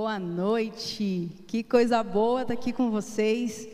[0.00, 1.28] Boa noite.
[1.48, 3.66] Que coisa boa estar aqui com vocês.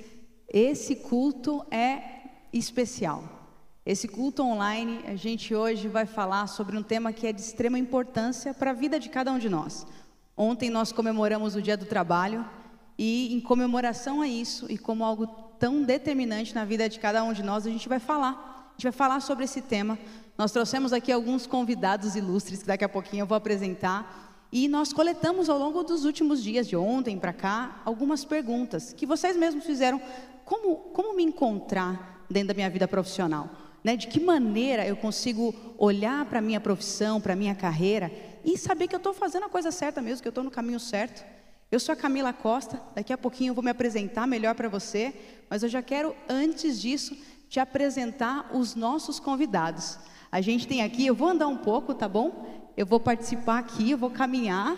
[0.49, 2.01] Esse culto é
[2.51, 3.23] especial.
[3.85, 7.79] Esse culto online, a gente hoje vai falar sobre um tema que é de extrema
[7.79, 9.87] importância para a vida de cada um de nós.
[10.35, 12.43] Ontem nós comemoramos o Dia do Trabalho
[12.97, 15.27] e, em comemoração a isso e como algo
[15.59, 18.71] tão determinante na vida de cada um de nós, a gente vai falar.
[18.71, 19.99] A gente vai falar sobre esse tema.
[20.39, 24.34] Nós trouxemos aqui alguns convidados ilustres que daqui a pouquinho eu vou apresentar.
[24.55, 29.05] E nós coletamos ao longo dos últimos dias, de ontem para cá, algumas perguntas que
[29.05, 30.01] vocês mesmos fizeram.
[30.45, 33.51] Como, como me encontrar dentro da minha vida profissional?
[33.83, 33.97] Né?
[33.97, 38.13] De que maneira eu consigo olhar para a minha profissão, para a minha carreira
[38.45, 40.79] e saber que eu estou fazendo a coisa certa mesmo, que eu estou no caminho
[40.79, 41.25] certo?
[41.69, 45.13] Eu sou a Camila Costa, daqui a pouquinho eu vou me apresentar melhor para você,
[45.51, 49.99] mas eu já quero, antes disso, te apresentar os nossos convidados.
[50.31, 52.64] A gente tem aqui, eu vou andar um pouco, tá bom?
[52.77, 54.77] Eu vou participar aqui, eu vou caminhar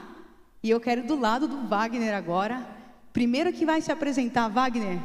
[0.63, 2.67] e eu quero do lado do Wagner agora.
[3.13, 4.99] Primeiro que vai se apresentar, Wagner.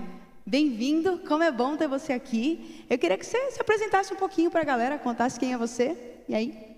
[0.45, 2.85] Bem-vindo, como é bom ter você aqui.
[2.89, 5.95] Eu queria que você se apresentasse um pouquinho para a galera, contasse quem é você.
[6.27, 6.75] E aí?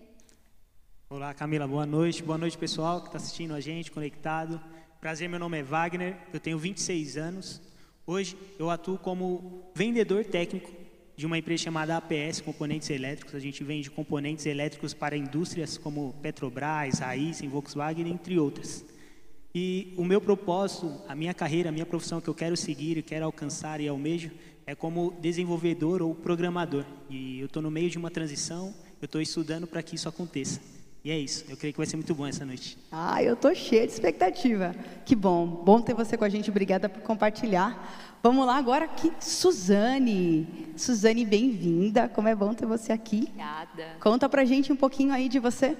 [1.09, 2.21] Olá, Camila, boa noite.
[2.21, 4.61] Boa noite, pessoal que está assistindo a gente, conectado.
[5.01, 7.61] Prazer, meu nome é Wagner, eu tenho 26 anos.
[8.05, 10.82] Hoje eu atuo como vendedor técnico
[11.23, 13.33] de uma empresa chamada APS Componentes Elétricos.
[13.33, 18.83] A gente vende componentes elétricos para indústrias como Petrobras, Raizen, Volkswagen, entre outras.
[19.55, 23.01] E o meu propósito, a minha carreira, a minha profissão que eu quero seguir, e
[23.01, 24.31] quero alcançar e almejo,
[24.67, 26.83] é como desenvolvedor ou programador.
[27.09, 30.59] E eu estou no meio de uma transição, eu estou estudando para que isso aconteça.
[31.05, 32.77] E é isso, eu creio que vai ser muito bom essa noite.
[32.91, 34.75] Ah, eu estou cheia de expectativa.
[35.05, 38.12] Que bom, bom ter você com a gente, obrigada por compartilhar.
[38.25, 40.71] Vamos lá agora aqui, Suzane.
[40.77, 42.07] Suzane, bem-vinda.
[42.07, 43.27] Como é bom ter você aqui.
[43.27, 43.97] Obrigada.
[43.99, 45.75] Conta pra gente um pouquinho aí de você.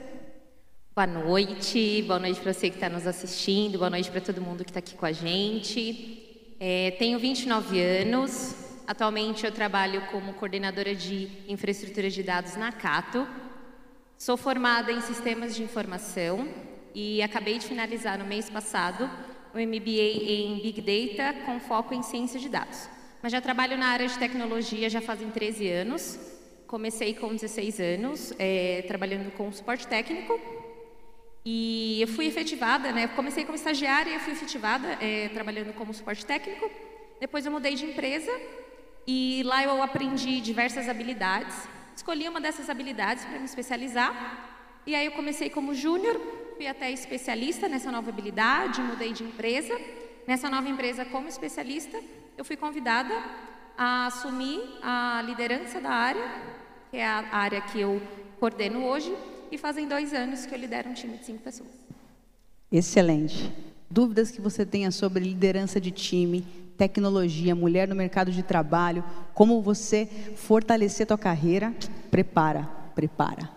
[0.94, 4.66] Boa noite, boa noite para você que está nos assistindo, boa noite para todo mundo
[4.66, 6.53] que está aqui com a gente.
[6.59, 8.53] É, tenho 29 anos,
[8.86, 13.26] atualmente eu trabalho como coordenadora de infraestrutura de dados na Cato.
[14.18, 16.46] Sou formada em sistemas de informação
[16.94, 19.09] e acabei de finalizar no mês passado
[19.53, 22.90] o MBA em Big Data com foco em ciência de dados.
[23.22, 26.19] Mas já trabalho na área de tecnologia já fazem 13 anos.
[26.68, 30.40] Comecei com 16 anos, é, trabalhando com suporte técnico.
[31.46, 33.08] E eu fui efetivada, né?
[33.08, 36.70] Comecei como estagiária e fui efetivada é, trabalhando como suporte técnico.
[37.20, 38.31] Depois eu mudei de empresa
[39.06, 41.56] e lá eu aprendi diversas habilidades.
[41.96, 44.81] Escolhi uma dessas habilidades para me especializar.
[44.85, 46.20] E aí eu comecei como júnior,
[46.56, 49.74] fui até especialista nessa nova habilidade, mudei de empresa.
[50.28, 52.00] Nessa nova empresa, como especialista,
[52.38, 53.14] eu fui convidada
[53.78, 56.24] a assumir a liderança da área,
[56.90, 58.02] que é a área que eu
[58.40, 59.14] coordeno hoje,
[59.52, 61.69] e fazem dois anos que eu lidero um time de cinco pessoas.
[62.72, 63.52] Excelente.
[63.90, 66.41] Dúvidas que você tenha sobre liderança de time,
[66.78, 69.03] tecnologia, mulher no mercado de trabalho,
[69.34, 71.74] como você fortalecer a tua carreira,
[72.09, 72.64] prepara,
[72.96, 73.50] prepara.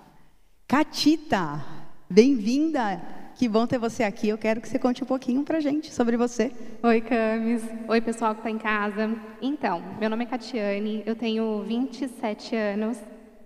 [0.67, 1.65] Catita,
[2.09, 3.03] Bem-vinda!
[3.35, 4.29] Que bom ter você aqui.
[4.29, 6.53] Eu quero que você conte um pouquinho pra gente sobre você.
[6.81, 7.65] Oi, Camis.
[7.89, 9.11] Oi, pessoal que está em casa.
[9.43, 12.97] Então, meu nome é Catiane, eu tenho 27 anos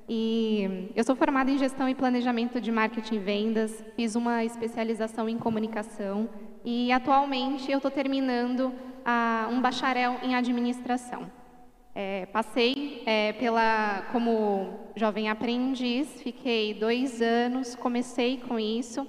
[0.06, 5.26] e eu sou formada em gestão e planejamento de marketing e vendas, fiz uma especialização
[5.26, 6.28] em comunicação
[6.62, 8.74] e atualmente eu estou terminando
[9.06, 11.39] ah, um bacharel em administração.
[12.02, 19.06] É, passei é, pela como jovem aprendiz, fiquei dois anos, comecei com isso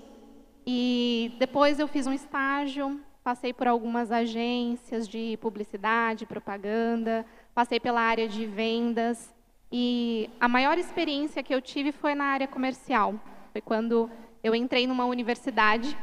[0.67, 7.25] e depois eu fiz um estágio, passei por algumas agências de publicidade, propaganda,
[7.55, 9.33] passei pela área de vendas
[9.71, 13.15] e a maior experiência que eu tive foi na área comercial.
[13.53, 14.09] Foi quando
[14.43, 15.97] eu entrei numa universidade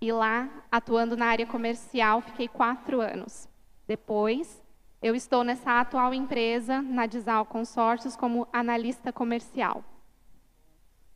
[0.00, 3.48] e lá, atuando na área comercial, fiquei quatro anos.
[3.86, 4.63] Depois
[5.04, 9.84] eu estou nessa atual empresa, na Disal Consórcios, como analista comercial.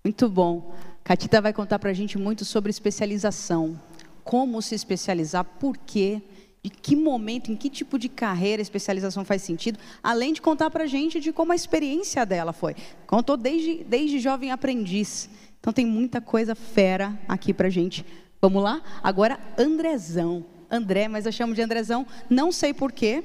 [0.05, 0.75] Muito bom.
[1.03, 3.81] Catita vai contar para a gente muito sobre especialização.
[4.23, 6.21] Como se especializar, por quê,
[6.63, 10.69] de que momento, em que tipo de carreira a especialização faz sentido, além de contar
[10.69, 12.77] para a gente de como a experiência dela foi.
[13.07, 15.31] Contou desde, desde jovem aprendiz.
[15.61, 18.05] Então tem muita coisa fera aqui para a gente.
[18.39, 18.83] Vamos lá?
[19.03, 20.45] Agora, Andrezão.
[20.71, 23.25] André, mas eu chamo de Andrezão, não sei porquê,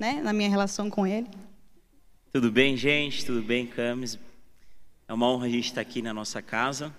[0.00, 1.28] né, na minha relação com ele.
[2.32, 3.24] Tudo bem, gente?
[3.24, 4.18] Tudo bem, Camis?
[5.06, 6.94] É uma honra a gente estar aqui na nossa casa.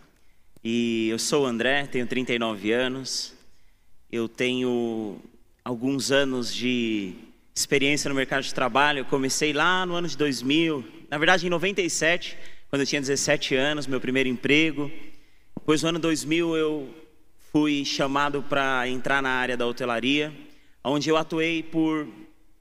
[0.63, 3.33] E eu sou o André, tenho 39 anos.
[4.11, 5.17] Eu tenho
[5.65, 7.15] alguns anos de
[7.55, 8.99] experiência no mercado de trabalho.
[8.99, 12.37] Eu comecei lá no ano de 2000, na verdade em 97,
[12.69, 14.91] quando eu tinha 17 anos, meu primeiro emprego.
[15.57, 16.89] Depois no ano 2000 eu
[17.51, 20.31] fui chamado para entrar na área da hotelaria,
[20.83, 22.07] onde eu atuei por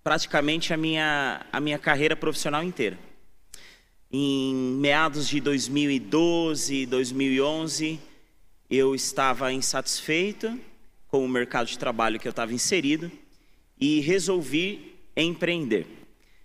[0.03, 2.99] praticamente a minha, a minha carreira profissional inteira.
[4.11, 8.01] Em meados de 2012, 2011,
[8.69, 10.59] eu estava insatisfeito
[11.07, 13.11] com o mercado de trabalho que eu estava inserido
[13.79, 15.87] e resolvi empreender.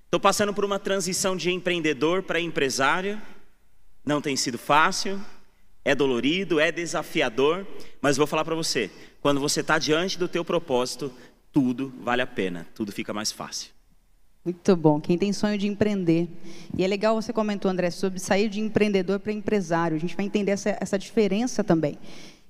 [0.06, 3.22] Estou passando por uma transição de empreendedor para empresário.
[4.06, 5.20] Não tem sido fácil,
[5.84, 7.66] é dolorido, é desafiador,
[8.02, 8.90] mas vou falar para você:
[9.22, 11.12] quando você está diante do teu propósito,
[11.56, 13.72] tudo vale a pena, tudo fica mais fácil.
[14.44, 15.00] Muito bom.
[15.00, 16.28] Quem tem sonho de empreender.
[16.78, 19.96] E é legal você comentou, André, sobre sair de empreendedor para empresário.
[19.96, 21.98] A gente vai entender essa, essa diferença também.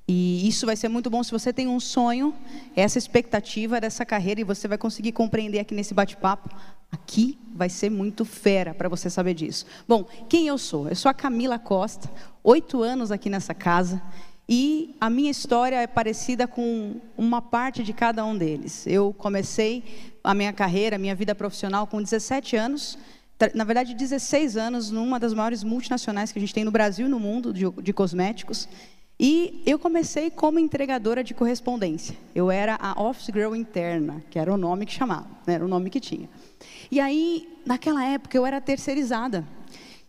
[0.08, 2.34] E isso vai ser muito bom se você tem um sonho,
[2.76, 6.50] essa expectativa dessa carreira, e você vai conseguir compreender aqui nesse bate-papo.
[6.92, 9.68] Aqui vai ser muito fera para você saber disso.
[9.88, 10.90] Bom, quem eu sou?
[10.90, 12.12] Eu sou a Camila Costa,
[12.44, 14.02] oito anos aqui nessa casa.
[14.48, 18.86] E a minha história é parecida com uma parte de cada um deles.
[18.86, 19.84] Eu comecei
[20.24, 22.98] a minha carreira, a minha vida profissional com 17 anos,
[23.54, 27.10] na verdade 16 anos, numa das maiores multinacionais que a gente tem no Brasil e
[27.10, 28.70] no mundo de, de cosméticos.
[29.20, 32.16] E eu comecei como entregadora de correspondência.
[32.34, 35.54] Eu era a office girl interna, que era o nome que chamava, né?
[35.56, 36.30] era o nome que tinha.
[36.92, 39.46] E aí, naquela época, eu era terceirizada.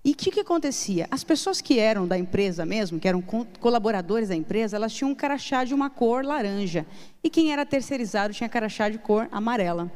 [0.07, 1.09] E o que, que acontecia?
[1.11, 3.21] As pessoas que eram da empresa mesmo, que eram
[3.59, 6.87] colaboradores da empresa, elas tinham um crachá de uma cor laranja.
[7.25, 9.91] E quem era terceirizado tinha crachá de cor amarela.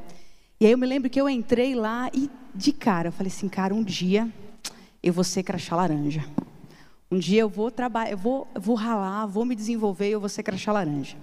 [0.59, 3.49] E aí eu me lembro que eu entrei lá e, de cara, eu falei assim,
[3.49, 4.29] cara, um dia
[5.01, 6.25] eu vou ser crachá laranja.
[7.09, 10.43] Um dia eu vou trabalhar, eu vou, vou ralar, vou me desenvolver eu vou ser
[10.43, 11.17] crachá laranja.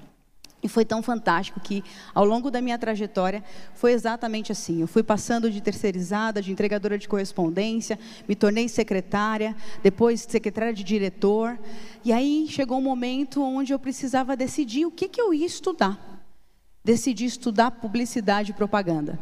[0.61, 1.83] E foi tão fantástico que,
[2.15, 3.43] ao longo da minha trajetória,
[3.75, 4.81] foi exatamente assim.
[4.81, 10.83] Eu fui passando de terceirizada, de entregadora de correspondência, me tornei secretária, depois secretária de
[10.83, 11.59] diretor.
[12.03, 16.25] E aí chegou um momento onde eu precisava decidir o que, que eu ia estudar.
[16.83, 19.19] Decidi estudar publicidade e propaganda.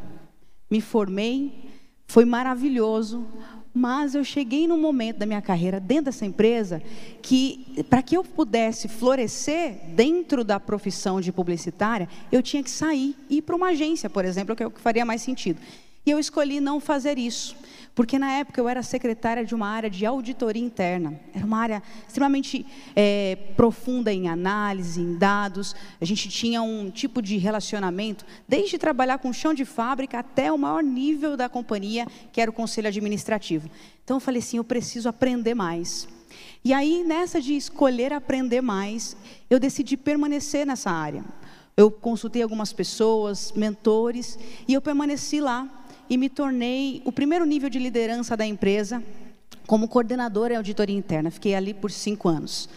[0.71, 1.69] Me formei,
[2.07, 3.27] foi maravilhoso,
[3.75, 6.81] mas eu cheguei num momento da minha carreira dentro dessa empresa
[7.21, 13.13] que, para que eu pudesse florescer dentro da profissão de publicitária, eu tinha que sair
[13.29, 15.59] e ir para uma agência, por exemplo, que é o que faria mais sentido.
[16.05, 17.53] E eu escolhi não fazer isso.
[17.95, 21.17] Porque na época eu era secretária de uma área de auditoria interna.
[21.33, 25.73] Era uma área extremamente é, profunda em análise, em dados.
[25.99, 30.57] A gente tinha um tipo de relacionamento, desde trabalhar com chão de fábrica até o
[30.57, 33.69] maior nível da companhia, que era o conselho administrativo.
[34.03, 36.05] Então eu falei assim: eu preciso aprender mais.
[36.65, 39.15] E aí, nessa de escolher aprender mais,
[39.49, 41.23] eu decidi permanecer nessa área.
[41.77, 44.37] Eu consultei algumas pessoas, mentores,
[44.67, 49.03] e eu permaneci lá e me tornei o primeiro nível de liderança da empresa
[49.65, 51.31] como coordenadora em auditoria interna.
[51.31, 52.69] Fiquei ali por cinco anos.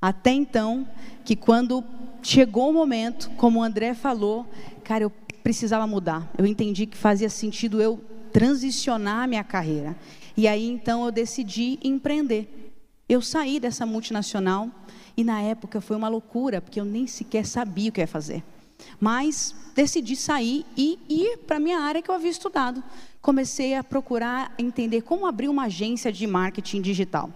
[0.00, 0.86] Até então,
[1.24, 1.82] que quando
[2.22, 4.46] chegou o momento, como o André falou,
[4.84, 5.10] cara, eu
[5.42, 6.30] precisava mudar.
[6.36, 8.00] Eu entendi que fazia sentido eu
[8.32, 9.96] transicionar a minha carreira.
[10.36, 12.74] E aí então eu decidi empreender.
[13.08, 14.70] Eu saí dessa multinacional
[15.16, 18.42] e na época foi uma loucura, porque eu nem sequer sabia o que ia fazer.
[19.00, 22.82] Mas decidi sair e ir para a minha área que eu havia estudado.
[23.20, 27.30] Comecei a procurar entender como abrir uma agência de marketing digital.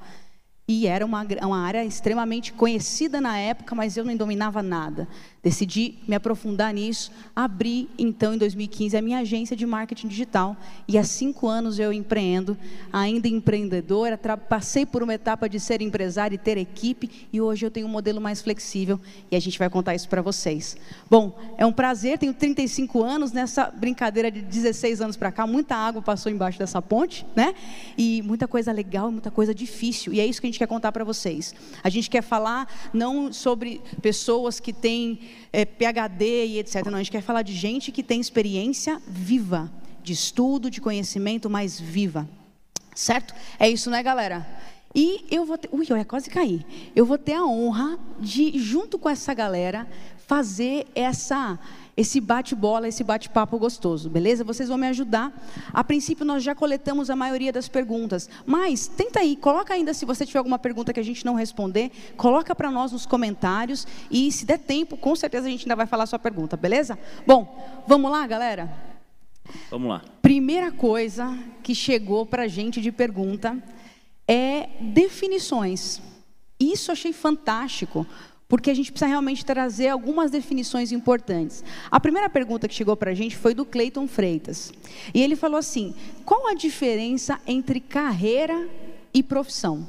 [0.66, 5.08] E era uma, uma área extremamente conhecida na época, mas eu nem dominava nada.
[5.42, 10.54] Decidi me aprofundar nisso, abri então em 2015 a minha agência de marketing digital
[10.86, 12.58] e há cinco anos eu empreendo,
[12.92, 17.70] ainda empreendedora, passei por uma etapa de ser empresária e ter equipe e hoje eu
[17.70, 20.76] tenho um modelo mais flexível e a gente vai contar isso para vocês.
[21.08, 25.74] Bom, é um prazer, tenho 35 anos nessa brincadeira de 16 anos para cá, muita
[25.74, 27.54] água passou embaixo dessa ponte, né?
[27.96, 30.92] E muita coisa legal, muita coisa difícil e é isso que a gente quer contar
[30.92, 31.54] para vocês.
[31.82, 36.84] A gente quer falar não sobre pessoas que têm é, PhD e etc.
[36.86, 39.70] Não, a gente quer falar de gente que tem experiência viva,
[40.02, 42.28] de estudo, de conhecimento mais viva.
[42.94, 43.34] Certo?
[43.58, 44.46] É isso, né, galera?
[44.94, 45.68] E eu vou ter.
[45.72, 46.66] Ui, eu quase cair.
[46.96, 49.86] Eu vou ter a honra de, junto com essa galera,
[50.26, 51.58] fazer essa
[52.00, 54.42] esse bate-bola, esse bate-papo gostoso, beleza?
[54.42, 55.30] Vocês vão me ajudar.
[55.70, 60.06] A princípio, nós já coletamos a maioria das perguntas, mas tenta aí, coloca ainda se
[60.06, 64.32] você tiver alguma pergunta que a gente não responder, coloca para nós nos comentários e
[64.32, 66.98] se der tempo, com certeza a gente ainda vai falar a sua pergunta, beleza?
[67.26, 68.72] Bom, vamos lá, galera?
[69.70, 70.02] Vamos lá.
[70.22, 73.62] Primeira coisa que chegou para a gente de pergunta
[74.26, 76.00] é definições.
[76.58, 78.06] Isso eu achei fantástico,
[78.50, 81.62] porque a gente precisa realmente trazer algumas definições importantes.
[81.88, 84.72] A primeira pergunta que chegou para a gente foi do Cleiton Freitas.
[85.14, 88.68] E ele falou assim: qual a diferença entre carreira
[89.14, 89.86] e profissão?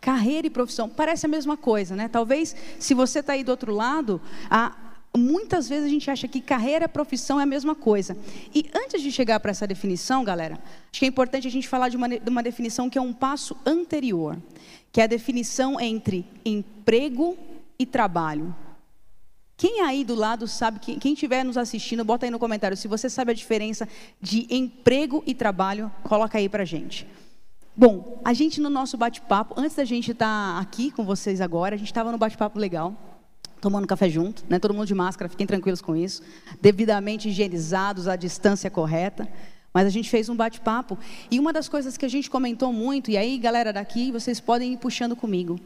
[0.00, 2.08] Carreira e profissão, parece a mesma coisa, né?
[2.08, 4.20] Talvez, se você está aí do outro lado,
[4.50, 4.74] a,
[5.16, 8.16] muitas vezes a gente acha que carreira e profissão é a mesma coisa.
[8.54, 10.58] E antes de chegar para essa definição, galera,
[10.90, 13.12] acho que é importante a gente falar de uma, de uma definição que é um
[13.12, 14.36] passo anterior,
[14.90, 17.38] que é a definição entre emprego
[17.78, 18.54] e trabalho.
[19.56, 22.76] Quem aí do lado sabe, quem estiver nos assistindo, bota aí no comentário.
[22.76, 23.88] Se você sabe a diferença
[24.20, 27.06] de emprego e trabalho, coloca aí para gente.
[27.76, 31.76] Bom, a gente no nosso bate-papo, antes da gente estar tá aqui com vocês agora,
[31.76, 33.13] a gente estava no bate-papo legal,
[33.64, 34.58] tomando café junto, né?
[34.58, 36.22] todo mundo de máscara, fiquem tranquilos com isso,
[36.60, 39.26] devidamente higienizados, a distância correta.
[39.72, 40.98] Mas a gente fez um bate-papo
[41.30, 44.74] e uma das coisas que a gente comentou muito, e aí, galera daqui, vocês podem
[44.74, 45.58] ir puxando comigo.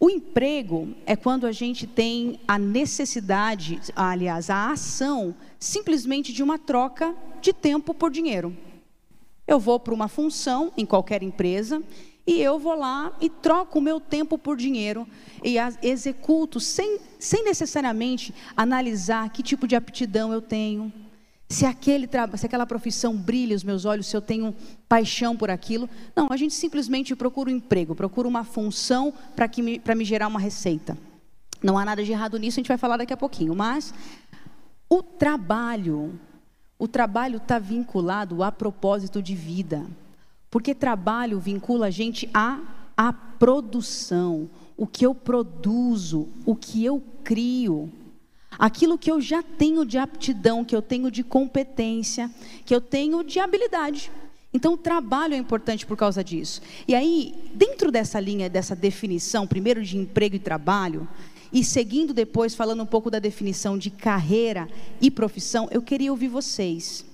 [0.00, 6.58] O emprego é quando a gente tem a necessidade, aliás, a ação simplesmente de uma
[6.58, 8.56] troca de tempo por dinheiro.
[9.46, 11.82] Eu vou para uma função em qualquer empresa
[12.26, 15.06] e eu vou lá e troco o meu tempo por dinheiro
[15.42, 20.92] e executo sem, sem necessariamente analisar que tipo de aptidão eu tenho,
[21.48, 24.54] se, aquele, se aquela profissão brilha os meus olhos, se eu tenho
[24.88, 25.88] paixão por aquilo.
[26.14, 30.38] Não, a gente simplesmente procura um emprego, procura uma função para me, me gerar uma
[30.38, 30.96] receita.
[31.62, 33.54] Não há nada de errado nisso, a gente vai falar daqui a pouquinho.
[33.54, 33.92] Mas
[34.88, 36.18] o trabalho
[36.80, 39.86] o trabalho está vinculado a propósito de vida.
[40.50, 42.60] Porque trabalho vincula a gente à,
[42.96, 47.90] à produção, o que eu produzo, o que eu crio.
[48.58, 52.30] Aquilo que eu já tenho de aptidão, que eu tenho de competência,
[52.64, 54.10] que eu tenho de habilidade.
[54.52, 56.60] Então, o trabalho é importante por causa disso.
[56.88, 61.06] E aí, dentro dessa linha, dessa definição, primeiro de emprego e trabalho,
[61.52, 64.68] e seguindo depois, falando um pouco da definição de carreira
[65.00, 67.04] e profissão, eu queria ouvir vocês.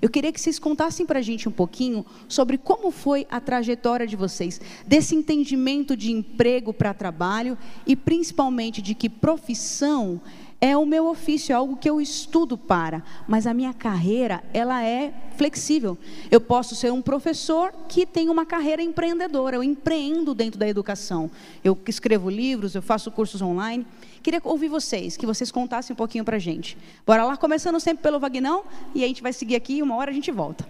[0.00, 4.06] Eu queria que vocês contassem para a gente um pouquinho sobre como foi a trajetória
[4.06, 7.56] de vocês, desse entendimento de emprego para trabalho
[7.86, 10.20] e principalmente de que profissão
[10.60, 14.84] é o meu ofício, é algo que eu estudo para, mas a minha carreira, ela
[14.84, 15.96] é flexível.
[16.30, 21.30] Eu posso ser um professor que tem uma carreira empreendedora, eu empreendo dentro da educação.
[21.62, 23.86] Eu escrevo livros, eu faço cursos online.
[24.20, 26.76] Queria ouvir vocês, que vocês contassem um pouquinho para a gente.
[27.06, 30.14] Bora lá, começando sempre pelo Vagnão, e a gente vai seguir aqui, uma hora a
[30.14, 30.68] gente volta.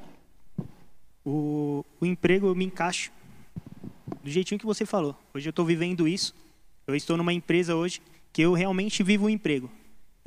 [1.25, 3.11] O, o emprego eu me encaixo
[4.23, 5.17] do jeitinho que você falou.
[5.33, 6.35] Hoje eu estou vivendo isso.
[6.87, 8.01] Eu estou numa empresa hoje
[8.33, 9.71] que eu realmente vivo o emprego.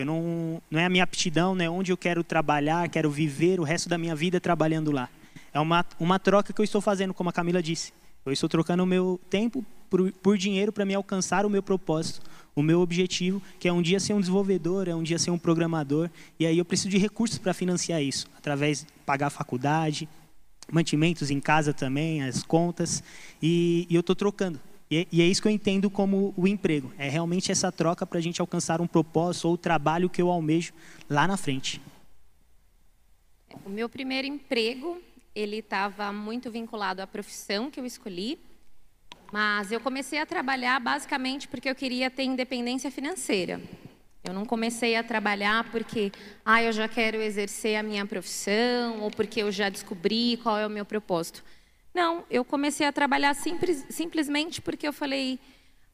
[0.01, 3.59] Eu não, não é a minha aptidão, não é onde eu quero trabalhar, quero viver
[3.59, 5.09] o resto da minha vida trabalhando lá.
[5.53, 7.93] É uma, uma troca que eu estou fazendo, como a Camila disse.
[8.25, 12.21] Eu estou trocando o meu tempo por, por dinheiro para me alcançar o meu propósito,
[12.55, 15.37] o meu objetivo, que é um dia ser um desenvolvedor, é um dia ser um
[15.37, 16.09] programador.
[16.39, 20.07] E aí eu preciso de recursos para financiar isso, através de pagar a faculdade,
[20.71, 23.03] mantimentos em casa também, as contas.
[23.41, 24.59] E, e eu estou trocando.
[24.91, 26.91] E, e, é isso que eu entendo como o emprego.
[26.97, 30.29] É realmente essa troca para a gente alcançar um propósito ou o trabalho que eu
[30.29, 30.73] almejo
[31.09, 31.81] lá na frente.
[33.63, 35.01] O meu primeiro emprego,
[35.33, 38.37] ele estava muito vinculado à profissão que eu escolhi.
[39.31, 43.61] Mas eu comecei a trabalhar basicamente porque eu queria ter independência financeira.
[44.25, 46.11] Eu não comecei a trabalhar porque,
[46.45, 50.67] ah, eu já quero exercer a minha profissão ou porque eu já descobri qual é
[50.67, 51.41] o meu propósito.
[51.93, 55.39] Não, eu comecei a trabalhar simples, simplesmente porque eu falei: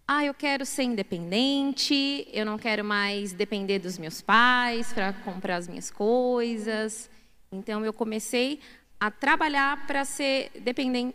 [0.07, 5.57] ah, eu quero ser independente, eu não quero mais depender dos meus pais para comprar
[5.57, 7.09] as minhas coisas.
[7.51, 8.59] Então, eu comecei
[8.99, 10.51] a trabalhar para ser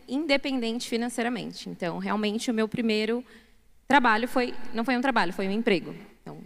[0.08, 1.68] independente financeiramente.
[1.68, 3.24] Então, realmente, o meu primeiro
[3.88, 5.94] trabalho foi não foi um trabalho, foi um emprego.
[6.20, 6.38] Então,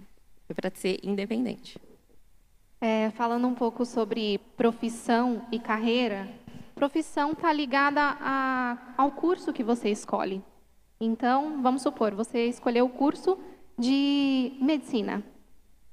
[0.46, 1.78] foi para ser independente.
[2.80, 6.28] É, falando um pouco sobre profissão e carreira,
[6.76, 10.45] profissão está ligada a, ao curso que você escolhe.
[11.00, 13.38] Então, vamos supor, você escolheu o curso
[13.78, 15.25] de medicina.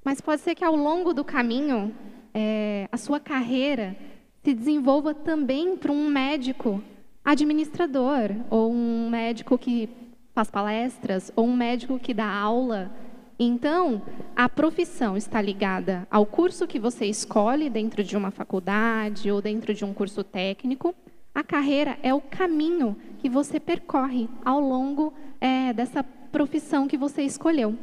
[0.04, 1.94] Mas pode ser que ao longo do caminho,
[2.34, 3.96] é, a sua carreira
[4.42, 6.82] se desenvolva também para um médico
[7.24, 9.88] administrador, ou um médico que
[10.34, 12.92] faz palestras, ou um médico que dá aula
[13.38, 14.00] então,
[14.36, 19.74] a profissão está ligada ao curso que você escolhe dentro de uma faculdade ou dentro
[19.74, 20.94] de um curso técnico.
[21.34, 27.22] A carreira é o caminho que você percorre ao longo é, dessa profissão que você
[27.22, 27.76] escolheu.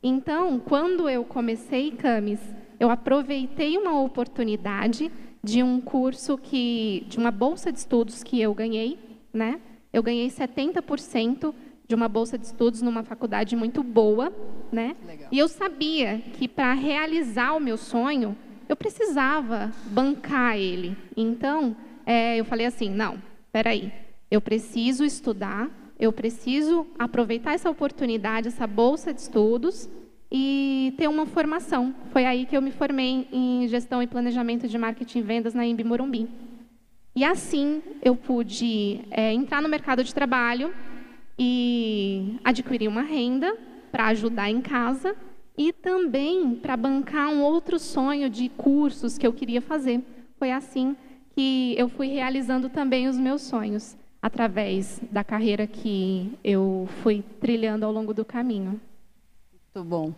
[0.00, 2.40] Então, quando eu comecei Camis,
[2.78, 5.10] eu aproveitei uma oportunidade
[5.42, 8.98] de um curso que, de uma bolsa de estudos que eu ganhei,
[9.32, 9.60] né?
[9.92, 11.52] Eu ganhei 70%
[11.92, 14.32] de uma bolsa de estudos numa faculdade muito boa,
[14.72, 14.96] né?
[15.06, 15.28] Legal.
[15.30, 18.34] E eu sabia que para realizar o meu sonho,
[18.66, 20.96] eu precisava bancar ele.
[21.14, 23.92] Então, é, eu falei assim, não, espera aí,
[24.30, 25.70] eu preciso estudar,
[26.00, 29.86] eu preciso aproveitar essa oportunidade, essa bolsa de estudos
[30.30, 31.94] e ter uma formação.
[32.10, 35.66] Foi aí que eu me formei em gestão e planejamento de marketing e vendas na
[35.66, 36.26] Imbi Morumbi.
[37.14, 40.72] E assim eu pude é, entrar no mercado de trabalho
[41.38, 43.56] e adquirir uma renda
[43.90, 45.16] para ajudar em casa
[45.56, 50.00] e também para bancar um outro sonho de cursos que eu queria fazer.
[50.38, 50.96] Foi assim
[51.34, 57.84] que eu fui realizando também os meus sonhos através da carreira que eu fui trilhando
[57.84, 58.80] ao longo do caminho.
[59.52, 60.14] Muito bom.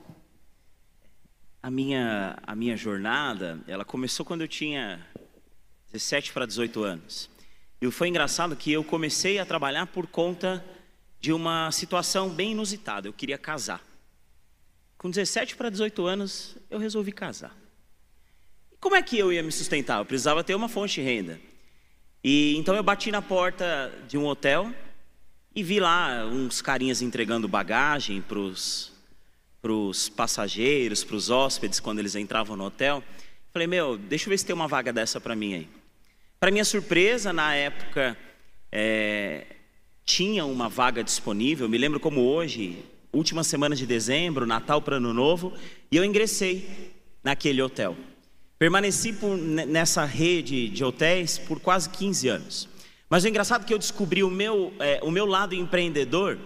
[1.62, 5.00] A minha, a minha jornada, ela começou quando eu tinha
[5.90, 7.30] 17 para 18 anos.
[7.80, 10.62] E foi engraçado que eu comecei a trabalhar por conta
[11.24, 13.08] de uma situação bem inusitada.
[13.08, 13.82] Eu queria casar.
[14.98, 17.56] Com 17 para 18 anos, eu resolvi casar.
[18.70, 20.00] E como é que eu ia me sustentar?
[20.00, 21.40] Eu precisava ter uma fonte de renda.
[22.22, 24.70] E então eu bati na porta de um hotel
[25.54, 32.14] e vi lá uns carinhas entregando bagagem para os passageiros, para os hóspedes, quando eles
[32.14, 33.02] entravam no hotel.
[33.50, 35.68] Falei, meu, deixa eu ver se tem uma vaga dessa para mim aí.
[36.38, 38.14] Para minha surpresa, na época,
[38.70, 39.53] é,
[40.04, 45.14] tinha uma vaga disponível, me lembro como hoje, última semana de dezembro, Natal para Ano
[45.14, 45.52] Novo,
[45.90, 46.92] e eu ingressei
[47.22, 47.96] naquele hotel.
[48.58, 52.68] Permaneci por, nessa rede de hotéis por quase 15 anos.
[53.08, 56.38] Mas o engraçado é que eu descobri o meu, é, o meu lado empreendedor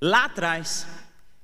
[0.00, 0.86] lá atrás,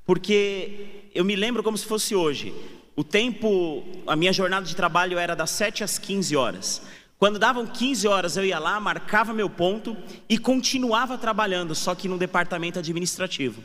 [0.04, 2.54] porque eu me lembro como se fosse hoje.
[2.96, 6.82] O tempo, a minha jornada de trabalho era das 7 às 15 horas.
[7.18, 9.96] Quando davam 15 horas, eu ia lá, marcava meu ponto
[10.28, 13.60] e continuava trabalhando, só que no departamento administrativo.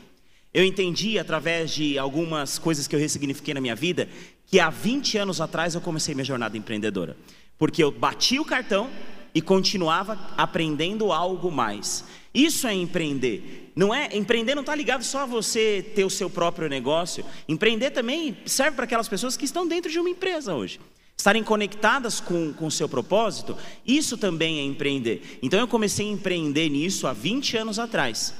[0.52, 4.08] Eu entendi através de algumas coisas que eu ressignifiquei na minha vida
[4.46, 7.16] que há 20 anos atrás eu comecei minha jornada empreendedora.
[7.56, 8.90] Porque eu bati o cartão
[9.32, 12.04] e continuava aprendendo algo mais.
[12.34, 13.72] Isso é empreender.
[13.76, 17.24] Não é empreender não está ligado só a você ter o seu próprio negócio.
[17.48, 20.80] Empreender também serve para aquelas pessoas que estão dentro de uma empresa hoje.
[21.16, 25.38] Estarem conectadas com, o seu propósito, isso também é empreender.
[25.42, 28.34] Então eu comecei a empreender nisso há 20 anos atrás.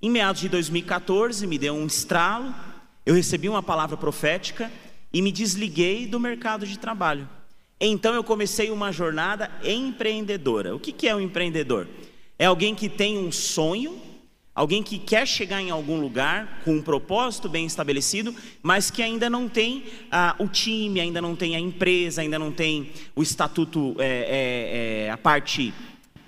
[0.00, 2.54] Em meados de 2014, me deu um estralo,
[3.04, 4.70] eu recebi uma palavra profética
[5.12, 7.28] e me desliguei do mercado de trabalho.
[7.80, 10.74] Então eu comecei uma jornada empreendedora.
[10.74, 11.88] O que é um empreendedor?
[12.38, 14.00] É alguém que tem um sonho,
[14.58, 19.30] alguém que quer chegar em algum lugar com um propósito bem estabelecido, mas que ainda
[19.30, 23.94] não tem ah, o time, ainda não tem a empresa, ainda não tem o estatuto,
[24.00, 25.72] é, é, é, a parte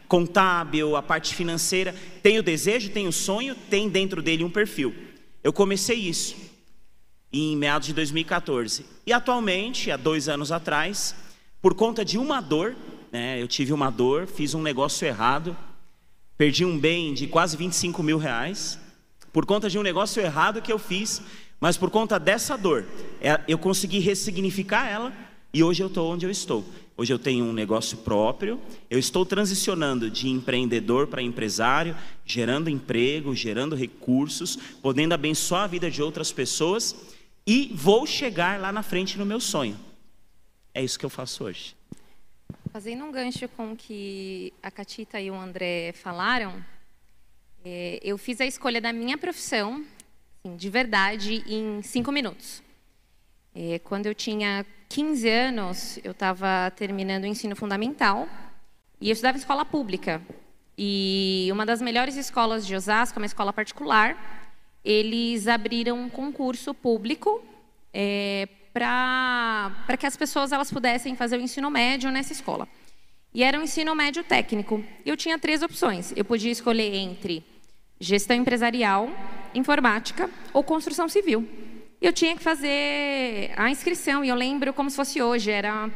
[0.07, 1.93] contábil, a parte financeira.
[2.23, 4.95] Tem o desejo, tem o sonho, tem dentro dele um perfil.
[5.43, 6.37] Eu comecei isso
[7.33, 8.87] em meados de 2014.
[9.05, 11.16] E atualmente, há dois anos atrás,
[11.61, 12.77] por conta de uma dor,
[13.11, 15.57] né, eu tive uma dor, fiz um negócio errado,
[16.40, 18.79] perdi um bem de quase 25 mil reais,
[19.31, 21.20] por conta de um negócio errado que eu fiz,
[21.61, 22.87] mas por conta dessa dor,
[23.20, 25.12] é, eu consegui ressignificar ela
[25.53, 26.64] e hoje eu estou onde eu estou.
[26.96, 33.35] Hoje eu tenho um negócio próprio, eu estou transicionando de empreendedor para empresário, gerando emprego,
[33.35, 36.96] gerando recursos, podendo abençoar a vida de outras pessoas
[37.46, 39.76] e vou chegar lá na frente no meu sonho.
[40.72, 41.79] É isso que eu faço hoje.
[42.72, 46.64] Fazendo um gancho com o que a Catita e o André falaram,
[47.64, 49.85] é, eu fiz a escolha da minha profissão,
[50.38, 52.62] assim, de verdade, em cinco minutos.
[53.52, 58.28] É, quando eu tinha 15 anos, eu estava terminando o ensino fundamental
[59.00, 60.22] e eu estudava em escola pública.
[60.78, 64.16] E uma das melhores escolas de Osasco, uma escola particular,
[64.85, 67.44] eles abriram um concurso público
[67.92, 72.68] é, para que as pessoas elas pudessem fazer o ensino médio nessa escola.
[73.33, 74.85] E era um ensino médio técnico.
[75.06, 76.12] Eu tinha três opções.
[76.16, 77.44] Eu podia escolher entre
[78.00, 79.09] gestão empresarial,
[79.54, 81.46] informática ou construção civil.
[82.00, 85.90] Eu tinha que fazer a inscrição, e eu lembro como se fosse hoje, era,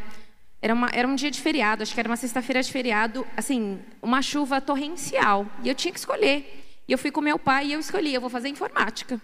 [0.60, 3.80] era, uma, era um dia de feriado, acho que era uma sexta-feira de feriado, assim,
[4.02, 6.62] uma chuva torrencial, e eu tinha que escolher.
[6.86, 9.18] E eu fui com meu pai e eu escolhi, eu vou fazer informática.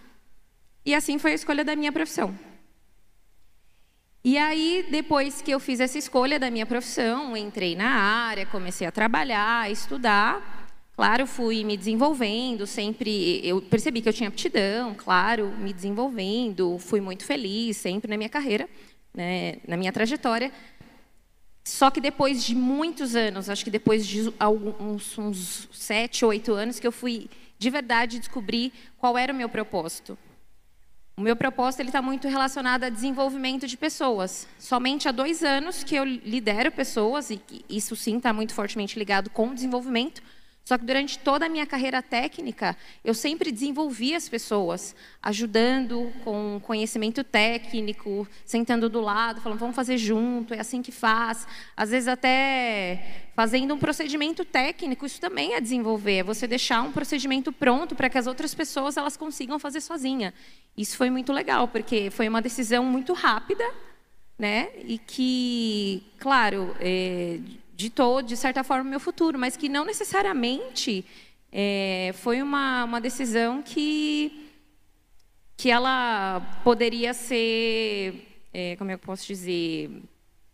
[0.84, 2.34] E assim foi a escolha da minha profissão.
[4.22, 8.86] E aí, depois que eu fiz essa escolha da minha profissão, entrei na área, comecei
[8.86, 10.68] a trabalhar, a estudar.
[10.94, 17.00] Claro, fui me desenvolvendo, sempre eu percebi que eu tinha aptidão, claro, me desenvolvendo, fui
[17.00, 18.68] muito feliz sempre na minha carreira,
[19.14, 20.52] né, na minha trajetória.
[21.64, 26.78] Só que depois de muitos anos, acho que depois de alguns uns sete, oito anos,
[26.78, 30.18] que eu fui de verdade descobrir qual era o meu propósito.
[31.20, 34.48] O meu propósito está muito relacionado a desenvolvimento de pessoas.
[34.58, 39.28] Somente há dois anos que eu lidero pessoas, e isso sim está muito fortemente ligado
[39.28, 40.22] com o desenvolvimento,
[40.64, 46.60] Só que durante toda a minha carreira técnica, eu sempre desenvolvi as pessoas, ajudando com
[46.62, 51.46] conhecimento técnico, sentando do lado, falando, vamos fazer junto, é assim que faz.
[51.76, 56.92] Às vezes até fazendo um procedimento técnico, isso também é desenvolver, é você deixar um
[56.92, 60.32] procedimento pronto para que as outras pessoas elas consigam fazer sozinha.
[60.76, 63.64] Isso foi muito legal, porque foi uma decisão muito rápida,
[64.38, 64.68] né?
[64.84, 67.40] E que, claro, é,
[67.80, 71.04] ditou, de certa forma, o meu futuro, mas que não necessariamente
[71.50, 74.50] é, foi uma, uma decisão que,
[75.56, 79.90] que ela poderia ser, é, como é que eu posso dizer,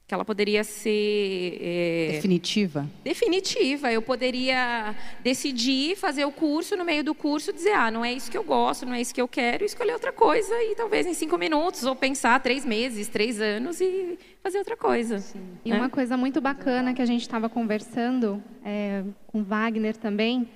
[0.07, 2.87] que ela poderia ser é, definitiva.
[3.03, 3.93] Definitiva.
[3.93, 8.31] Eu poderia decidir fazer o curso no meio do curso, dizer ah, não é isso
[8.31, 11.07] que eu gosto, não é isso que eu quero, e escolher outra coisa e talvez
[11.07, 15.19] em cinco minutos ou pensar três meses, três anos e fazer outra coisa.
[15.19, 15.43] Sim.
[15.65, 20.49] E uma coisa muito bacana que a gente estava conversando é, com Wagner também,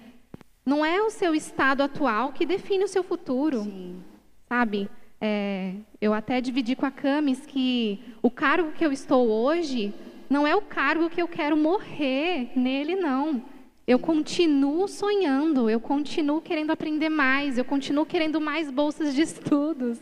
[0.65, 4.01] não é o seu estado atual que define o seu futuro, Sim.
[4.49, 4.89] sabe?
[5.21, 9.93] É, eu até dividi com a Camis que o cargo que eu estou hoje
[10.31, 13.43] não é o cargo que eu quero morrer nele, não.
[13.87, 19.99] Eu continuo sonhando, eu continuo querendo aprender mais, eu continuo querendo mais bolsas de estudos,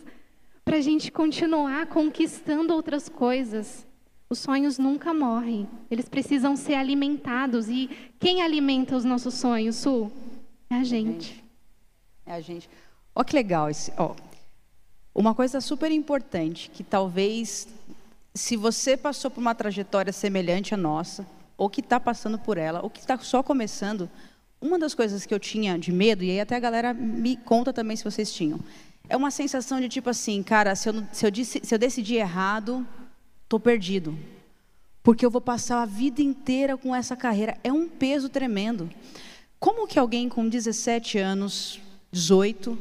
[0.64, 3.86] para a gente continuar conquistando outras coisas.
[4.28, 7.70] Os sonhos nunca morrem, eles precisam ser alimentados.
[7.70, 7.88] E
[8.20, 10.12] quem alimenta os nossos sonhos, Su?
[10.68, 11.42] É a gente.
[12.26, 12.68] É a gente.
[13.14, 13.90] Olha que legal esse.
[13.96, 14.14] Ó,
[15.18, 17.66] uma coisa super importante, que talvez,
[18.32, 21.26] se você passou por uma trajetória semelhante à nossa,
[21.56, 24.08] ou que está passando por ela, ou que está só começando,
[24.60, 27.72] uma das coisas que eu tinha de medo, e aí até a galera me conta
[27.72, 28.60] também se vocês tinham,
[29.08, 32.86] é uma sensação de tipo assim, cara, se eu, se eu, se eu decidir errado,
[33.42, 34.16] estou perdido.
[35.02, 37.58] Porque eu vou passar a vida inteira com essa carreira.
[37.64, 38.88] É um peso tremendo.
[39.58, 41.80] Como que alguém com 17 anos,
[42.12, 42.78] 18,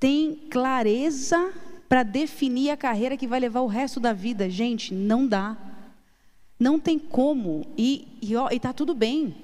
[0.00, 1.52] tem clareza
[1.88, 4.50] para definir a carreira que vai levar o resto da vida.
[4.50, 5.56] Gente, não dá.
[6.58, 7.66] Não tem como.
[7.76, 8.06] E
[8.50, 9.34] está tudo bem.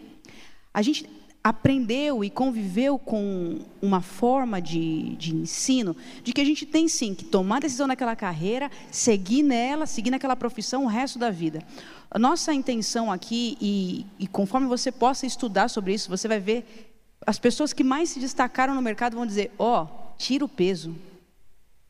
[0.72, 1.08] A gente
[1.42, 7.14] aprendeu e conviveu com uma forma de, de ensino de que a gente tem sim
[7.14, 11.62] que tomar decisão naquela carreira, seguir nela, seguir naquela profissão o resto da vida.
[12.10, 16.92] A nossa intenção aqui, e, e conforme você possa estudar sobre isso, você vai ver
[17.26, 20.94] as pessoas que mais se destacaram no mercado vão dizer: ó, oh, tira o peso.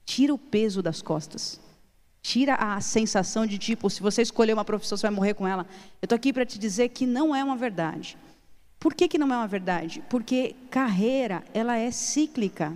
[0.04, 1.60] Tira o peso das costas.
[2.22, 5.66] Tira a sensação de tipo, se você escolher uma profissão, você vai morrer com ela.
[6.00, 8.16] Eu estou aqui para te dizer que não é uma verdade.
[8.78, 10.02] Por que, que não é uma verdade?
[10.08, 12.72] Porque carreira, ela é cíclica.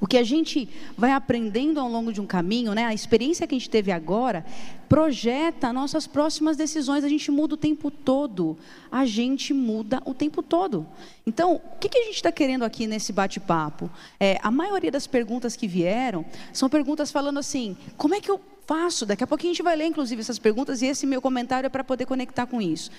[0.00, 3.54] O que a gente vai aprendendo ao longo de um caminho, né, a experiência que
[3.54, 4.44] a gente teve agora,
[4.88, 7.02] projeta nossas próximas decisões.
[7.02, 8.58] A gente muda o tempo todo.
[8.90, 10.86] A gente muda o tempo todo.
[11.26, 13.90] Então, o que, a gente está querendo aqui nesse bate-papo?
[14.20, 18.40] É, a maioria das perguntas que vieram são perguntas falando assim: como é que eu
[18.66, 19.06] faço?
[19.06, 21.70] Daqui a pouco a gente vai ler, inclusive, essas perguntas, e esse meu comentário é
[21.70, 22.90] para poder conectar com isso.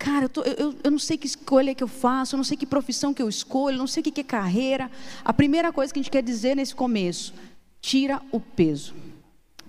[0.00, 2.56] Cara, eu, tô, eu, eu, não sei que escolha que eu faço, eu não sei
[2.56, 4.90] que profissão que eu escolho, eu não sei o que é carreira.
[5.22, 7.34] A primeira coisa que a gente quer dizer nesse começo,
[7.82, 8.94] tira o peso.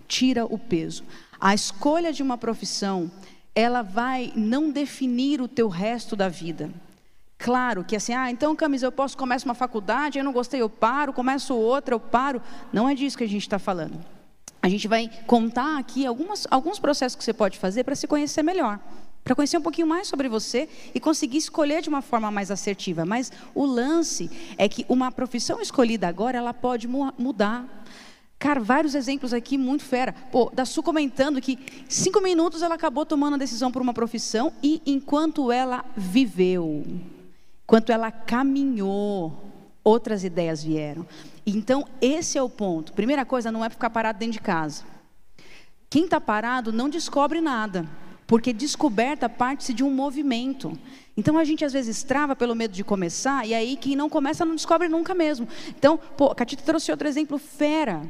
[0.07, 1.03] Tira o peso.
[1.37, 3.11] A escolha de uma profissão,
[3.53, 6.69] ela vai não definir o teu resto da vida.
[7.37, 10.69] Claro que assim, ah, então, Camis, eu posso começar uma faculdade, eu não gostei, eu
[10.69, 12.41] paro, começo outra, eu paro.
[12.71, 13.99] Não é disso que a gente está falando.
[14.61, 18.43] A gente vai contar aqui algumas, alguns processos que você pode fazer para se conhecer
[18.43, 18.79] melhor
[19.23, 23.05] para conhecer um pouquinho mais sobre você e conseguir escolher de uma forma mais assertiva.
[23.05, 27.83] Mas o lance é que uma profissão escolhida agora, ela pode mu mudar.
[28.39, 30.13] Cara, vários exemplos aqui muito fera.
[30.31, 34.51] Pô, da Su comentando que cinco minutos ela acabou tomando a decisão por uma profissão
[34.63, 36.83] e enquanto ela viveu,
[37.63, 39.45] enquanto ela caminhou,
[39.83, 41.05] outras ideias vieram.
[41.45, 42.93] Então, esse é o ponto.
[42.93, 44.83] Primeira coisa, não é ficar parado dentro de casa.
[45.87, 47.87] Quem está parado não descobre nada.
[48.31, 50.71] Porque descoberta parte-se de um movimento.
[51.17, 54.45] Então a gente às vezes trava pelo medo de começar, e aí quem não começa
[54.45, 55.45] não descobre nunca mesmo.
[55.77, 58.01] Então, pô, a Catita trouxe outro exemplo fera,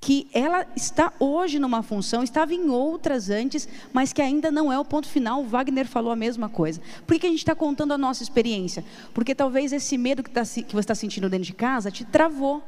[0.00, 4.78] que ela está hoje numa função, estava em outras antes, mas que ainda não é
[4.78, 5.42] o ponto final.
[5.42, 6.80] O Wagner falou a mesma coisa.
[7.06, 8.84] Por que a gente está contando a nossa experiência?
[9.14, 12.60] Porque talvez esse medo que, tá, que você está sentindo dentro de casa te travou.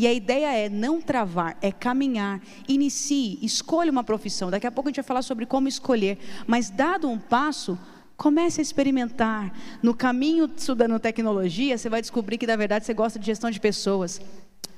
[0.00, 2.40] E a ideia é não travar, é caminhar.
[2.66, 4.50] Inicie, escolha uma profissão.
[4.50, 6.16] Daqui a pouco a gente vai falar sobre como escolher.
[6.46, 7.78] Mas dado um passo,
[8.16, 9.52] comece a experimentar.
[9.82, 13.60] No caminho estudando tecnologia, você vai descobrir que na verdade você gosta de gestão de
[13.60, 14.22] pessoas.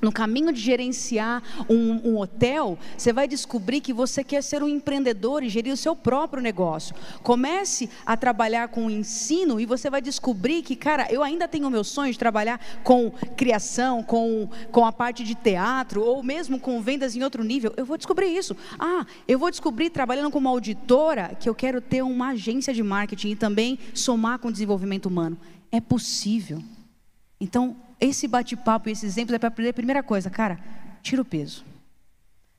[0.02, 4.68] No caminho de gerenciar um, um, hotel, você vai descobrir que você quer ser um
[4.68, 6.92] empreendedor e gerir o seu próprio negócio.
[7.22, 11.68] Comece a trabalhar com o ensino e você vai descobrir que, cara, eu ainda tenho
[11.68, 16.58] o meu sonho de trabalhar com criação, com, com a parte de teatro, ou mesmo
[16.58, 17.72] com vendas em outro nível.
[17.76, 18.56] Eu vou descobrir isso.
[18.80, 23.30] Ah, eu vou descobrir trabalhando como auditora que eu quero ter uma agência de marketing
[23.30, 25.38] e também somar com o desenvolvimento humano.
[25.70, 26.60] É possível.
[27.40, 30.58] Então, esse bate-papo e esses exemplos é para aprender a primeira coisa, cara,
[31.02, 31.64] tira o peso.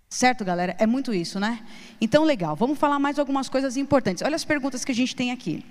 [0.10, 0.76] Certo, galera?
[0.80, 1.60] É muito isso, né?
[2.00, 2.56] Então, legal.
[2.56, 4.24] Vamos falar mais algumas coisas importantes.
[4.24, 5.66] Olha as perguntas que a gente tem aqui.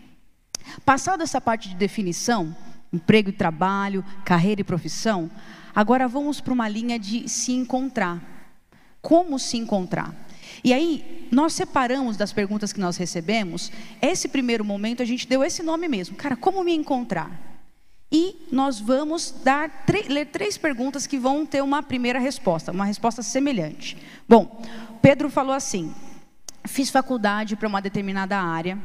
[0.85, 2.55] Passado essa parte de definição,
[2.93, 5.31] emprego e trabalho, carreira e profissão,
[5.75, 8.21] agora vamos para uma linha de se encontrar.
[9.01, 10.15] Como se encontrar?
[10.63, 15.43] E aí, nós separamos das perguntas que nós recebemos, esse primeiro momento a gente deu
[15.43, 16.17] esse nome mesmo.
[16.17, 17.52] Cara, como me encontrar?
[18.13, 19.71] E nós vamos dar
[20.07, 23.97] ler três perguntas que vão ter uma primeira resposta, uma resposta semelhante.
[24.29, 24.63] Bom,
[25.01, 25.95] Pedro falou assim:
[26.67, 28.79] fiz faculdade para uma determinada área,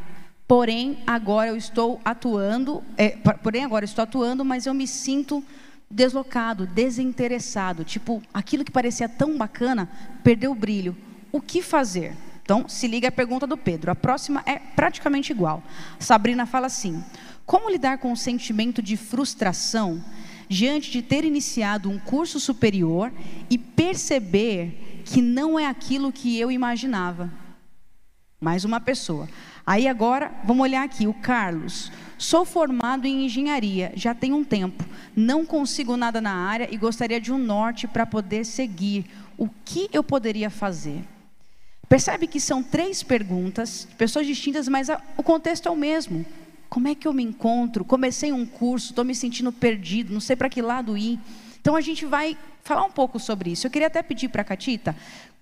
[0.47, 3.09] porém agora eu estou atuando, é,
[3.43, 5.43] porém agora estou atuando, mas eu me sinto
[5.91, 9.89] deslocado, desinteressado, tipo aquilo que parecia tão bacana
[10.23, 10.95] perdeu o brilho.
[11.33, 12.15] O que fazer?
[12.41, 13.91] Então, se liga a pergunta do Pedro.
[13.91, 15.61] A próxima é praticamente igual.
[15.99, 17.03] Sabrina fala assim:
[17.47, 20.03] como lidar com o sentimento de frustração
[20.49, 23.09] diante de ter iniciado um curso superior
[23.49, 27.31] e perceber que não é aquilo que eu imaginava?
[28.41, 29.29] Mais uma pessoa.
[29.65, 31.89] Aí agora, vamos olhar aqui, o Carlos.
[32.17, 34.83] Sou formado em engenharia, já tem um tempo.
[35.15, 39.05] Não consigo nada na área e gostaria de um norte para poder seguir.
[39.37, 41.01] O que eu poderia fazer?
[41.87, 46.25] Percebe que são três perguntas, pessoas distintas, mas o contexto é o mesmo.
[46.69, 47.85] Como é que eu me encontro?
[47.85, 51.19] Comecei um curso, estou me sentindo perdido, não sei para que lado ir.
[51.59, 53.65] Então a gente vai falar um pouco sobre isso.
[53.65, 54.95] Eu queria até pedir para a Catita,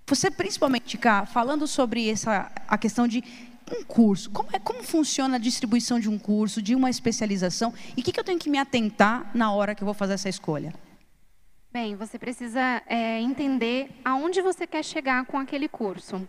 [0.08, 3.24] você principalmente cá, falando sobre essa a questão de
[3.72, 8.02] um curso, como é como funciona a distribuição de um curso, de uma especialização e
[8.02, 10.30] o que, que eu tenho que me atentar na hora que eu vou fazer essa
[10.30, 10.74] escolha?
[11.74, 16.26] Bem, você precisa é, entender aonde você quer chegar com aquele curso.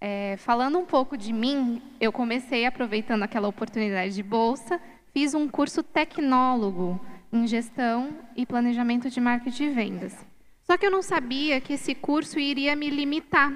[0.00, 4.80] É, falando um pouco de mim, eu comecei aproveitando aquela oportunidade de bolsa,
[5.12, 7.00] fiz um curso tecnólogo
[7.32, 10.26] em gestão e planejamento de marketing e vendas.
[10.62, 13.52] Só que eu não sabia que esse curso iria me limitar.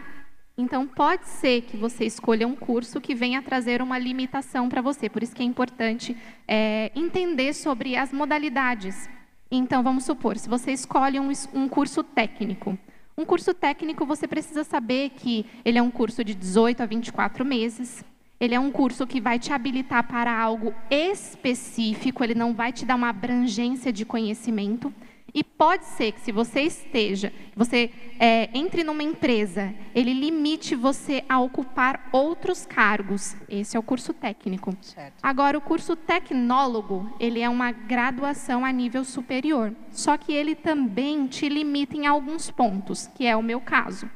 [0.56, 5.08] Então, pode ser que você escolha um curso que venha trazer uma limitação para você.
[5.08, 9.08] Por isso que é importante é, entender sobre as modalidades.
[9.50, 12.78] Então, vamos supor, se você escolhe um, um curso técnico,
[13.16, 17.44] um curso técnico, você precisa saber que ele é um curso de 18 a 24
[17.44, 18.04] meses.
[18.40, 22.84] Ele é um curso que vai te habilitar para algo específico, ele não vai te
[22.84, 24.92] dar uma abrangência de conhecimento.
[25.34, 31.24] E pode ser que se você esteja, você é, entre numa empresa, ele limite você
[31.26, 33.34] a ocupar outros cargos.
[33.48, 34.76] Esse é o curso técnico.
[34.82, 35.14] Certo.
[35.22, 39.74] Agora, o curso tecnólogo, ele é uma graduação a nível superior.
[39.90, 44.10] Só que ele também te limita em alguns pontos, que é o meu caso.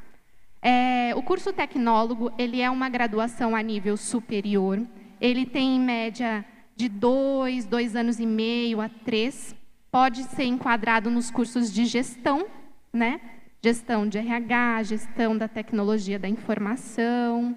[0.61, 4.83] É, o curso tecnólogo, ele é uma graduação a nível superior.
[5.19, 6.45] Ele tem, em média,
[6.77, 9.57] de dois, dois anos e meio a três
[9.91, 12.47] pode ser enquadrado nos cursos de gestão,
[12.93, 13.21] né?
[13.63, 17.57] Gestão de RH, gestão da tecnologia da informação.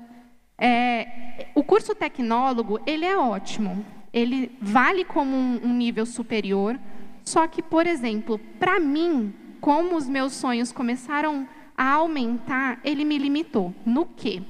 [0.57, 3.85] É, o curso tecnólogo, ele é ótimo.
[4.11, 6.79] Ele vale como um, um nível superior.
[7.23, 13.17] Só que, por exemplo, para mim, como os meus sonhos começaram a aumentar, ele me
[13.17, 13.73] limitou.
[13.85, 14.41] No quê?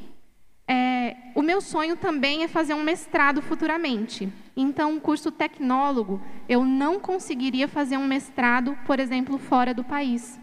[0.67, 4.31] É, o meu sonho também é fazer um mestrado futuramente.
[4.61, 10.37] Então, um curso tecnólogo, eu não conseguiria fazer um mestrado, por exemplo, fora do país.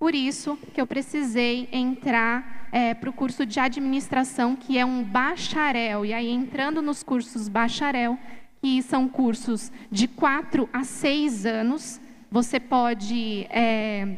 [0.00, 5.04] Por isso que eu precisei entrar é, para o curso de administração, que é um
[5.04, 6.04] bacharel.
[6.04, 8.18] E aí, entrando nos cursos bacharel,
[8.60, 14.16] que são cursos de quatro a seis anos, você pode é,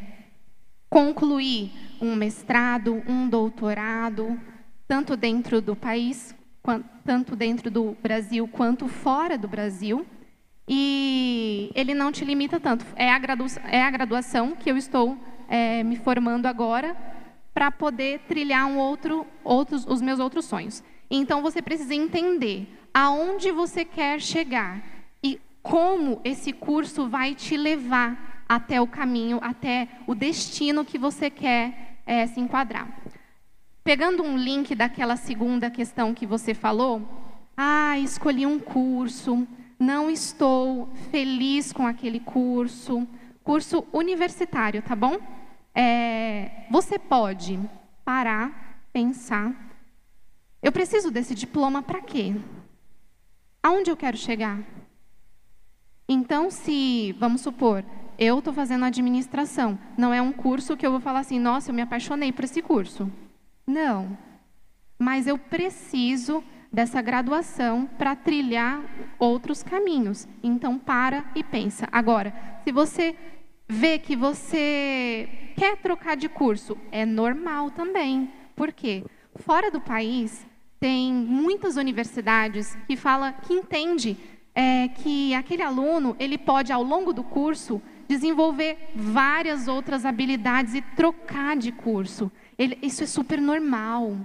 [0.89, 4.41] concluir um mestrado, um doutorado,
[4.87, 6.33] tanto dentro do país,
[7.03, 10.05] tanto dentro do Brasil quanto fora do Brasil.
[10.67, 12.85] E ele não te limita tanto.
[12.95, 16.95] É a, graduação, é a graduação que eu estou é, me formando agora
[17.53, 20.83] para poder trilhar um outro, outros, os meus outros sonhos.
[21.09, 24.83] Então você precisa entender aonde você quer chegar
[25.23, 31.29] e como esse curso vai te levar até o caminho, até o destino que você
[31.29, 32.87] quer é, se enquadrar.
[33.85, 37.07] Pegando um link daquela segunda questão que você falou,
[37.55, 43.07] ah, escolhi um curso, não estou feliz com aquele curso,
[43.43, 45.19] curso universitário, tá bom?
[45.75, 47.59] É, você pode
[48.03, 49.53] parar, pensar.
[50.63, 52.33] Eu preciso desse diploma para quê?
[53.61, 54.63] Aonde eu quero chegar?
[56.09, 57.85] Então, se, vamos supor,
[58.17, 61.75] eu estou fazendo administração, não é um curso que eu vou falar assim, nossa, eu
[61.75, 63.11] me apaixonei por esse curso.
[63.65, 64.17] Não.
[64.97, 68.81] Mas eu preciso dessa graduação para trilhar
[69.17, 70.27] outros caminhos.
[70.43, 71.87] Então, para e pensa.
[71.91, 73.15] Agora, se você
[73.67, 78.31] vê que você quer trocar de curso, é normal também.
[78.55, 79.03] Por quê?
[79.37, 80.45] Fora do país,
[80.79, 84.17] tem muitas universidades que fala que entende
[84.53, 90.81] é, que aquele aluno ele pode ao longo do curso desenvolver várias outras habilidades e
[90.81, 92.31] trocar de curso.
[92.57, 94.15] Ele, isso é super normal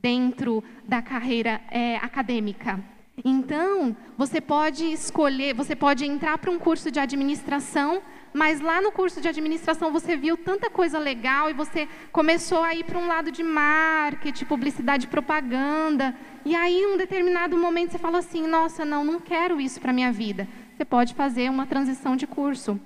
[0.00, 2.80] dentro da carreira é, acadêmica.
[3.24, 8.92] Então, você pode escolher, você pode entrar para um curso de administração, mas lá no
[8.92, 13.06] curso de administração você viu tanta coisa legal e você começou a ir para um
[13.06, 16.14] lado de marketing, publicidade, propaganda.
[16.44, 19.94] E aí, em um determinado momento, você fala assim: nossa, não, não quero isso para
[19.94, 20.46] minha vida.
[20.76, 22.78] Você pode fazer uma transição de curso.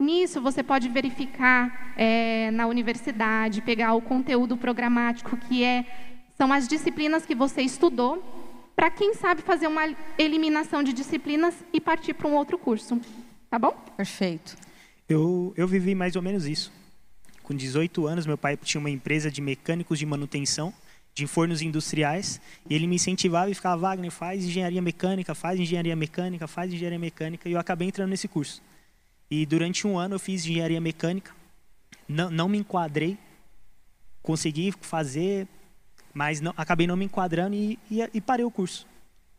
[0.00, 5.84] Nisso, você pode verificar é, na universidade, pegar o conteúdo programático, que é,
[6.36, 8.22] são as disciplinas que você estudou,
[8.76, 13.00] para quem sabe fazer uma eliminação de disciplinas e partir para um outro curso.
[13.50, 13.72] Tá bom?
[13.96, 14.56] Perfeito.
[15.08, 16.72] Eu, eu vivi mais ou menos isso.
[17.42, 20.72] Com 18 anos, meu pai tinha uma empresa de mecânicos de manutenção
[21.12, 25.96] de fornos industriais e ele me incentivava e ficava, Wagner, faz engenharia mecânica, faz engenharia
[25.96, 28.62] mecânica, faz engenharia mecânica, e eu acabei entrando nesse curso.
[29.30, 31.32] E durante um ano eu fiz engenharia mecânica,
[32.08, 33.18] não, não me enquadrei,
[34.22, 35.46] consegui fazer,
[36.14, 38.86] mas não, acabei não me enquadrando e, e, e, parei o curso.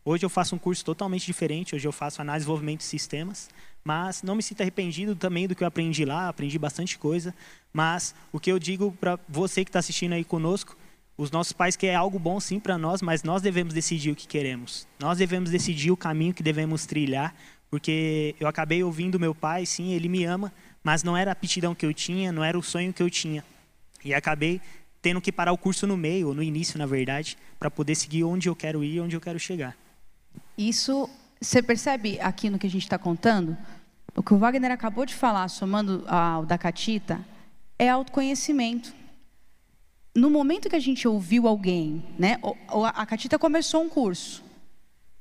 [0.06, 3.50] Hoje eu faço um curso totalmente diferente, hoje eu faço análise e desenvolvimento de sistemas,
[3.84, 7.34] mas não me sinto arrependido também do que eu aprendi lá, aprendi bastante coisa,
[7.74, 10.78] mas o que eu digo para você que está assistindo aí conosco,
[11.18, 14.26] os nossos pais querem algo bom sim para nós, mas nós devemos decidir o que
[14.26, 14.88] queremos.
[15.00, 17.36] Nós devemos decidir o caminho que devemos trilhar,
[17.70, 20.52] porque eu acabei ouvindo meu pai, sim, ele me ama,
[20.84, 23.44] mas não era a aptidão que eu tinha, não era o sonho que eu tinha.
[24.04, 24.62] E acabei
[25.02, 28.24] tendo que parar o curso no meio, ou no início, na verdade, para poder seguir
[28.24, 29.76] onde eu quero ir, onde eu quero chegar.
[30.58, 33.58] Isso, você percebe aqui no que a gente está contando?
[34.16, 37.24] O que o Wagner acabou de falar, somando ao da Catita,
[37.78, 38.94] é autoconhecimento.
[40.14, 42.38] No momento que a gente ouviu alguém, né?
[42.94, 44.44] A Catita começou um curso.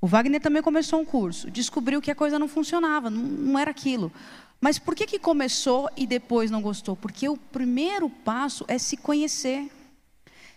[0.00, 3.70] O Wagner também começou um curso, descobriu que a coisa não funcionava, não, não era
[3.70, 4.12] aquilo.
[4.61, 6.96] Mas por que, que começou e depois não gostou?
[6.96, 9.70] Porque o primeiro passo é se conhecer.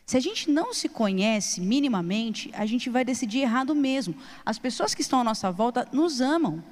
[0.06, 4.16] Se a gente não se conhece minimamente, a gente vai decidir errado mesmo.
[4.46, 6.64] As pessoas que estão à nossa volta nos amam.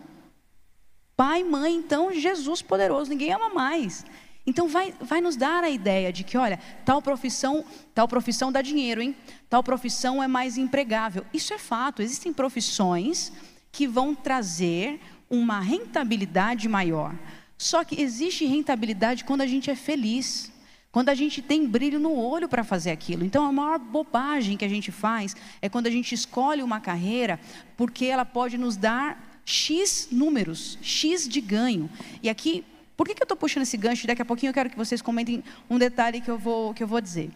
[1.16, 4.06] Pai, mãe, então Jesus poderoso, ninguém ama mais.
[4.50, 8.64] Então vai, vai nos dar a ideia de que, olha, tal profissão, tal profissão dá
[8.64, 9.16] dinheiro, hein?
[9.48, 11.24] Tal profissão é mais empregável.
[11.32, 12.02] Isso é fato.
[12.02, 13.32] Existem profissões
[13.72, 17.14] que vão trazer uma rentabilidade maior.
[17.60, 20.52] Só que existe rentabilidade quando a gente é feliz,
[20.92, 23.24] quando a gente tem brilho no olho para fazer aquilo.
[23.24, 27.40] Então, a maior bobagem que a gente faz é quando a gente escolhe uma carreira
[27.78, 31.88] porque ela pode nos dar X números, X de ganho.
[32.24, 32.66] E aqui
[33.00, 34.06] por que, que eu estou puxando esse gancho?
[34.06, 36.88] Daqui a pouquinho eu quero que vocês comentem um detalhe que eu vou, que eu
[36.88, 37.32] vou dizer.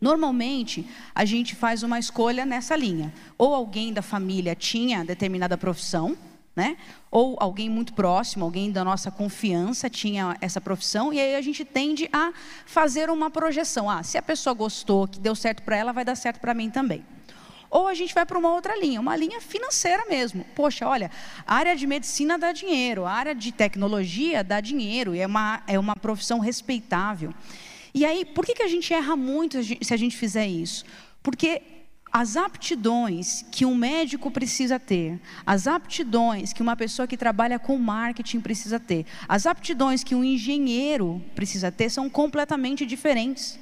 [0.00, 3.12] Normalmente, a gente faz uma escolha nessa linha.
[3.36, 6.16] Ou alguém da família tinha determinada profissão,
[6.56, 6.78] né?
[7.10, 11.62] Ou alguém muito próximo, alguém da nossa confiança tinha essa profissão, e aí a gente
[11.62, 12.32] tende a
[12.64, 13.90] fazer uma projeção.
[13.90, 16.70] Ah, se a pessoa gostou, que deu certo para ela, vai dar certo para mim
[16.70, 17.04] também.
[17.70, 20.44] Ou a gente vai para uma outra linha, uma linha financeira mesmo.
[20.56, 21.10] Poxa, olha,
[21.46, 25.62] a área de medicina dá dinheiro, a área de tecnologia dá dinheiro, e é uma,
[25.68, 27.32] é uma profissão respeitável.
[27.94, 30.84] E aí, por que, que a gente erra muito se a gente fizer isso?
[31.22, 31.62] Porque
[32.12, 37.78] as aptidões que um médico precisa ter, as aptidões que uma pessoa que trabalha com
[37.78, 43.58] marketing precisa ter, as aptidões que um engenheiro precisa ter são completamente diferentes.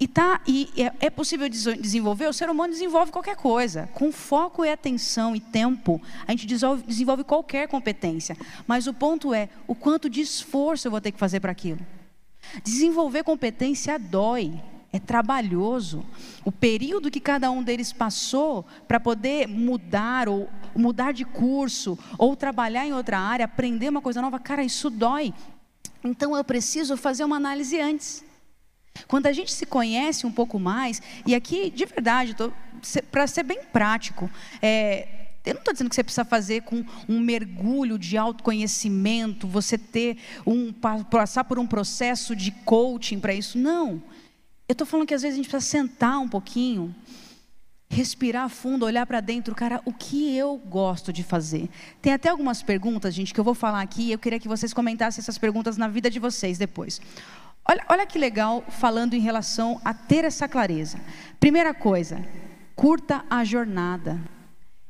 [0.00, 3.88] E, tá, e é, é possível desenvolver, o ser humano desenvolve qualquer coisa.
[3.94, 8.36] Com foco e atenção e tempo, a gente desenvolve, desenvolve qualquer competência.
[8.64, 11.80] Mas o ponto é o quanto de esforço eu vou ter que fazer para aquilo.
[12.62, 14.60] Desenvolver competência dói,
[14.92, 16.06] é trabalhoso.
[16.44, 22.36] O período que cada um deles passou para poder mudar ou mudar de curso ou
[22.36, 25.34] trabalhar em outra área, aprender uma coisa nova, cara, isso dói.
[26.04, 28.27] Então eu preciso fazer uma análise antes.
[29.06, 32.34] Quando a gente se conhece um pouco mais, e aqui, de verdade,
[33.10, 34.30] para ser bem prático,
[34.60, 35.06] é,
[35.48, 40.18] Eu não estou dizendo que você precisa fazer com um mergulho de autoconhecimento, você ter
[40.46, 43.56] um passar por um processo de coaching para isso.
[43.56, 44.02] Não.
[44.68, 46.94] Eu estou falando que às vezes a gente precisa sentar um pouquinho,
[47.88, 51.70] respirar fundo, olhar para dentro, cara, o que eu gosto de fazer?
[52.02, 54.12] Tem até algumas perguntas, gente, que eu vou falar aqui.
[54.12, 57.00] Eu queria que vocês comentassem essas perguntas na vida de vocês depois.
[57.70, 60.98] Olha, olha que legal falando em relação a ter essa clareza.
[61.38, 62.24] Primeira coisa,
[62.74, 64.18] curta a jornada.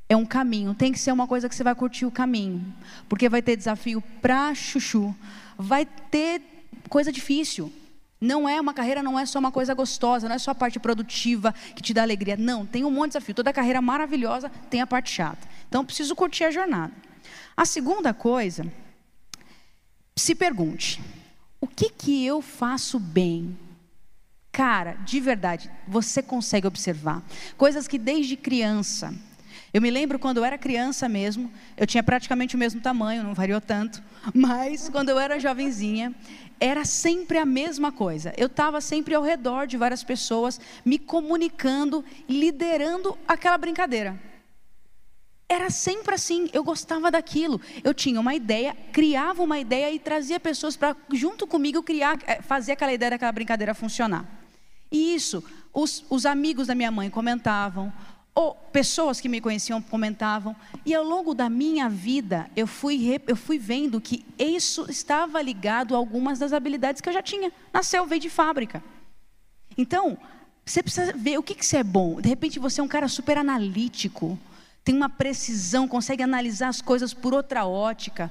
[0.08, 2.72] É um caminho, tem que ser uma coisa que você vai curtir o caminho,
[3.08, 5.14] porque vai ter desafio pra chuchu,
[5.58, 6.40] vai ter
[6.88, 7.70] coisa difícil.
[8.20, 10.78] Não é uma carreira, não é só uma coisa gostosa, não é só a parte
[10.78, 12.36] produtiva que te dá alegria.
[12.36, 13.34] Não, tem um monte de desafio.
[13.34, 15.46] Toda carreira maravilhosa tem a parte chata.
[15.68, 16.92] Então, preciso curtir a jornada.
[17.56, 18.66] A segunda coisa,
[20.16, 21.00] se pergunte:
[21.60, 23.56] o que que eu faço bem?
[24.52, 27.22] Cara, de verdade, você consegue observar
[27.56, 29.14] coisas que desde criança.
[29.72, 33.34] Eu me lembro quando eu era criança mesmo, eu tinha praticamente o mesmo tamanho, não
[33.34, 34.02] variou tanto,
[34.34, 36.14] mas quando eu era jovenzinha,
[36.58, 38.32] era sempre a mesma coisa.
[38.36, 44.18] Eu estava sempre ao redor de várias pessoas, me comunicando, liderando aquela brincadeira.
[45.48, 47.60] Era sempre assim, eu gostava daquilo.
[47.82, 52.42] Eu tinha uma ideia, criava uma ideia e trazia pessoas para, junto comigo, criar, eh,
[52.42, 54.26] fazer aquela ideia daquela brincadeira funcionar.
[54.92, 55.42] E isso,
[55.72, 57.90] os, os amigos da minha mãe comentavam,
[58.34, 63.34] ou pessoas que me conheciam comentavam, e ao longo da minha vida eu fui, eu
[63.34, 67.50] fui vendo que isso estava ligado a algumas das habilidades que eu já tinha.
[67.72, 68.82] Nasceu, veio de fábrica.
[69.76, 70.18] Então,
[70.64, 72.20] você precisa ver o que, que você é bom.
[72.20, 74.38] De repente você é um cara super analítico,
[74.88, 78.30] tem uma precisão, consegue analisar as coisas por outra ótica.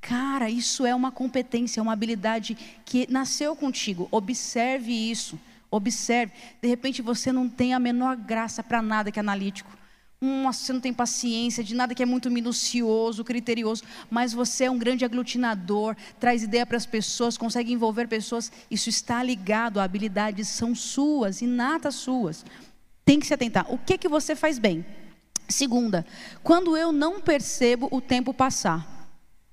[0.00, 4.08] Cara, isso é uma competência, é uma habilidade que nasceu contigo.
[4.10, 5.38] Observe isso.
[5.70, 6.32] Observe,
[6.62, 9.70] de repente você não tem a menor graça para nada que é analítico.
[10.18, 14.70] Nossa, você não tem paciência de nada que é muito minucioso, criterioso, mas você é
[14.70, 18.50] um grande aglutinador, traz ideia para as pessoas, consegue envolver pessoas.
[18.70, 22.46] Isso está ligado habilidades são suas, inatas suas.
[23.04, 23.70] Tem que se atentar.
[23.70, 24.86] O que que você faz bem?
[25.48, 26.04] Segunda,
[26.42, 28.98] quando eu não percebo o tempo passar.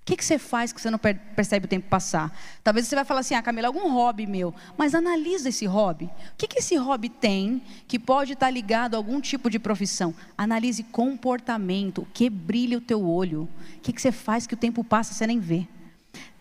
[0.02, 2.32] O que, que você faz que você não percebe o tempo passar?
[2.64, 4.54] Talvez você vai falar assim, ah, Camila, algum hobby meu.
[4.78, 6.06] Mas analisa esse hobby.
[6.06, 10.14] O que, que esse hobby tem que pode estar ligado a algum tipo de profissão?
[10.38, 13.50] Analise comportamento, o que brilha o teu olho.
[13.78, 15.68] O que, que você faz que o tempo passa e você nem vê?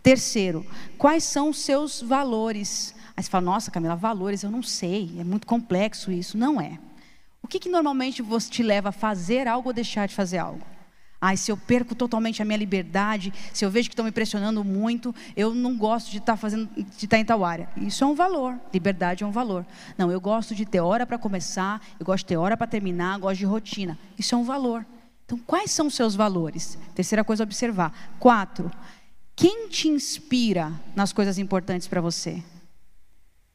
[0.02, 0.66] Terceiro,
[0.98, 2.94] quais são os seus valores?
[3.16, 6.36] Aí você fala, nossa, Camila, valores, eu não sei, é muito complexo isso.
[6.36, 6.78] Não é.
[7.44, 10.64] O que, que normalmente você te leva a fazer algo ou deixar de fazer algo?
[11.20, 14.64] Ai, se eu perco totalmente a minha liberdade, se eu vejo que estão me pressionando
[14.64, 17.68] muito, eu não gosto de estar tá fazendo, de estar tá em tal área.
[17.76, 18.58] Isso é um valor.
[18.72, 19.66] Liberdade é um valor.
[19.98, 23.18] Não, eu gosto de ter hora para começar, eu gosto de ter hora para terminar,
[23.18, 23.98] gosto de rotina.
[24.18, 24.86] Isso é um valor.
[25.26, 26.78] Então, quais são os seus valores?
[26.94, 28.16] Terceira coisa a observar.
[28.18, 28.70] Quatro.
[29.36, 32.42] Quem te inspira nas coisas importantes para você?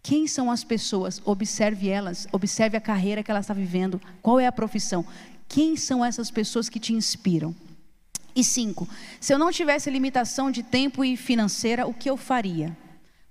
[0.01, 1.21] Quem são as pessoas?
[1.25, 5.05] Observe elas, observe a carreira que ela está vivendo, qual é a profissão.
[5.47, 7.55] Quem são essas pessoas que te inspiram?
[8.35, 8.87] E cinco,
[9.19, 12.75] se eu não tivesse limitação de tempo e financeira, o que eu faria?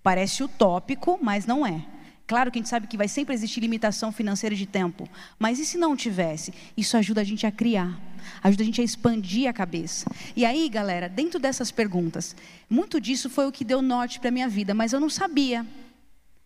[0.02, 1.84] Parece utópico, mas não é.
[2.26, 5.08] Claro que a gente sabe que vai sempre existir limitação financeira de tempo,
[5.38, 6.52] mas e se não tivesse?
[6.76, 7.98] Isso ajuda a gente a criar,
[8.42, 10.10] ajuda a gente a expandir a cabeça.
[10.36, 12.36] E aí, galera, dentro dessas perguntas,
[12.68, 15.64] muito disso foi o que deu norte para a minha vida, mas eu não sabia.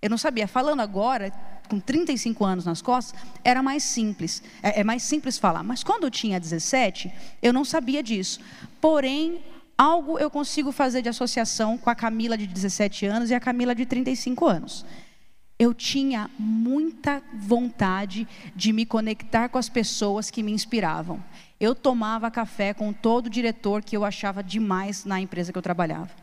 [0.02, 0.48] Eu não sabia.
[0.48, 1.32] Falando agora,
[1.68, 4.42] com 35 anos nas costas, era mais simples.
[4.60, 5.62] É, é mais simples falar.
[5.62, 8.40] Mas quando eu tinha 17, eu não sabia disso.
[8.80, 9.40] Porém,
[9.78, 13.76] algo eu consigo fazer de associação com a Camila de 17 anos e a Camila
[13.76, 14.84] de 35 anos.
[15.56, 18.26] Eu tinha muita vontade
[18.56, 21.22] de me conectar com as pessoas que me inspiravam.
[21.60, 26.21] Eu tomava café com todo diretor que eu achava demais na empresa que eu trabalhava.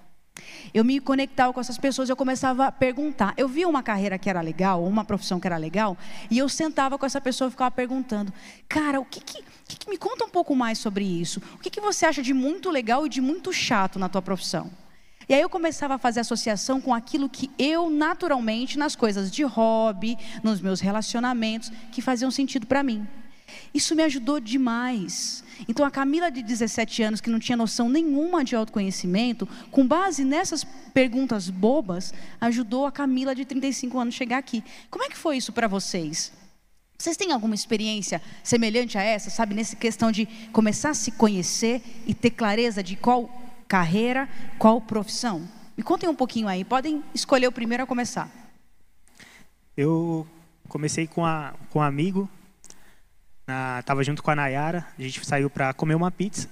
[0.74, 3.34] Eu me conectava com essas pessoas, eu começava a perguntar.
[3.38, 5.98] Eu via uma carreira que era legal, uma profissão que era legal,
[6.30, 8.34] e eu sentava com essa pessoa e ficava perguntando:
[8.68, 11.42] Cara, o que que, que, que me conta um pouco mais sobre isso?
[11.56, 14.70] O que, que você acha de muito legal e de muito chato na tua profissão?
[15.30, 19.44] E aí eu começava a fazer associação com aquilo que eu, naturalmente, nas coisas de
[19.44, 23.08] hobby, nos meus relacionamentos, que faziam sentido para mim.
[23.74, 25.44] Isso me ajudou demais.
[25.68, 30.24] Então a Camila de 17 anos, que não tinha noção nenhuma de autoconhecimento, com base
[30.24, 34.64] nessas perguntas bobas, ajudou a Camila de 35 anos chegar aqui.
[34.90, 36.32] Como é que foi isso para vocês?
[36.98, 41.82] Vocês têm alguma experiência semelhante a essa, sabe, nessa questão de começar a se conhecer
[42.06, 43.30] e ter clareza de qual
[43.70, 44.28] carreira,
[44.58, 45.48] qual profissão?
[45.78, 48.30] Me contem um pouquinho aí, podem escolher o primeiro a começar.
[49.78, 50.28] Eu
[50.68, 52.30] comecei com, a, com um amigo
[53.50, 56.48] Na, tava junto com a Nayara, a gente saiu para comer uma pizza.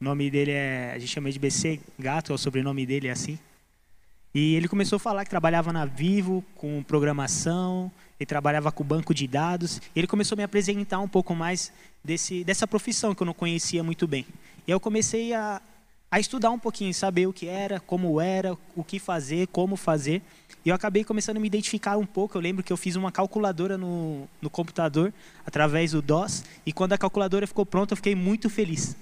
[0.00, 3.10] O nome dele é, a gente chama de BC Gato, é o sobrenome dele é
[3.10, 3.36] assim.
[4.32, 7.90] E ele começou a falar que trabalhava na Vivo com programação,
[8.20, 9.82] ele trabalhava com banco de dados.
[9.96, 11.72] ele começou a me apresentar um pouco mais
[12.04, 14.24] desse, dessa profissão que eu não conhecia muito bem.
[14.68, 15.60] E eu comecei a,
[16.08, 20.22] a estudar um pouquinho, saber o que era, como era, o que fazer, como fazer.
[20.64, 22.36] E eu acabei começando a me identificar um pouco.
[22.36, 25.12] Eu lembro que eu fiz uma calculadora no, no computador,
[25.46, 26.44] através do DOS.
[26.66, 28.96] E quando a calculadora ficou pronta, eu fiquei muito feliz.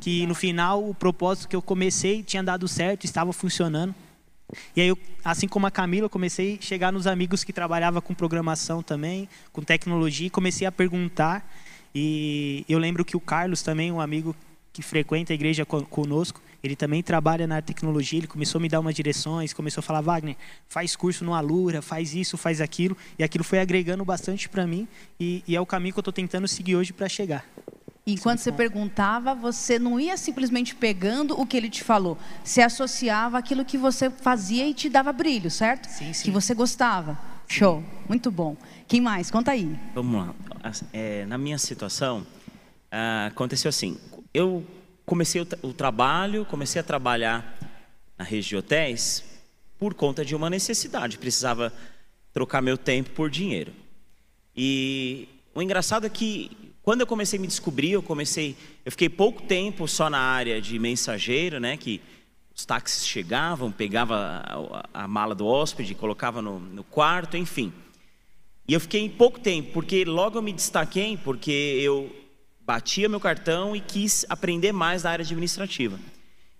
[0.00, 3.94] Que no final, o propósito que eu comecei tinha dado certo, estava funcionando.
[4.74, 8.00] E aí, eu, assim como a Camila, eu comecei a chegar nos amigos que trabalhavam
[8.00, 11.48] com programação também, com tecnologia, e comecei a perguntar.
[11.94, 14.34] E eu lembro que o Carlos também, um amigo
[14.72, 18.80] que frequenta a igreja conosco, ele também trabalha na tecnologia, ele começou a me dar
[18.80, 20.36] umas direções, começou a falar, Wagner,
[20.68, 24.86] faz curso no Alura, faz isso, faz aquilo, e aquilo foi agregando bastante para mim,
[25.18, 27.44] e, e, é o caminho que eu estou tentando seguir hoje para chegar.
[28.06, 33.38] Enquanto você perguntava, você não ia simplesmente pegando o que ele te falou, se associava
[33.38, 35.86] àquilo que você fazia e te dava brilho, certo?
[35.86, 36.24] Sim, sim.
[36.24, 37.18] Que você gostava.
[37.46, 38.56] Show, muito bom.
[38.86, 39.30] Quem mais?
[39.30, 39.78] Conta aí.
[39.94, 40.34] Vamos lá.
[40.92, 42.26] É, na minha situação,
[42.90, 43.98] ah, aconteceu assim.
[44.32, 44.64] Eu
[45.04, 47.58] comecei o, o trabalho, comecei a trabalhar
[48.16, 49.24] na rede de hotéis
[49.78, 51.18] por conta de uma necessidade.
[51.18, 51.72] Precisava
[52.32, 53.72] trocar meu tempo por dinheiro.
[54.56, 56.50] E o engraçado é que
[56.82, 60.60] quando eu comecei a me descobrir, eu comecei, eu fiquei pouco tempo só na área
[60.60, 62.00] de mensageiro, né, que
[62.54, 64.42] os táxis chegavam, pegava
[64.92, 67.72] a, a mala do hóspede, colocava no, no quarto, enfim.
[68.66, 72.14] E eu fiquei pouco tempo, porque logo eu me destaquei, porque eu
[72.70, 75.98] batia meu cartão e quis aprender mais da área administrativa.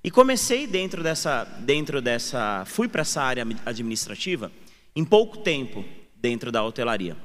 [0.02, 4.50] E comecei dentro dessa, dentro dessa, fui para essa área administrativa
[4.96, 5.84] em pouco tempo
[6.16, 7.16] dentro da hotelaria.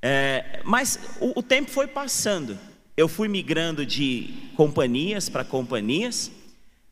[0.00, 2.56] É, mas o, o tempo foi passando.
[2.96, 6.30] Eu fui migrando de companhias para companhias,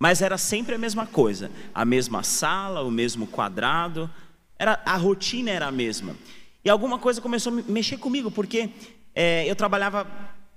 [0.01, 4.11] mas era sempre a mesma coisa, a mesma sala, o mesmo quadrado,
[4.59, 6.16] era a rotina era a mesma.
[6.64, 8.70] E alguma coisa começou a mexer comigo, porque
[9.14, 10.09] é, eu trabalhava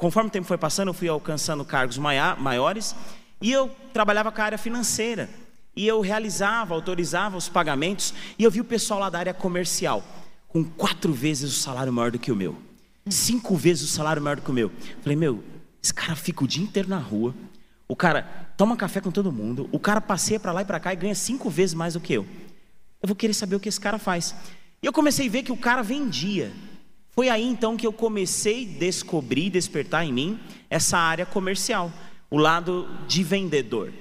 [0.03, 2.93] conforme o tempo foi passando, eu fui alcançando cargos maiores
[3.41, 5.29] e eu trabalhava com a área financeira.
[5.73, 10.03] E eu realizava, autorizava os pagamentos e eu vi o pessoal lá da área comercial
[10.49, 12.57] com quatro vezes o salário maior do que o meu,
[13.09, 14.69] cinco vezes o salário maior do que o meu.
[15.01, 15.41] Falei, meu,
[15.81, 17.33] esse cara fica o dia inteiro na rua,
[17.87, 18.23] o cara
[18.57, 21.15] toma café com todo mundo, o cara passeia para lá e para cá e ganha
[21.15, 22.27] cinco vezes mais do que eu.
[23.01, 24.35] Eu vou querer saber o que esse cara faz.
[24.81, 26.51] E eu comecei a ver que o cara vendia.
[27.13, 31.91] Foi aí então que eu comecei a descobrir, despertar em mim essa área comercial,
[32.29, 33.93] o lado de vendedor.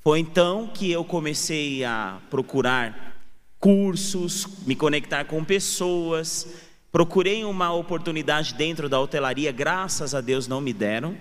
[0.00, 3.20] Foi então que eu comecei a procurar
[3.60, 6.48] cursos, me conectar com pessoas,
[6.90, 11.18] procurei uma oportunidade dentro da hotelaria, graças a Deus não me deram,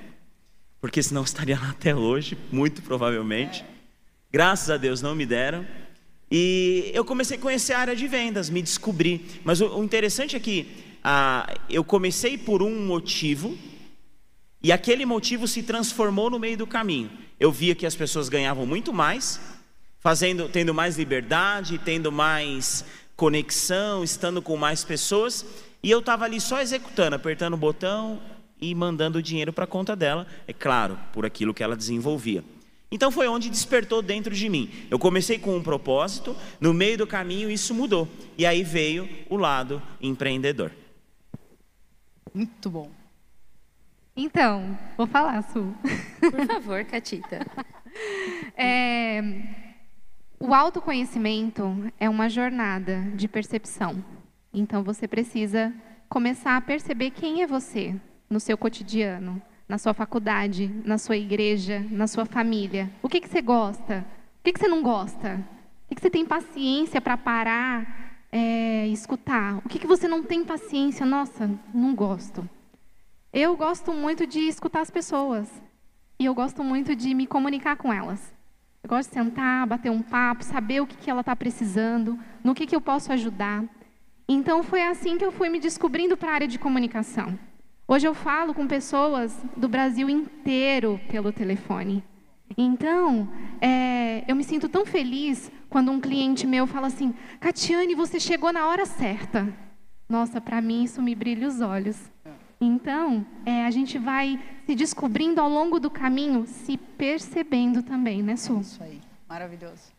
[0.80, 3.66] porque senão estaria lá até hoje, muito provavelmente.
[4.32, 5.66] Graças a Deus não me deram.
[6.32, 9.26] E eu comecei a conhecer a área de vendas, me descobri.
[9.44, 13.58] Mas o, interessante é que ah, eu comecei por um motivo
[14.62, 17.10] e aquele motivo se transformou no meio do caminho.
[17.40, 19.40] Eu via que as pessoas ganhavam muito mais,
[20.02, 22.84] fazendo, tendo mais liberdade, tendo mais
[23.16, 25.46] conexão, estando com mais pessoas,
[25.82, 28.20] e eu estava ali só executando, apertando o botão
[28.60, 32.44] e mandando dinheiro para a conta dela, é claro, por aquilo que ela desenvolvia.
[32.92, 34.70] Então foi onde despertou dentro de mim.
[34.92, 38.10] Eu comecei com um propósito, no meio do caminho isso mudou.
[38.38, 40.74] E aí veio o lado empreendedor.
[42.38, 42.92] Muito bom.
[44.16, 45.74] Então, vou falar, Su.
[46.20, 47.44] Por favor, Catita.
[48.56, 49.24] é,
[50.40, 54.06] o autoconhecimento é uma jornada de percepção.
[54.54, 55.74] Então, você precisa
[56.08, 57.96] começar a perceber quem é você
[58.30, 62.88] no seu cotidiano, na sua faculdade, na sua igreja, na sua família.
[63.02, 64.06] O que, que você gosta?
[64.42, 65.44] O que, que você não gosta?
[65.86, 69.58] O que, que você tem paciência para parar é, escutar.
[69.66, 71.06] O que, que você não tem paciência?
[71.06, 72.48] Nossa, não gosto.
[73.32, 75.50] Eu gosto muito de escutar as pessoas.
[76.20, 78.34] E eu gosto muito de me comunicar com elas.
[78.84, 82.56] Eu gosto de sentar, bater um papo, saber o que, que ela está precisando, no
[82.56, 83.64] que, que eu posso ajudar.
[84.28, 87.38] Então, foi assim que eu fui me descobrindo para a área de comunicação.
[87.88, 92.04] Hoje eu falo com pessoas do Brasil inteiro pelo telefone.
[92.56, 93.28] Então,
[93.60, 98.54] é, eu me sinto tão feliz quando um cliente meu fala assim: Catiane, você chegou
[98.54, 99.52] na hora certa.
[100.08, 101.98] Nossa, para mim isso me brilha os olhos.
[102.60, 108.36] Então, é, a gente vai se descobrindo ao longo do caminho, se percebendo também, né,
[108.36, 108.60] Su?
[108.62, 109.96] Isso aí, maravilhoso.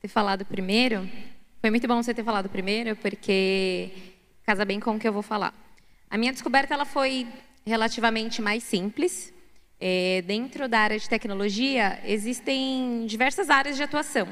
[0.00, 1.08] Ter falado primeiro,
[1.60, 3.92] foi muito bom você ter falado primeiro, porque
[4.44, 5.54] casa bem com o que eu vou falar.
[6.10, 7.26] A minha descoberta ela foi
[7.64, 9.31] relativamente mais simples.
[9.84, 14.28] É, dentro da área de tecnologia, existem diversas áreas de atuação.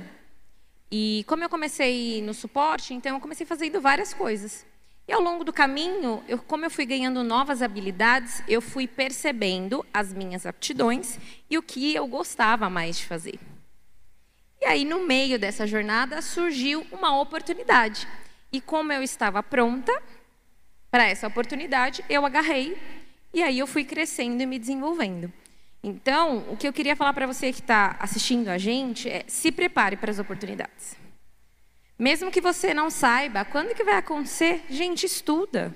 [0.88, 4.64] E como eu comecei no suporte, então eu comecei fazendo várias coisas.
[5.09, 9.84] E ao longo do caminho, eu, como eu fui ganhando novas habilidades, eu fui percebendo
[9.92, 11.18] as minhas aptidões
[11.51, 13.40] e o que eu gostava mais de fazer.
[14.61, 18.07] E aí, no meio dessa jornada, surgiu uma oportunidade.
[18.53, 20.01] E como eu estava pronta
[20.92, 22.78] para essa oportunidade, eu agarrei
[23.34, 25.39] e aí eu fui crescendo e me desenvolvendo.
[25.83, 29.51] Então, o que eu queria falar para você que está assistindo a gente é se
[29.51, 30.97] prepare para as oportunidades.
[31.99, 35.74] Mesmo que você não saiba quando que vai acontecer, gente, estuda.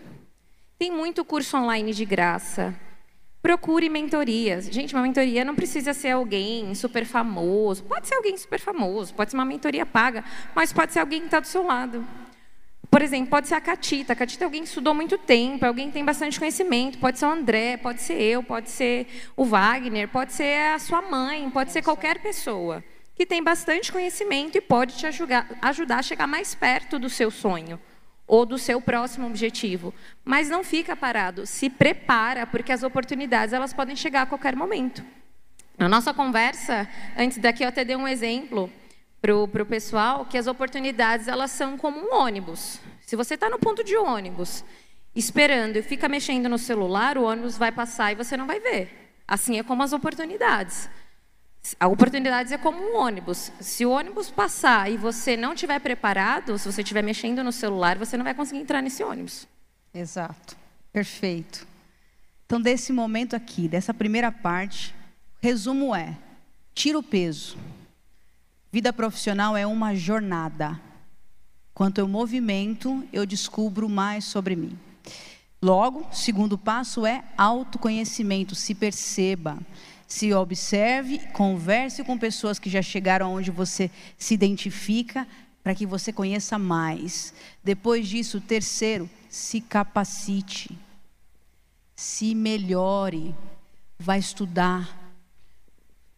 [0.79, 2.75] Tem muito curso online de graça.
[3.41, 4.67] Procure mentorias.
[4.67, 7.85] Gente, uma mentoria não precisa ser alguém super famoso.
[7.85, 10.25] Pode ser alguém super famoso, pode ser uma mentoria paga,
[10.55, 12.07] mas pode ser alguém que está do seu lado.
[12.91, 14.13] Por exemplo, pode ser a Catita.
[14.13, 16.99] A Catita é alguém que estudou muito tempo, é alguém que tem bastante conhecimento.
[16.99, 19.07] Pode ser o André, pode ser eu, pode ser
[19.37, 24.59] o Wagner, pode ser a sua mãe, pode ser qualquer pessoa que tem bastante conhecimento
[24.59, 27.79] e pode te ajudar, ajudar a chegar mais perto do seu sonho
[28.27, 29.95] ou do seu próximo objetivo.
[30.25, 35.05] Mas não fica parado, se prepara, porque as oportunidades elas podem chegar a qualquer momento.
[35.79, 38.71] Na nossa conversa, antes daqui eu até dei um exemplo
[39.49, 42.79] para o pessoal, que as oportunidades elas são como um ônibus.
[43.07, 44.63] Se você está no ponto de ônibus,
[45.15, 49.15] esperando e fica mexendo no celular, o ônibus vai passar e você não vai ver.
[49.27, 50.91] Assim é como as oportunidades.
[51.81, 53.51] A oportunidade é como um ônibus.
[53.61, 57.97] Se o ônibus passar e você não estiver preparado, se você estiver mexendo no celular,
[57.97, 59.49] você não vai conseguir entrar nesse ônibus.
[59.95, 60.55] Exato.
[60.93, 61.67] Perfeito.
[62.45, 64.95] Então, desse momento aqui, dessa primeira parte,
[65.41, 66.15] resumo é:
[66.75, 67.57] tira o peso.
[68.75, 70.81] Vida profissional é uma jornada.
[71.73, 74.77] Quanto eu movimento, eu descubro mais sobre mim.
[75.63, 79.59] Logo, segundo passo é autoconhecimento, se perceba
[80.09, 85.25] se observe, converse com pessoas que já chegaram onde você se identifica,
[85.63, 87.33] para que você conheça mais.
[87.63, 90.77] Depois disso, terceiro, se capacite,
[91.95, 93.33] se melhore,
[94.01, 95.15] vai estudar,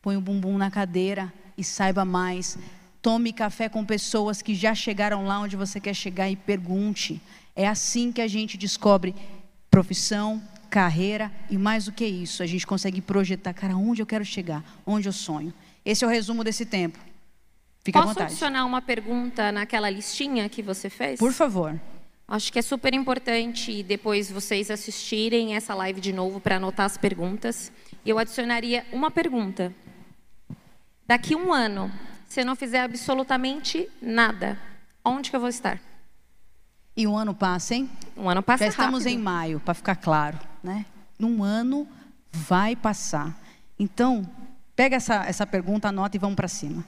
[0.00, 2.58] põe o bumbum na cadeira e saiba mais.
[3.00, 7.20] Tome café com pessoas que já chegaram lá onde você quer chegar e pergunte.
[7.54, 9.14] É assim que a gente descobre
[9.70, 14.24] profissão, carreira e mais do que isso, a gente consegue projetar, cara, onde eu quero
[14.24, 15.52] chegar, onde eu sonho.
[15.84, 16.98] Esse é o resumo desse tempo.
[17.84, 18.32] Fica Posso à vontade.
[18.32, 21.18] adicionar uma pergunta naquela listinha que você fez?
[21.18, 21.80] Por favor.
[22.28, 26.96] Acho que é super importante depois vocês assistirem essa live de novo para anotar as
[26.96, 27.70] perguntas.
[28.04, 29.72] Eu adicionaria uma pergunta.
[31.06, 31.90] Daqui um ano,
[32.28, 34.58] se eu não fizer absolutamente nada,
[35.04, 35.78] onde que eu vou estar?
[36.96, 37.90] E um ano passa, hein?
[38.16, 39.18] Um ano passa Já estamos rápido.
[39.18, 40.84] em maio, para ficar claro, né?
[41.18, 41.86] Num ano
[42.32, 43.34] vai passar.
[43.78, 44.28] Então,
[44.74, 46.84] pega essa, essa pergunta, anota e vamos para cima.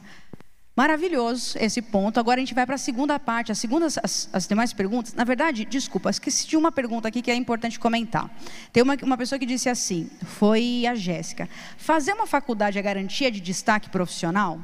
[0.78, 2.20] Maravilhoso esse ponto.
[2.20, 3.50] Agora a gente vai para a segunda parte.
[3.50, 5.12] As, segundas, as, as, demais perguntas.
[5.12, 8.30] Na verdade, desculpa, esqueci de uma pergunta aqui que é importante comentar.
[8.72, 11.48] Tem uma, uma pessoa que disse assim: foi a Jéssica.
[11.76, 14.60] Fazer uma faculdade é garantia de destaque profissional?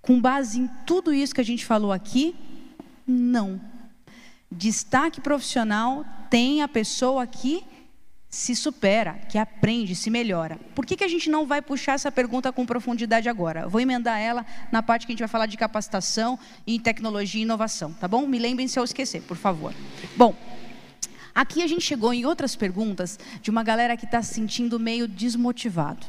[0.00, 2.34] Com base em tudo isso que a gente falou aqui,
[3.06, 3.60] não.
[4.50, 7.62] Destaque profissional tem a pessoa que
[8.30, 10.56] se supera, que aprende, se melhora.
[10.72, 13.68] Por que, que a gente não vai puxar essa pergunta com profundidade agora?
[13.68, 17.42] Vou emendar ela na parte que a gente vai falar de capacitação em tecnologia e
[17.42, 18.24] inovação, tá bom?
[18.28, 19.74] Me lembrem se eu esquecer, por favor.
[20.16, 20.36] Bom,
[21.34, 25.08] aqui a gente chegou em outras perguntas de uma galera que está se sentindo meio
[25.08, 26.06] desmotivado.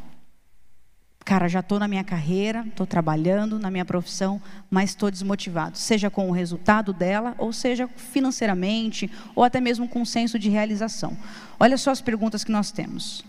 [1.24, 6.10] Cara, já estou na minha carreira, estou trabalhando na minha profissão, mas estou desmotivado, seja
[6.10, 11.16] com o resultado dela, ou seja financeiramente, ou até mesmo com um senso de realização.
[11.60, 13.24] Olha só as perguntas que nós temos.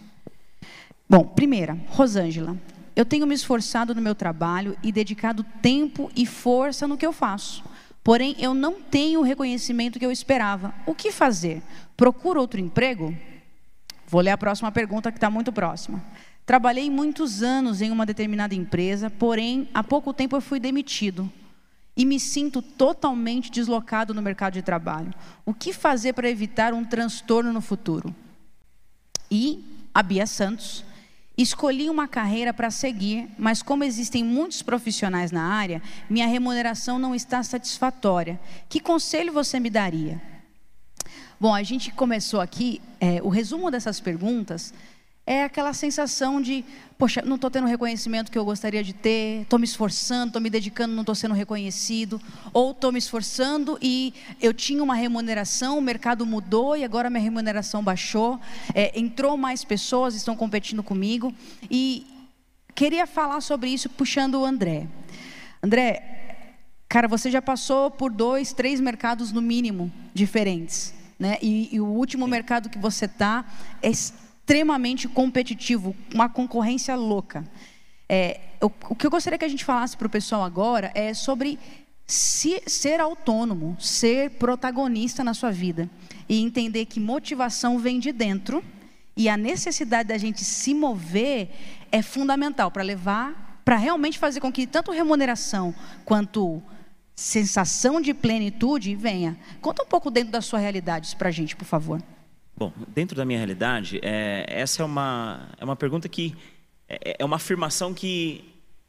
[1.09, 2.57] Bom, primeira, Rosângela,
[2.97, 7.13] eu tenho me esforçado no meu trabalho e dedicado tempo e força no que eu
[7.13, 7.63] faço.
[8.03, 10.75] Porém, eu não tenho o reconhecimento que eu esperava.
[10.87, 11.63] O que fazer?
[11.97, 13.15] Procuro outro emprego?
[14.09, 16.03] Vou ler a próxima pergunta que está muito próxima.
[16.45, 21.31] Trabalhei muitos anos em uma determinada empresa, porém, há pouco tempo eu fui demitido.
[21.97, 25.13] E me sinto totalmente deslocado no mercado de trabalho.
[25.45, 28.15] O que fazer para evitar um transtorno no futuro?
[29.31, 29.65] E
[29.95, 30.85] a Bia Santos.
[31.37, 37.15] Escolhi uma carreira para seguir, mas como existem muitos profissionais na área, minha remuneração não
[37.15, 38.39] está satisfatória.
[38.69, 40.21] Que conselho você me daria?
[41.41, 44.75] Bom, a gente começou aqui, é, o resumo dessas perguntas
[45.27, 46.65] é aquela sensação de,
[46.99, 50.43] poxa, não estou tendo o reconhecimento que eu gostaria de ter, estou me esforçando, estou
[50.43, 52.21] me dedicando, não estou sendo reconhecido,
[52.53, 57.23] ou estou me esforçando e eu tinha uma remuneração, o mercado mudou e agora minha
[57.23, 58.41] remuneração baixou,
[58.75, 61.33] é, entrou mais pessoas, estão competindo comigo,
[61.71, 62.07] e
[62.75, 64.89] queria falar sobre isso puxando o André.
[65.63, 66.57] André,
[66.89, 70.93] cara, você já passou por dois, três mercados no mínimo diferentes.
[71.17, 71.39] Né?
[71.41, 73.45] E, e o último mercado que você está
[73.81, 73.93] é
[74.43, 77.45] extremamente competitivo, uma concorrência louca.
[78.09, 81.15] É, o, o, que eu gostaria que a gente falasse para o pessoal agora é
[81.15, 81.59] sobre
[82.07, 85.89] se, ser autônomo, ser protagonista na sua vida
[86.29, 88.63] e entender que motivação vem de dentro
[89.17, 91.51] e a necessidade da gente se mover
[91.91, 95.75] é fundamental para levar, para realmente fazer com que tanto remuneração
[96.05, 96.61] quanto
[97.15, 99.39] sensação de plenitude venha.
[99.61, 102.03] Conta um pouco dentro das suas realidades para a gente, por favor.
[102.63, 106.33] Bom, dentro da minha realidade, é, essa é uma, é uma pergunta que
[106.89, 108.45] é, é uma afirmação que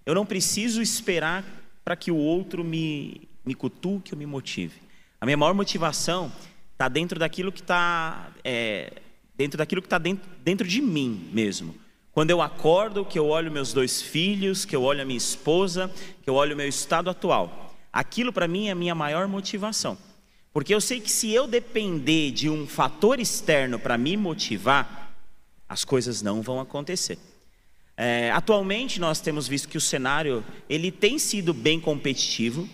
[0.06, 1.44] eu não preciso esperar
[1.84, 4.76] para que o outro me, me cutuque ou me motive.
[5.20, 6.32] A minha maior motivação
[6.72, 8.94] está dentro daquilo que está é,
[9.36, 11.74] dentro daquilo que está dentro, dentro de mim mesmo.
[12.12, 15.90] Quando eu acordo, que eu olho meus dois filhos, que eu olho a minha esposa,
[16.22, 17.74] que eu olho o meu estado atual.
[17.92, 19.98] Aquilo para mim é a minha maior motivação.
[20.54, 25.12] Porque eu sei que se eu depender de um fator externo para me motivar,
[25.68, 27.18] as coisas não vão acontecer.
[27.98, 32.70] É, atualmente nós temos visto que o cenário ele tem sido bem competitivo,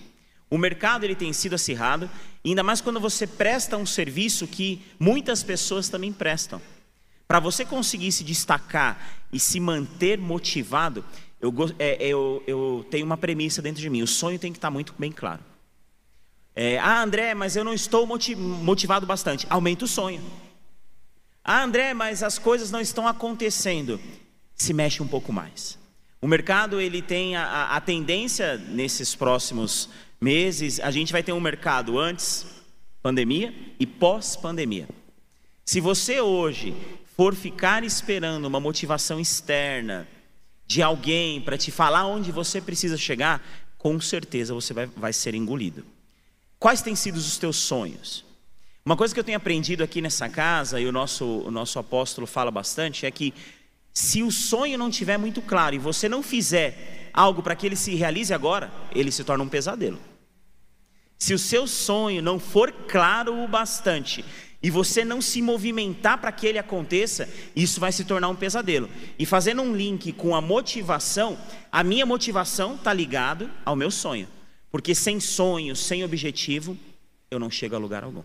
[0.50, 2.10] o mercado ele tem sido acirrado,
[2.46, 6.62] ainda mais quando você presta um serviço que muitas pessoas também prestam.
[7.28, 11.06] Para você conseguir se destacar e se manter motivado,
[11.40, 14.72] eu, é, eu, eu tenho uma premissa dentro de mim: o sonho tem que estar
[14.72, 15.42] muito bem claro.
[16.56, 19.46] É, ah, André, mas eu não estou motivado bastante.
[19.50, 20.22] Aumenta o sonho.
[21.44, 24.00] Ah, André, mas as coisas não estão acontecendo.
[24.56, 25.78] Se mexe um pouco mais.
[26.22, 29.90] O mercado ele tem a, a tendência nesses próximos
[30.20, 32.46] meses, a gente vai ter um mercado antes
[33.02, 34.88] pandemia e pós pandemia.
[35.66, 36.76] Se você hoje
[37.16, 40.08] for ficar esperando uma motivação externa
[40.66, 43.42] de alguém para te falar onde você precisa chegar,
[43.78, 45.86] com certeza você vai, vai ser engolido.
[46.60, 48.26] Quais têm sido os teus sonhos?
[48.86, 52.28] Uma coisa que eu tenho aprendido aqui nessa casa, e o nosso, o nosso apóstolo
[52.28, 53.34] fala bastante, é que
[53.94, 57.78] se o sonho não estiver muito claro e você não fizer algo para que ele
[57.78, 59.98] se realize agora, ele se torna um pesadelo.
[61.18, 64.24] Se o seu sonho não for claro o bastante
[64.62, 68.90] e você não se movimentar para que ele aconteça, isso vai se tornar um pesadelo.
[69.18, 71.38] E fazendo um link com a motivação,
[71.72, 74.28] a minha motivação está ligado ao meu sonho.
[74.72, 76.78] Porque sem sonho, sem objetivo,
[77.30, 78.24] eu não chego a lugar algum.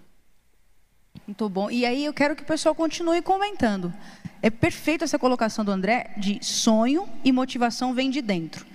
[1.27, 1.71] Muito bom.
[1.71, 3.93] E aí eu quero que o pessoal continue comentando.
[4.43, 8.67] É perfeita essa colocação do André de sonho e motivação vem de dentro.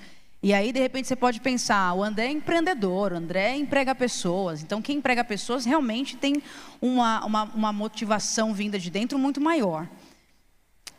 [0.42, 4.64] E aí, de repente, você pode pensar, o André é empreendedor, o André emprega pessoas.
[4.64, 6.42] Então, quem emprega pessoas realmente tem
[6.82, 9.86] uma, uma, uma motivação vinda de dentro muito maior.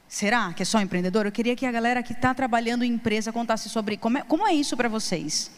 [0.07, 1.25] Será que é só empreendedor?
[1.25, 4.47] Eu queria que a galera que está trabalhando em empresa contasse sobre como é, como
[4.47, 5.51] é isso para vocês.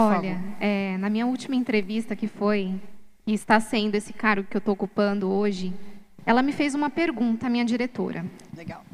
[0.00, 2.80] Olha, é, na minha última entrevista que foi,
[3.26, 5.74] e está sendo esse cargo que eu estou ocupando hoje,
[6.24, 8.24] ela me fez uma pergunta, a minha diretora.
[8.56, 8.84] Legal.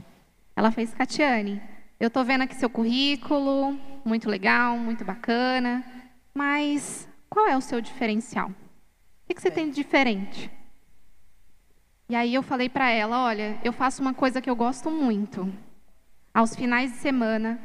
[0.57, 1.61] Ela fez, Catiane,
[2.01, 5.85] eu estou vendo aqui seu currículo, muito legal, muito bacana,
[6.33, 8.49] mas qual é o seu diferencial?
[8.49, 8.55] O
[9.29, 9.51] que, que você é.
[9.51, 10.51] tem de diferente?
[12.09, 15.53] E aí eu falei para ela, olha, eu faço uma coisa que eu gosto muito.
[16.33, 17.61] Aos finais de semana,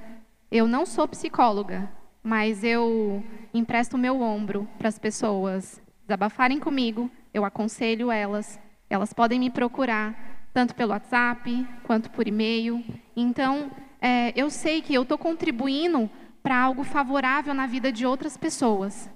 [0.52, 1.90] eu não sou psicóloga,
[2.30, 9.12] mas eu empresto o meu ombro para as pessoas desabafarem comigo, eu aconselho elas, elas
[9.12, 12.86] podem me procurar tanto pelo WhatsApp quanto por e-mail.
[13.16, 16.08] Então, é, eu sei que eu estou contribuindo
[16.44, 19.10] para algo favorável na vida de outras pessoas.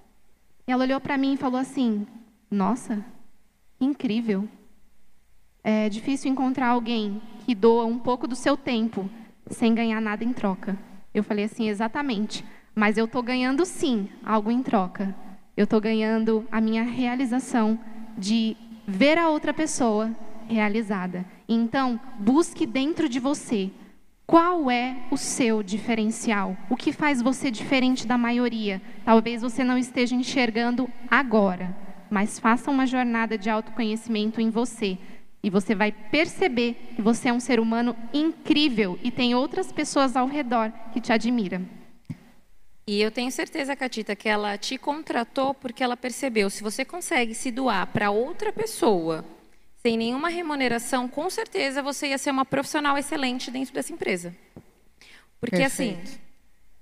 [0.67, 2.07] E ela olhou para mim e falou assim:
[2.49, 3.05] Nossa,
[3.79, 4.49] incrível.
[5.63, 9.07] É difícil encontrar alguém que doa um pouco do seu tempo
[9.51, 10.75] sem ganhar nada em troca.
[11.13, 12.43] Eu falei assim: Exatamente.
[12.75, 15.15] Mas eu estou ganhando sim algo em troca.
[15.55, 17.79] Eu estou ganhando a minha realização
[18.17, 18.57] de
[18.87, 20.11] ver a outra pessoa
[20.47, 21.25] realizada.
[21.47, 23.71] Então, busque dentro de você
[24.25, 26.57] qual é o seu diferencial?
[26.69, 28.81] O que faz você diferente da maioria?
[29.03, 31.75] Talvez você não esteja enxergando agora,
[32.09, 34.97] mas faça uma jornada de autoconhecimento em você.
[35.43, 40.15] E você vai perceber que você é um ser humano incrível e tem outras pessoas
[40.15, 41.67] ao redor que te admiram.
[42.85, 47.33] E eu tenho certeza, Catita, que ela te contratou porque ela percebeu, se você consegue
[47.33, 49.23] se doar para outra pessoa,
[49.81, 54.35] sem nenhuma remuneração, com certeza você ia ser uma profissional excelente dentro dessa empresa.
[55.39, 56.19] Porque assim, Perfeito.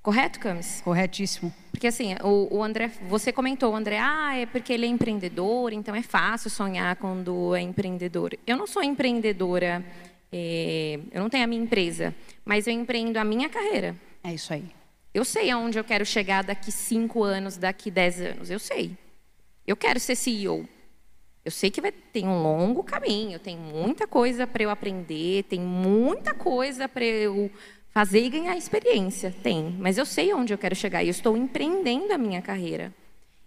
[0.01, 0.81] correto, Camis?
[0.81, 1.53] Corretíssimo.
[1.71, 5.71] Porque assim, o, o André, você comentou, o André, ah, é porque ele é empreendedor,
[5.71, 8.35] então é fácil sonhar quando é empreendedor.
[8.45, 9.83] Eu não sou empreendedora,
[10.31, 13.95] é, eu não tenho a minha empresa, mas eu empreendo a minha carreira.
[14.23, 14.80] É isso aí.
[15.13, 18.49] Eu sei aonde eu quero chegar daqui cinco anos, daqui dez anos.
[18.49, 18.97] Eu sei.
[19.67, 20.67] Eu quero ser CEO.
[21.43, 25.59] Eu sei que vai ter um longo caminho, tem muita coisa para eu aprender, tem
[25.59, 27.51] muita coisa para eu
[27.89, 29.33] fazer e ganhar experiência.
[29.41, 32.93] Tem, mas eu sei onde eu quero chegar e eu estou empreendendo a minha carreira.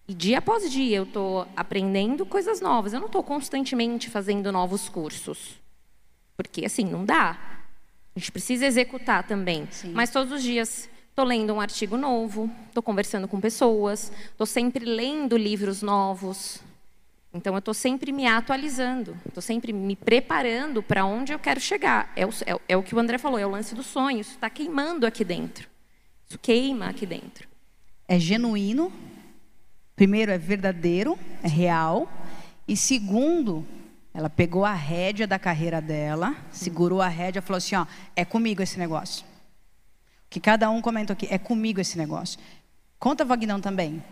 [0.06, 2.92] E dia após dia eu estou aprendendo coisas novas.
[2.92, 5.54] Eu não estou constantemente fazendo novos cursos.
[6.36, 7.38] Porque assim, não dá.
[8.14, 9.66] A gente precisa executar também.
[9.70, 9.92] Sim.
[9.92, 14.84] Mas todos os dias estou lendo um artigo novo, estou conversando com pessoas, estou sempre
[14.84, 16.60] lendo livros novos.
[17.32, 22.12] Então, eu estou sempre me atualizando, estou sempre me preparando para onde eu quero chegar.
[22.16, 24.26] É o, é, é o que o André falou, é o lance dos sonhos.
[24.26, 25.68] Isso está queimando aqui dentro.
[26.28, 27.46] Isso queima aqui dentro.
[28.08, 28.92] É genuíno.
[29.94, 32.08] Primeiro, é verdadeiro, é real.
[32.66, 33.64] E segundo,
[34.12, 37.86] ela pegou a rédea da carreira dela, segurou a rédea e falou assim: ó,
[38.16, 39.33] é comigo esse negócio.
[40.34, 42.40] Que cada um comentou aqui, é comigo esse negócio.
[42.98, 44.02] Conta, Vagnão, também.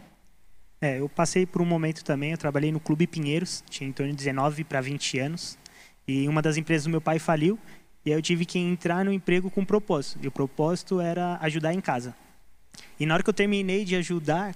[0.80, 4.12] É, eu passei por um momento também, eu trabalhei no Clube Pinheiros, tinha em torno
[4.12, 5.58] de 19 para 20 anos,
[6.06, 7.58] e uma das empresas do meu pai faliu,
[8.06, 11.38] e aí eu tive que entrar no emprego com um propósito, e o propósito era
[11.40, 12.14] ajudar em casa.
[13.00, 14.54] E na hora que eu terminei de ajudar,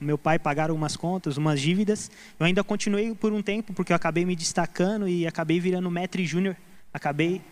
[0.00, 3.96] meu pai pagaram umas contas, umas dívidas, eu ainda continuei por um tempo, porque eu
[3.96, 6.56] acabei me destacando e acabei virando maître júnior,
[6.94, 7.42] acabei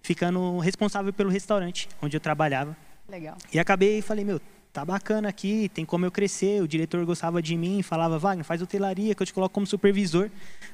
[0.00, 2.74] ficando responsável pelo restaurante onde eu trabalhava.
[3.08, 3.36] Legal.
[3.52, 4.40] E acabei e falei, meu,
[4.72, 6.62] tá bacana aqui, tem como eu crescer.
[6.62, 10.30] O diretor gostava de mim, falava, Wagner, faz hotelaria que eu te coloco como supervisor.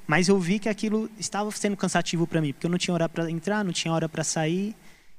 [0.07, 3.09] Mas eu vi que aquilo estava sendo cansativo para mim, porque eu não tinha hora
[3.09, 4.75] para entrar, não tinha hora para sair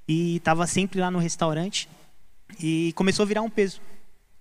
[0.08, 1.88] e estava sempre lá no restaurante.
[2.60, 3.80] E começou a virar um peso.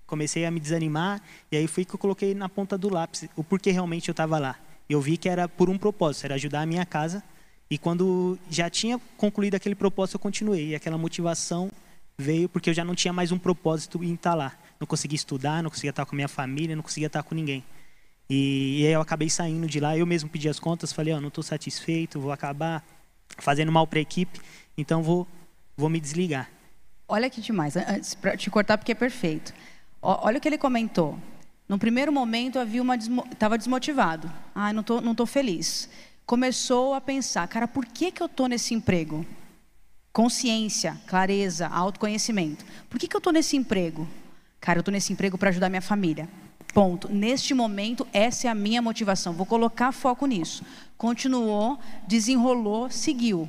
[0.06, 3.44] Comecei a me desanimar e aí foi que eu coloquei na ponta do lápis o
[3.44, 4.56] porquê realmente eu estava lá.
[4.88, 7.22] Eu vi que era por um propósito, era ajudar a minha casa.
[7.70, 10.70] E quando já tinha concluído aquele propósito, eu continuei.
[10.70, 11.70] E aquela motivação
[12.20, 14.52] veio porque eu já não tinha mais um propósito em estar lá.
[14.78, 17.64] Não conseguia estudar, não conseguia estar com minha família, não conseguia estar com ninguém.
[18.28, 19.96] E, e aí eu acabei saindo de lá.
[19.96, 22.84] Eu mesmo pedi as contas, falei, ó, não estou satisfeito, vou acabar
[23.38, 24.40] fazendo mal para a equipe,
[24.76, 25.26] então vou,
[25.76, 26.48] vou me desligar.
[27.08, 29.52] Olha que demais, an- antes para te cortar porque é perfeito.
[30.02, 31.18] Olha o que ele comentou.
[31.68, 34.30] No primeiro momento havia uma estava desmotivado.
[34.54, 35.88] Ai, não tô, não tô feliz.
[36.26, 39.26] Começou a pensar, cara, por que que eu tô nesse emprego?
[40.12, 42.64] Consciência, clareza, autoconhecimento.
[42.88, 44.08] Por que que eu tô nesse emprego?
[44.61, 46.28] Cara, eu tô nesse emprego para ajudar minha família.
[46.74, 47.08] Ponto.
[47.08, 49.32] Neste momento, essa é a minha motivação.
[49.32, 50.64] Vou colocar foco nisso.
[50.96, 53.48] Continuou, desenrolou, seguiu.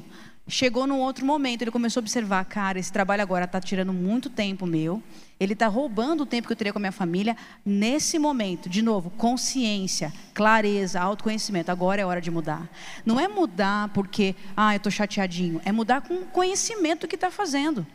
[0.51, 4.29] Chegou num outro momento, ele começou a observar, cara, esse trabalho agora está tirando muito
[4.29, 5.01] tempo meu,
[5.39, 7.37] ele está roubando o tempo que eu teria com a minha família.
[7.65, 12.69] Nesse momento, de novo, consciência, clareza, autoconhecimento, agora é hora de mudar.
[13.05, 17.87] Não é mudar porque, ah, eu estou chateadinho, é mudar com conhecimento que está fazendo.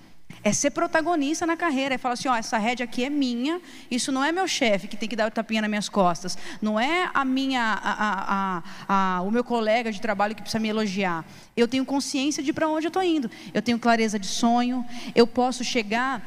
[0.47, 4.13] É ser protagonista na carreira, é falar assim, ó, essa rédea aqui é minha, isso
[4.13, 7.11] não é meu chefe que tem que dar o tapinha nas minhas costas, não é
[7.13, 11.25] a minha, a, a, a, o meu colega de trabalho que precisa me elogiar.
[11.57, 14.87] Eu tenho consciência de para onde eu estou indo, eu tenho clareza de sonho,
[15.17, 16.23] eu posso chegar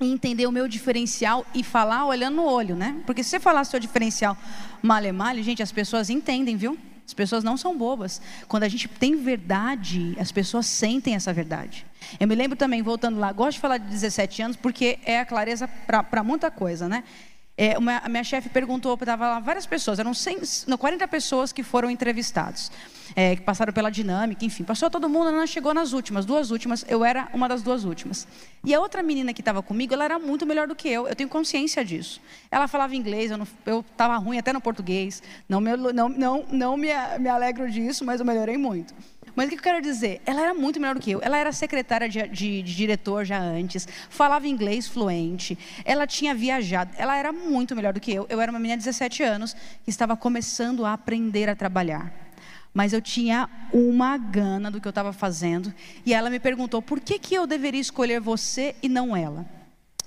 [0.00, 2.96] e entender o meu diferencial e falar olhando no olho, né?
[3.06, 4.36] Porque se você falar seu diferencial
[4.82, 6.76] male male, gente, as pessoas entendem, viu?
[7.10, 8.22] As pessoas não são bobas.
[8.46, 11.84] Quando a gente tem verdade, as pessoas sentem essa verdade.
[12.20, 15.26] Eu me lembro também, voltando lá, gosto de falar de 17 anos porque é a
[15.26, 17.02] clareza para muita coisa, né?
[17.56, 20.38] É, uma, a minha chefe perguntou, estava lá várias pessoas, eram 100,
[20.68, 22.70] não, 40 pessoas que foram entrevistados,
[23.14, 26.84] é, que passaram pela dinâmica, enfim, passou todo mundo, ela chegou nas últimas, duas últimas,
[26.88, 28.26] eu era uma das duas últimas.
[28.64, 31.16] E a outra menina que estava comigo, ela era muito melhor do que eu, eu
[31.16, 32.20] tenho consciência disso.
[32.50, 33.30] Ela falava inglês,
[33.66, 36.88] eu estava ruim até no português, não me, não, não, não me,
[37.18, 38.94] me alegro disso, mas eu melhorei muito.
[39.34, 40.20] Mas o que eu quero dizer?
[40.26, 41.20] Ela era muito melhor do que eu.
[41.22, 46.92] Ela era secretária de, de, de, diretor já antes, falava inglês fluente, ela tinha viajado,
[46.96, 48.26] ela era muito melhor do que eu.
[48.28, 49.54] Eu era uma menina de 17 anos
[49.84, 52.12] que estava começando a aprender a trabalhar.
[52.72, 55.72] Mas eu tinha uma gana do que eu estava fazendo.
[56.06, 59.44] E ela me perguntou: por que, que eu deveria escolher você e não ela?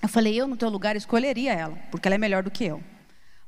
[0.02, 2.82] Eu falei: eu, no teu lugar, escolheria ela, porque ela é melhor do que eu.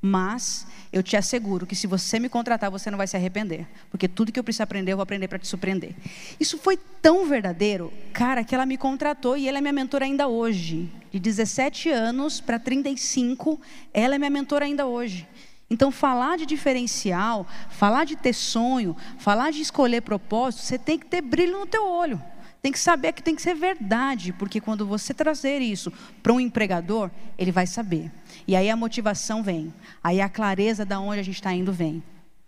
[0.02, 3.68] Mas eu te asseguro que se você me contratar, você não vai se arrepender.
[3.90, 5.96] Porque tudo que eu preciso aprender, eu vou aprender para te surpreender.
[6.40, 10.28] Isso foi tão verdadeiro, cara, que ela me contratou e ela é minha mentora ainda
[10.28, 10.92] hoje.
[11.12, 13.60] De 17 anos para 35,
[13.92, 15.28] ela é minha mentora ainda hoje.
[15.70, 21.08] Então, falar de diferencial, falar de ter sonho, falar de escolher propósito, você tem que
[21.08, 22.22] ter brilho no teu olho.
[22.62, 25.92] Tem que saber que tem que ser verdade, porque quando você trazer isso
[26.24, 28.12] para um empregador, ele vai saber.
[28.48, 32.02] E aí a motivação vem, aí a clareza da onde a gente está indo vem.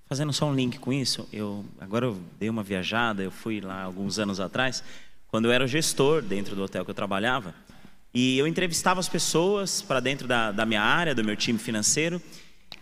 [0.08, 3.84] Fazendo só um link com isso, eu agora eu dei uma viajada, eu fui lá
[3.84, 4.84] alguns anos atrás,
[5.28, 7.54] quando eu era gestor dentro do hotel que eu trabalhava,
[8.14, 12.20] e eu entrevistava as pessoas para dentro da, da minha área, do meu time financeiro.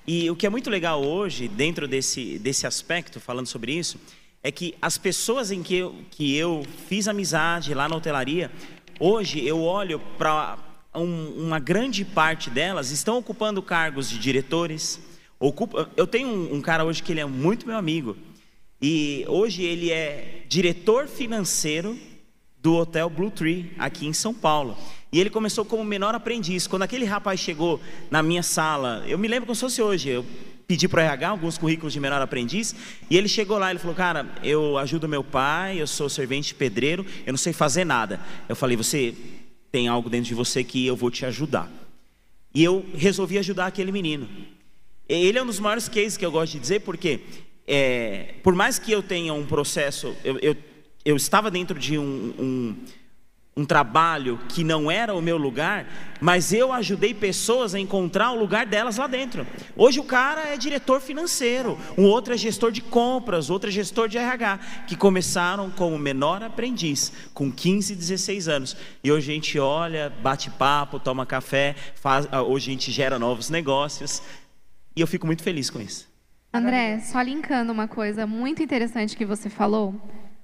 [0.08, 4.00] E o que é muito legal hoje, dentro desse, desse aspecto, falando sobre isso,
[4.44, 8.52] é que as pessoas em que eu, que eu fiz amizade lá na hotelaria,
[9.00, 10.60] hoje eu olho para
[10.94, 15.00] um, uma grande parte delas estão ocupando cargos de diretores.
[15.40, 18.16] Ocupa, eu tenho um, um cara hoje que ele é muito meu amigo
[18.82, 21.98] e hoje ele é diretor financeiro
[22.60, 24.78] do Hotel Blue Tree aqui em São Paulo.
[25.12, 26.68] E ele começou como menor aprendiz.
[26.68, 27.80] Quando aquele rapaz chegou
[28.10, 30.26] na minha sala, eu me lembro como se fosse hoje, eu
[30.68, 32.76] pedi para o RH alguns currículos de menor aprendiz,
[33.10, 37.06] e ele chegou lá, ele falou, cara, eu ajudo meu pai, eu sou servente pedreiro,
[37.26, 38.20] eu não sei fazer nada.
[38.50, 39.16] Eu falei, você
[39.72, 41.70] tem algo dentro de você que eu vou te ajudar.
[42.54, 44.28] E eu resolvi ajudar aquele menino.
[45.08, 47.20] Ele é um dos maiores cases que eu gosto de dizer, porque
[47.68, 50.56] é, por mais que eu tenha um processo, eu, eu,
[51.04, 52.76] eu estava dentro de um, um
[53.58, 55.88] um trabalho que não era o meu lugar,
[56.20, 59.48] mas eu ajudei pessoas a encontrar o lugar delas lá dentro.
[59.78, 64.10] Hoje o cara é diretor financeiro, um outro é gestor de compras, outro é gestor
[64.10, 68.78] de RH, que começaram como menor aprendiz, com 15, 16 anos.
[69.02, 73.18] E hoje a gente olha, bate papo, toma café, faz, ah, hoje a gente gera
[73.18, 74.22] novos negócios.
[74.94, 76.14] E eu fico muito feliz com isso.
[76.54, 79.96] André, só linkando uma coisa muito interessante que você falou.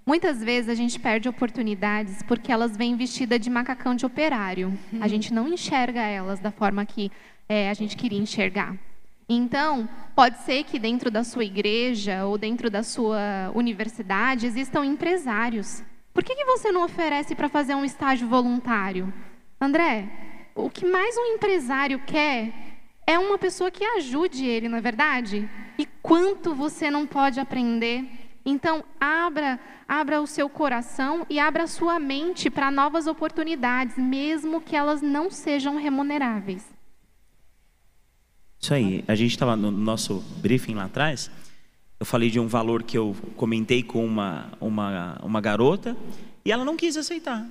[0.06, 4.78] Muitas vezes a gente perde oportunidades porque elas vêm vestidas de macacão de operário.
[4.99, 7.12] A gente não enxerga elas da forma que
[7.47, 8.76] é, a gente queria enxergar.
[9.30, 15.84] Então, pode ser que dentro da sua igreja ou dentro da sua universidade existam empresários.
[16.14, 19.14] Por que, que você não oferece para fazer um estágio voluntário?
[19.60, 20.10] André,
[20.56, 22.52] o que mais um empresário quer
[23.08, 25.49] é uma pessoa que ajude ele, não é verdade?
[25.78, 28.06] E quanto você não pode aprender?
[28.46, 29.60] Então, abra
[29.92, 35.02] abra o seu coração e abra a sua mente para novas oportunidades, mesmo que elas
[35.02, 36.66] não sejam remuneráveis.
[38.58, 39.04] Isso aí.
[39.06, 41.30] A gente estava no nosso briefing lá atrás.
[42.00, 45.98] Eu falei de um valor que eu comentei com uma, uma, uma garota
[46.46, 47.46] e ela não quis aceitar.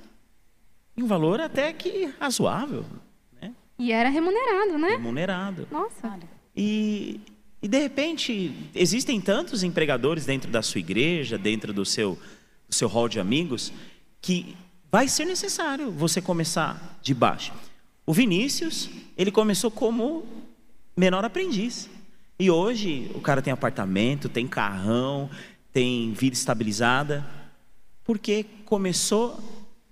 [0.97, 2.83] E um valor até que razoável.
[3.39, 3.53] Né?
[3.77, 4.89] E era remunerado, né?
[4.89, 5.67] Remunerado.
[5.69, 6.17] Nossa.
[6.57, 7.21] E,
[7.61, 12.17] e de repente, existem tantos empregadores dentro da sua igreja, dentro do seu,
[12.67, 13.71] do seu hall de amigos,
[14.19, 14.55] que
[14.91, 17.53] vai ser necessário você começar de baixo.
[18.03, 20.25] O Vinícius, ele começou como
[20.97, 21.87] menor aprendiz.
[22.39, 25.29] E hoje o cara tem apartamento, tem carrão,
[25.71, 27.23] tem vida estabilizada,
[28.03, 29.39] porque começou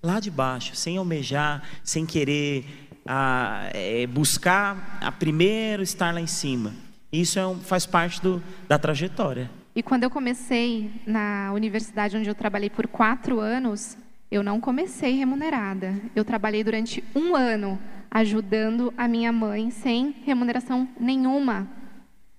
[0.02, 2.66] lá de baixo, sem almejar, sem querer
[3.06, 6.74] a, é, buscar a primeiro estar lá em cima.
[7.12, 9.50] Isso é um, faz parte do, da trajetória.
[9.76, 13.98] E quando eu comecei na universidade onde eu trabalhei por quatro anos,
[14.30, 16.00] eu não comecei remunerada.
[16.16, 17.80] Eu trabalhei durante um ano
[18.12, 21.68] ajudando a minha mãe sem remuneração nenhuma.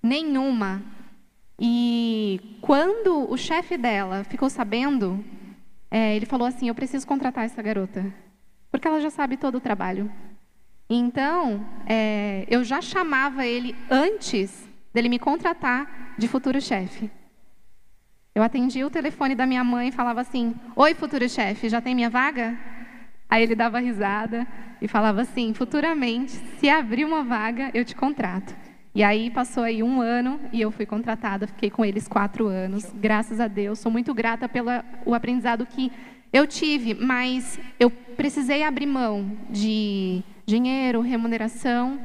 [0.01, 0.81] Nenhuma.
[1.59, 5.23] E quando o chefe dela ficou sabendo,
[5.89, 8.11] é, ele falou assim: Eu preciso contratar essa garota,
[8.71, 10.11] porque ela já sabe todo o trabalho.
[10.93, 17.09] Então, é, eu já chamava ele antes dele me contratar de futuro chefe.
[18.35, 21.95] Eu atendia o telefone da minha mãe e falava assim: Oi, futuro chefe, já tem
[21.95, 22.59] minha vaga?
[23.29, 24.45] Aí ele dava risada
[24.81, 28.53] e falava assim: Futuramente, se abrir uma vaga, eu te contrato.
[28.93, 32.91] E aí passou aí um ano e eu fui contratada, fiquei com eles quatro anos.
[32.95, 34.69] Graças a Deus, sou muito grata pelo
[35.15, 35.89] aprendizado que
[36.33, 40.21] eu tive, mas eu precisei abrir mão de
[40.51, 41.99] dinheiro, remuneração,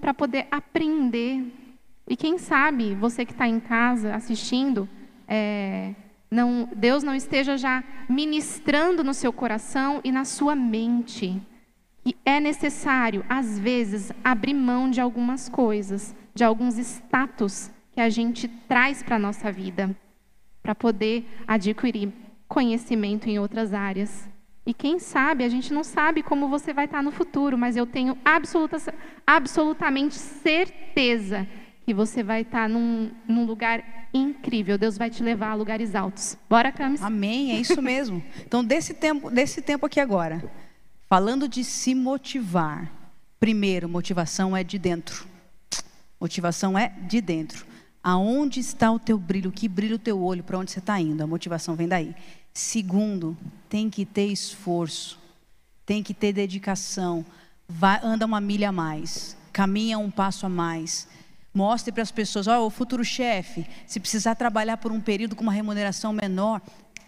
[0.00, 1.44] para poder aprender.
[2.06, 4.88] E quem sabe você que está em casa assistindo,
[5.26, 5.94] é,
[6.30, 11.40] não, Deus não esteja já ministrando no seu coração e na sua mente.
[12.06, 18.08] E é necessário, às vezes, abrir mão de algumas coisas, de alguns status que a
[18.08, 19.94] gente traz para a nossa vida,
[20.62, 22.12] para poder adquirir
[22.46, 24.28] conhecimento em outras áreas.
[24.68, 27.86] E quem sabe, a gente não sabe como você vai estar no futuro, mas eu
[27.86, 28.76] tenho absoluta,
[29.26, 31.48] absolutamente certeza
[31.86, 34.76] que você vai estar num, num lugar incrível.
[34.76, 36.36] Deus vai te levar a lugares altos.
[36.50, 37.00] Bora, Camis?
[37.00, 38.22] Amém, é isso mesmo.
[38.44, 40.44] Então, desse tempo, desse tempo aqui agora,
[41.06, 42.92] falando de se motivar.
[43.40, 45.24] Primeiro, motivação é de dentro.
[46.20, 47.64] Motivação é de dentro.
[48.02, 49.50] Aonde está o teu brilho?
[49.50, 50.44] Que brilha o teu olho?
[50.44, 51.22] Para onde você está indo?
[51.22, 52.14] A motivação vem daí.
[52.58, 53.38] Segundo,
[53.68, 55.16] tem que ter esforço,
[55.86, 57.24] tem que ter dedicação.
[57.68, 61.06] Vai, anda uma milha a mais, caminha um passo a mais.
[61.54, 65.36] Mostre para as pessoas, ó, oh, o futuro chefe, se precisar trabalhar por um período
[65.36, 66.60] com uma remuneração menor,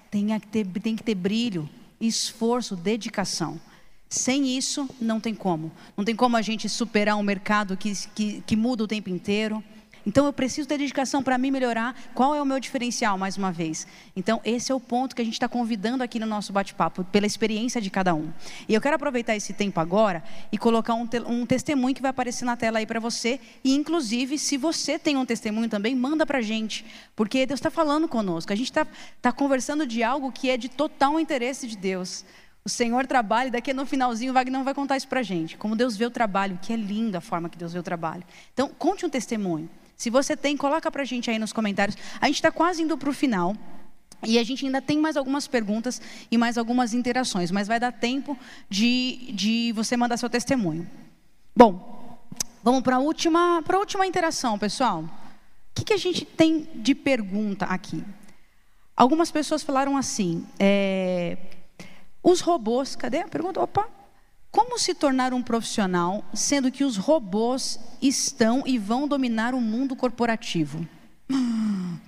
[0.08, 1.68] tem que ter, tem que ter brilho,
[2.00, 3.60] esforço, dedicação.
[4.08, 5.72] Sem isso, não tem como.
[5.96, 9.64] Não tem como a gente superar um mercado que, que, que muda o tempo inteiro.
[10.06, 11.94] Então eu preciso ter dedicação para mim melhorar.
[12.14, 13.86] Qual é o meu diferencial, mais uma vez?
[14.16, 17.26] Então, esse é o ponto que a gente está convidando aqui no nosso bate-papo, pela
[17.26, 18.32] experiência de cada um.
[18.68, 22.10] E eu quero aproveitar esse tempo agora e colocar um, te um testemunho que vai
[22.10, 23.40] aparecer na tela aí para você.
[23.62, 26.84] E, inclusive, se você tem um testemunho também, manda para a gente.
[27.14, 28.52] Porque Deus está falando conosco.
[28.52, 28.86] A gente está
[29.20, 32.24] tá conversando de algo que é de total interesse de Deus.
[32.62, 35.56] O Senhor trabalha, e daqui no finalzinho o Wagner vai contar isso para a gente.
[35.56, 38.22] Como Deus vê o trabalho, que é linda a forma que Deus vê o trabalho.
[38.52, 39.68] Então, conte um testemunho.
[40.00, 41.94] Se você tem, coloca para a gente aí nos comentários.
[42.22, 43.54] A gente está quase indo para o final.
[44.22, 47.92] E a gente ainda tem mais algumas perguntas e mais algumas interações, mas vai dar
[47.92, 48.34] tempo
[48.66, 50.88] de, de você mandar seu testemunho.
[51.54, 52.18] Bom,
[52.62, 55.02] vamos para a última, última interação, pessoal.
[55.02, 55.08] O
[55.74, 58.02] que, que a gente tem de pergunta aqui?
[58.96, 61.36] Algumas pessoas falaram assim: é,
[62.22, 63.60] os robôs, cadê a pergunta?
[63.60, 63.86] Opa,
[64.50, 69.94] como se tornar um profissional, sendo que os robôs estão e vão dominar o mundo
[69.94, 70.86] corporativo?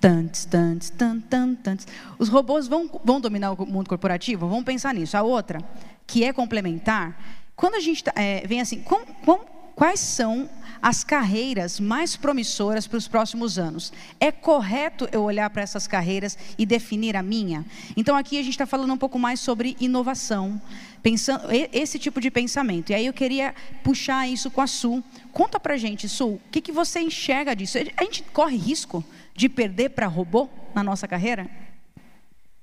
[0.01, 1.87] Tantos, tantos, tantos, tantos.
[2.19, 4.49] Os robôs vão, vão dominar o mundo corporativo?
[4.49, 5.17] Vamos pensar nisso.
[5.17, 5.61] A outra,
[6.07, 7.17] que é complementar,
[7.55, 9.39] quando a gente tá, é, vem assim, com, com,
[9.77, 13.93] quais são as carreiras mais promissoras para os próximos anos.
[14.19, 17.65] É correto eu olhar para essas carreiras e definir a minha?
[17.97, 20.61] Então, aqui a gente está falando um pouco mais sobre inovação,
[21.03, 22.91] pensando, esse tipo de pensamento.
[22.91, 25.03] E aí eu queria puxar isso com a Su.
[25.33, 27.79] Conta para a gente, Su, o que, que você enxerga disso?
[27.97, 31.51] A gente corre risco de perder para robô na nossa carreira?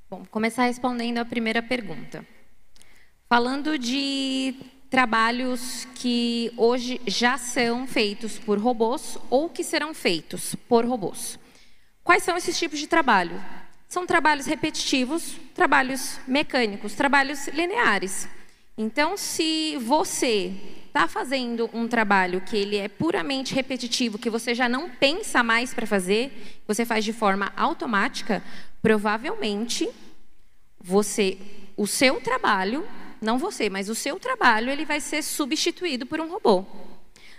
[0.10, 2.26] Bom, começar respondendo a primeira pergunta.
[3.28, 4.56] Falando de
[4.90, 11.38] trabalhos que hoje já são feitos por robôs ou que serão feitos por robôs.
[12.04, 13.40] Quais são esses tipos de trabalho?
[13.90, 18.30] São trabalhos repetitivos, trabalhos mecânicos, trabalhos lineares.
[18.78, 20.54] Então, se você
[20.86, 25.74] está fazendo um trabalho que ele é puramente repetitivo, que você já não pensa mais
[25.74, 28.44] para fazer, você faz de forma automática,
[28.80, 29.90] provavelmente
[30.80, 31.40] você,
[31.76, 32.88] o seu trabalho
[33.20, 36.64] não você, mas o seu trabalho, ele vai ser substituído por um robô.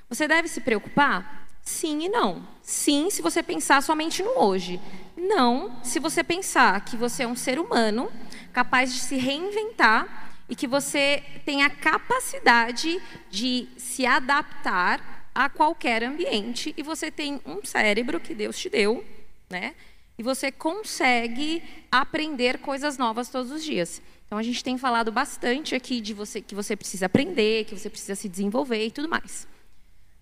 [0.09, 1.49] Você deve se preocupar?
[1.63, 2.47] Sim e não.
[2.63, 4.81] Sim, se você pensar somente no hoje.
[5.17, 8.11] Não, se você pensar que você é um ser humano
[8.53, 13.01] capaz de se reinventar e que você tem a capacidade
[13.31, 19.05] de se adaptar a qualquer ambiente e você tem um cérebro que Deus te deu,
[19.49, 19.75] né?
[20.19, 24.03] E você consegue aprender coisas novas todos os dias.
[24.27, 27.89] Então a gente tem falado bastante aqui de você que você precisa aprender, que você
[27.89, 29.47] precisa se desenvolver e tudo mais.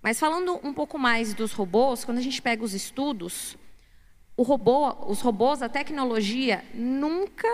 [0.09, 3.59] Mas falando um pouco mais dos robôs, quando a gente pega os estudos,
[4.38, 7.46] robô, os robôs, a tecnologia nunca,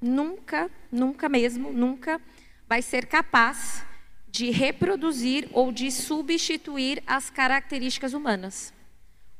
[0.00, 2.18] nunca, nunca mesmo, nunca
[2.66, 3.84] vai ser capaz
[4.30, 8.72] de reproduzir ou de substituir as características humanas.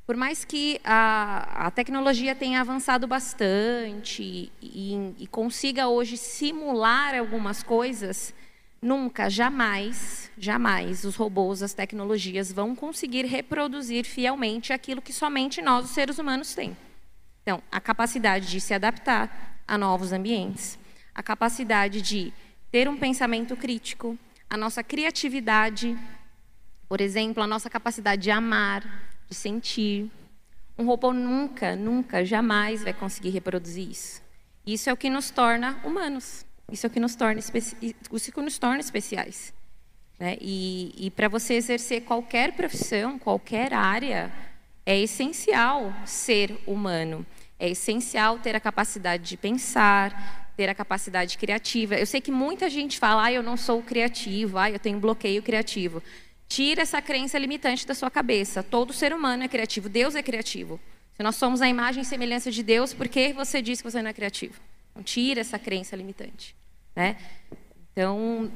[0.07, 7.63] Por mais que a, a tecnologia tenha avançado bastante e, e consiga hoje simular algumas
[7.63, 8.35] coisas,
[8.81, 15.85] nunca, jamais, jamais os robôs, as tecnologias vão conseguir reproduzir fielmente aquilo que somente nós,
[15.85, 16.77] os seres humanos, temos.
[17.43, 20.79] Então, a capacidade de se adaptar a novos ambientes,
[21.15, 22.33] a capacidade de
[22.71, 24.19] ter um pensamento crítico,
[24.49, 25.97] a nossa criatividade,
[26.89, 28.83] por exemplo, a nossa capacidade de amar,
[29.29, 30.11] de sentir.
[30.77, 34.23] Um robô nunca, nunca, jamais vai conseguir reproduzir isso.
[34.67, 36.45] Isso é o que nos torna humanos.
[36.71, 39.53] Isso é o que nos torna, isso que nos torna especiais.
[40.19, 40.37] Né?
[40.41, 44.31] E, e para você exercer qualquer profissão, qualquer área,
[44.85, 47.25] é essencial ser humano.
[47.59, 51.95] É essencial ter a capacidade de pensar, ter a capacidade criativa.
[51.95, 55.43] Eu sei que muita gente fala, ah, eu não sou criativo, ah, eu tenho bloqueio
[55.43, 56.03] criativo.
[56.49, 58.63] Tira essa crença limitante da sua cabeça.
[58.63, 59.89] Todo ser humano é criativo.
[59.89, 60.81] Deus é criativo.
[61.15, 64.03] Se nós somos a imagem e semelhança de Deus, por que você diz que você
[64.03, 64.55] não é criativo?
[64.91, 66.55] Então, tira essa crença limitante.
[66.95, 67.17] Né?
[67.93, 68.51] Então,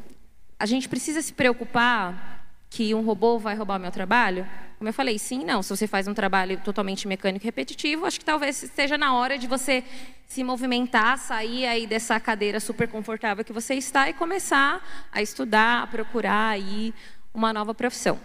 [0.58, 2.34] a gente precisa se preocupar
[2.70, 4.46] que um robô vai roubar o meu trabalho?
[4.78, 5.62] Como eu falei, sim, não.
[5.62, 9.38] Se você faz um trabalho totalmente mecânico e repetitivo, acho que talvez esteja na hora
[9.38, 9.84] de você
[10.26, 15.84] se movimentar, sair aí dessa cadeira super confortável que você está e começar a estudar,
[15.84, 16.92] a procurar aí
[17.32, 18.18] uma nova profissão.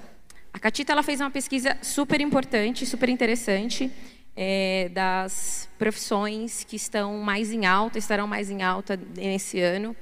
[0.51, 3.91] A Catita ela fez uma pesquisa super importante, super interessante,
[4.41, 9.93] é, das profissões que estão mais em alta, estarão mais em alta nesse ano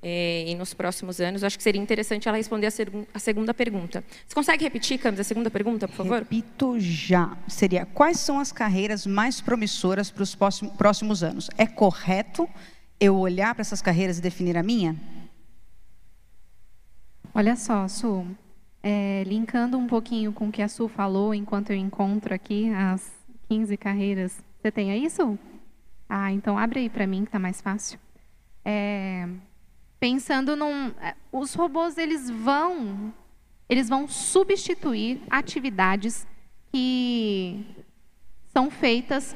[0.00, 1.42] é, e nos próximos anos.
[1.42, 4.04] Acho que seria interessante ela responder a, seg a segunda pergunta.
[4.24, 6.20] Você consegue repetir, Camis, a segunda pergunta, por favor?
[6.20, 7.36] Repito já.
[7.48, 10.36] Seria, quais são as carreiras mais promissoras para os
[10.78, 11.50] próximos anos?
[11.58, 12.48] É correto
[13.00, 14.94] eu olhar para essas carreiras e definir a minha?
[17.34, 18.24] Olha só, Su,
[18.84, 23.19] é, linkando um pouquinho com o que a Su falou, enquanto eu encontro aqui as
[23.50, 24.44] 15 carreiras.
[24.62, 25.36] Você tem Su?
[26.08, 27.98] Ah, então abre aí para mim, que está mais fácil.
[28.64, 29.28] É,
[29.98, 30.88] pensando num...
[31.00, 33.12] É, os robôs, eles vão,
[33.68, 36.24] eles vão substituir atividades
[36.72, 37.66] que
[38.52, 39.34] são feitas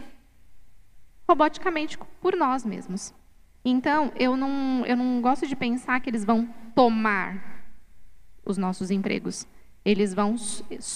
[1.29, 3.13] roboticamente por nós mesmos.
[3.65, 7.67] Então, eu não, eu não gosto de pensar que eles vão tomar
[8.45, 9.45] os nossos empregos.
[9.85, 10.37] Eles vão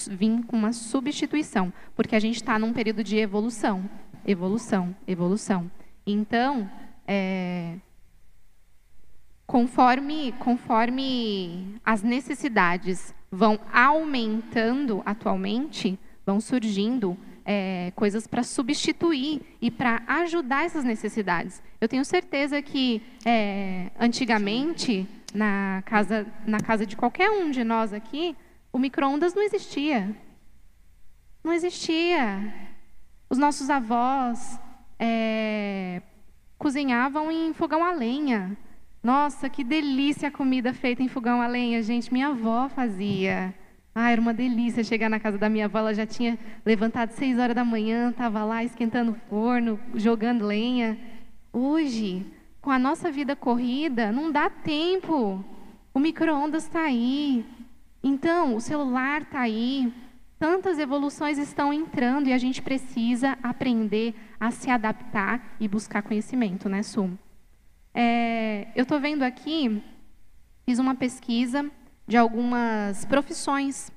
[0.09, 3.87] vir com uma substituição, porque a gente está num período de evolução,
[4.25, 5.69] evolução, evolução.
[6.05, 6.69] Então,
[7.07, 7.75] é,
[9.45, 20.03] conforme, conforme as necessidades vão aumentando atualmente, vão surgindo é, coisas para substituir e para
[20.05, 21.63] ajudar essas necessidades.
[21.81, 27.91] Eu tenho certeza que é, antigamente na casa, na casa de qualquer um de nós
[27.91, 28.35] aqui,
[28.71, 30.15] o micro-ondas não existia.
[31.43, 32.53] Não existia.
[33.29, 34.59] Os nossos avós
[34.97, 36.01] é,
[36.57, 38.57] cozinhavam em fogão a lenha.
[39.01, 42.11] Nossa, que delícia a comida feita em fogão a lenha, gente.
[42.11, 43.53] Minha avó fazia.
[43.95, 45.79] Ah, era uma delícia chegar na casa da minha avó.
[45.79, 50.97] Ela já tinha levantado seis horas da manhã, estava lá esquentando o forno, jogando lenha.
[51.51, 52.25] Hoje,
[52.61, 55.43] com a nossa vida corrida, não dá tempo.
[55.93, 57.45] O micro-ondas está aí.
[58.03, 59.93] Então, o celular está aí.
[60.37, 66.69] Tantas evoluções estão entrando e a gente precisa aprender a se adaptar e buscar conhecimento,
[66.69, 67.11] né, Su?
[67.93, 69.83] É, eu estou vendo aqui,
[70.65, 71.69] fiz uma pesquisa
[72.07, 73.91] de algumas profissões,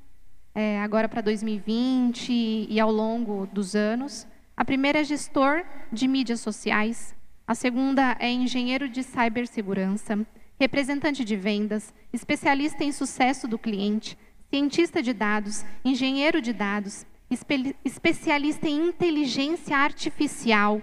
[0.53, 4.27] é, agora para 2020 e ao longo dos anos.
[4.57, 7.15] A primeira é gestor de mídias sociais,
[7.47, 10.27] a segunda é engenheiro de cibersegurança,
[10.59, 14.17] representante de vendas, especialista em sucesso do cliente,
[14.49, 20.81] cientista de dados, engenheiro de dados, espe especialista em inteligência artificial,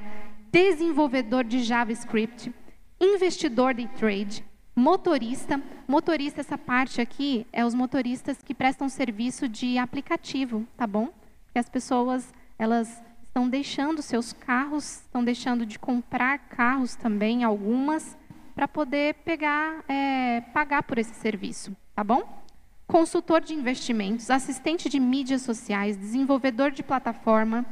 [0.51, 2.53] desenvolvedor de JavaScript,
[2.99, 4.43] investidor de trade,
[4.75, 5.61] motorista.
[5.87, 11.09] Motorista, essa parte aqui, é os motoristas que prestam serviço de aplicativo, tá bom?
[11.45, 18.17] Porque as pessoas, elas estão deixando seus carros, estão deixando de comprar carros também, algumas,
[18.59, 22.43] para poder pegar, é, pagar por esse serviço, tá bom?
[22.85, 27.65] Consultor de investimentos, assistente de mídias sociais, desenvolvedor de plataforma,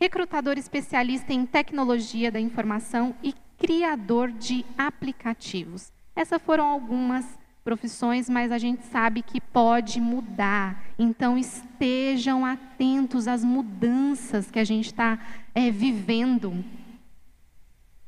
[0.00, 5.92] recrutador especialista em tecnologia da informação e criador de aplicativos.
[6.16, 7.24] Essas foram algumas
[7.62, 10.82] profissões, mas a gente sabe que pode mudar.
[10.98, 15.16] Então, estejam atentos às mudanças que a gente está
[15.54, 16.64] é, vivendo.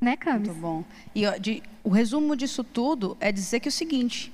[0.01, 0.49] Né, Camis?
[0.49, 0.85] Muito bom.
[1.15, 4.33] E ó, de, o resumo disso tudo é dizer que é o seguinte: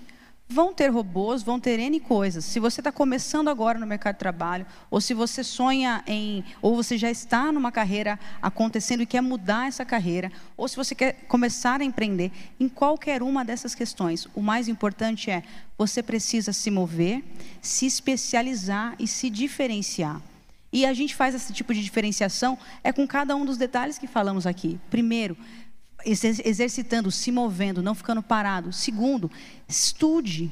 [0.49, 2.45] Vão ter robôs, vão ter N coisas.
[2.45, 6.77] Se você está começando agora no mercado de trabalho, ou se você sonha em, ou
[6.77, 11.15] você já está numa carreira acontecendo e quer mudar essa carreira, ou se você quer
[11.27, 12.31] começar a empreender,
[12.61, 15.43] em qualquer uma dessas questões, o mais importante é
[15.77, 17.25] você precisa se mover,
[17.61, 20.23] se especializar e se diferenciar.
[20.73, 24.07] E a gente faz esse tipo de diferenciação é com cada um dos detalhes que
[24.07, 24.79] falamos aqui.
[24.91, 25.37] Primeiro,
[26.05, 28.73] exercitando, se movendo, não ficando parado.
[28.73, 29.31] Segundo,
[29.69, 30.51] estude.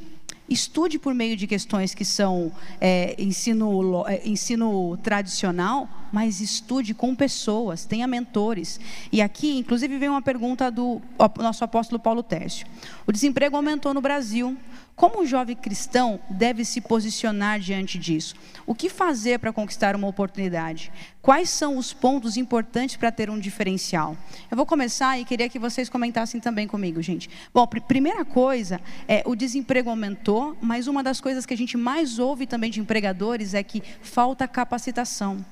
[0.49, 7.15] Estude por meio de questões que são é, ensino, é, ensino tradicional, mas estude com
[7.15, 8.79] pessoas, tenha mentores.
[9.11, 11.01] E aqui, inclusive, vem uma pergunta do
[11.39, 12.67] nosso apóstolo Paulo Tércio.
[13.07, 14.55] O desemprego aumentou no Brasil.
[14.97, 18.37] Como um jovem cristão deve se posicionar diante disso?
[18.65, 20.93] O que fazer para conquistar uma oportunidade?
[21.21, 24.17] Quais são os pontos importantes para ter um diferencial?
[24.49, 27.29] Eu vou começar e queria que vocês comentassem também comigo, gente.
[27.53, 31.77] Bom, pr primeira coisa, é, o desemprego aumentou, mas uma das coisas que a gente
[31.77, 35.45] mais ouve também de empregadores é que falta capacitação.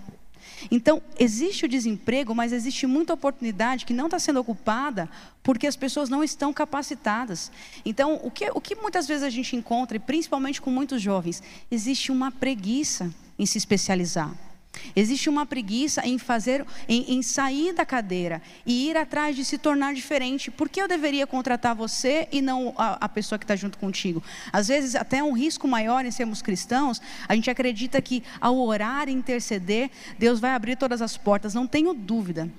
[0.71, 5.09] Então, existe o desemprego, mas existe muita oportunidade que não está sendo ocupada
[5.43, 7.51] porque as pessoas não estão capacitadas.
[7.85, 11.43] Então, o que, o que muitas vezes a gente encontra, e principalmente com muitos jovens,
[11.71, 14.33] existe uma preguiça em se especializar.
[14.95, 19.59] Existe uma preguiça em fazer, em, em sair da cadeira e ir atrás de se
[19.59, 20.51] tornar diferente.
[20.51, 24.23] Por que eu deveria contratar você e não a, a pessoa que está junto contigo?
[24.53, 29.09] Às vezes, até um risco maior em sermos cristãos, a gente acredita que ao orar
[29.09, 31.55] e interceder, Deus vai abrir todas as portas.
[31.55, 32.51] Não tenho dúvida.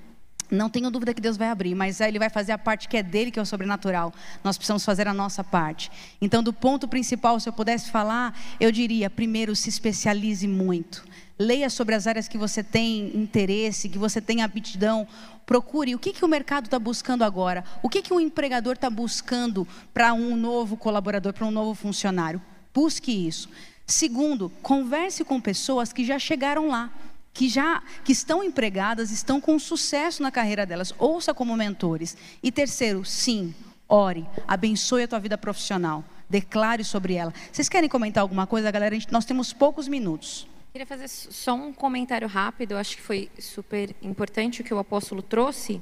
[0.50, 3.02] Não tenho dúvida que Deus vai abrir, mas Ele vai fazer a parte que é
[3.02, 4.12] dele, que é o sobrenatural.
[4.42, 5.90] Nós precisamos fazer a nossa parte.
[6.20, 11.04] Então, do ponto principal, se eu pudesse falar, eu diria: primeiro, se especialize muito.
[11.38, 15.06] Leia sobre as áreas que você tem interesse, que você tem aptidão.
[15.44, 17.64] Procure o que, que o mercado está buscando agora.
[17.82, 22.40] O que, que o empregador está buscando para um novo colaborador, para um novo funcionário.
[22.72, 23.48] Busque isso.
[23.86, 26.90] Segundo, converse com pessoas que já chegaram lá
[27.34, 30.94] que já que estão empregadas, estão com sucesso na carreira delas.
[30.96, 32.16] Ouça como mentores.
[32.40, 33.52] E terceiro, sim,
[33.88, 36.04] ore, abençoe a tua vida profissional.
[36.30, 37.34] Declare sobre ela.
[37.52, 38.96] Vocês querem comentar alguma coisa, galera?
[39.10, 40.46] Nós temos poucos minutos.
[40.74, 42.72] Queria fazer só um comentário rápido.
[42.72, 45.80] Eu acho que foi super importante o que o apóstolo trouxe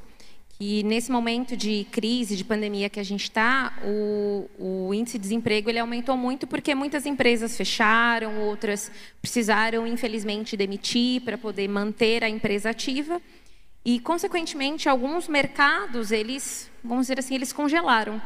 [0.60, 5.22] e nesse momento de crise, de pandemia que a gente está, o, o, índice de
[5.22, 8.92] desemprego ele aumentou muito porque muitas empresas fecharam, outras
[9.22, 13.18] precisaram, infelizmente, demitir para poder manter a empresa ativa.
[13.82, 18.20] E, consequentemente, alguns mercados, eles, vamos dizer assim, eles congelaram.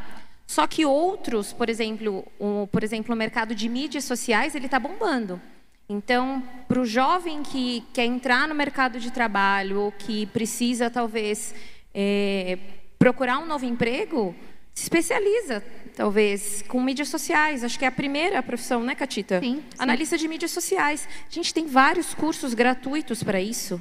[0.48, 4.80] Só que outros, por exemplo, o, por exemplo, o mercado de mídias sociais, ele está
[4.80, 5.40] bombando.
[5.88, 11.54] Então, para o jovem que quer entrar no mercado de trabalho, ou que precisa, talvez,
[11.94, 12.58] é,
[12.98, 14.34] procurar um novo emprego,
[14.74, 15.62] se especializa,
[15.94, 17.62] talvez, com mídias sociais.
[17.62, 19.38] Acho que é a primeira profissão, né, Catita?
[19.40, 19.56] Sim.
[19.56, 19.64] sim.
[19.78, 21.08] Analista de mídias sociais.
[21.30, 23.80] A gente tem vários cursos gratuitos para isso.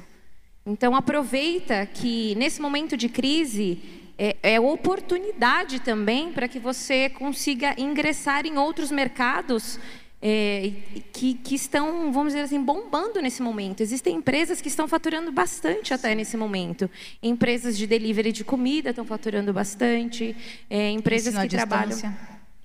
[0.64, 3.80] Então, aproveita que nesse momento de crise
[4.16, 9.78] é, é oportunidade também para que você consiga ingressar em outros mercados
[10.20, 10.72] é,
[11.12, 13.80] que, que, estão, vamos dizer assim, bombando nesse momento.
[13.80, 16.90] Existem empresas que estão faturando bastante até nesse momento.
[17.22, 20.34] Empresas de delivery de comida estão faturando bastante.
[20.68, 22.14] É, empresas ensino que trabalham.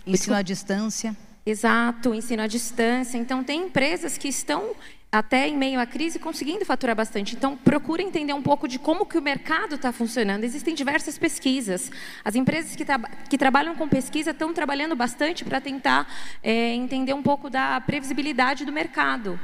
[0.06, 1.15] Ensino à distância.
[1.45, 3.18] Exato, ensino à distância.
[3.18, 4.76] Então, tem empresas que estão
[5.11, 7.35] até em meio à crise, conseguindo faturar bastante.
[7.35, 10.45] Então, procure entender um pouco de como que o mercado está funcionando.
[10.45, 11.91] Existem diversas pesquisas.
[12.23, 12.97] As empresas que, tra
[13.30, 16.07] que trabalham com pesquisa estão trabalhando bastante para tentar
[16.41, 19.38] é, entender um pouco da previsibilidade do mercado.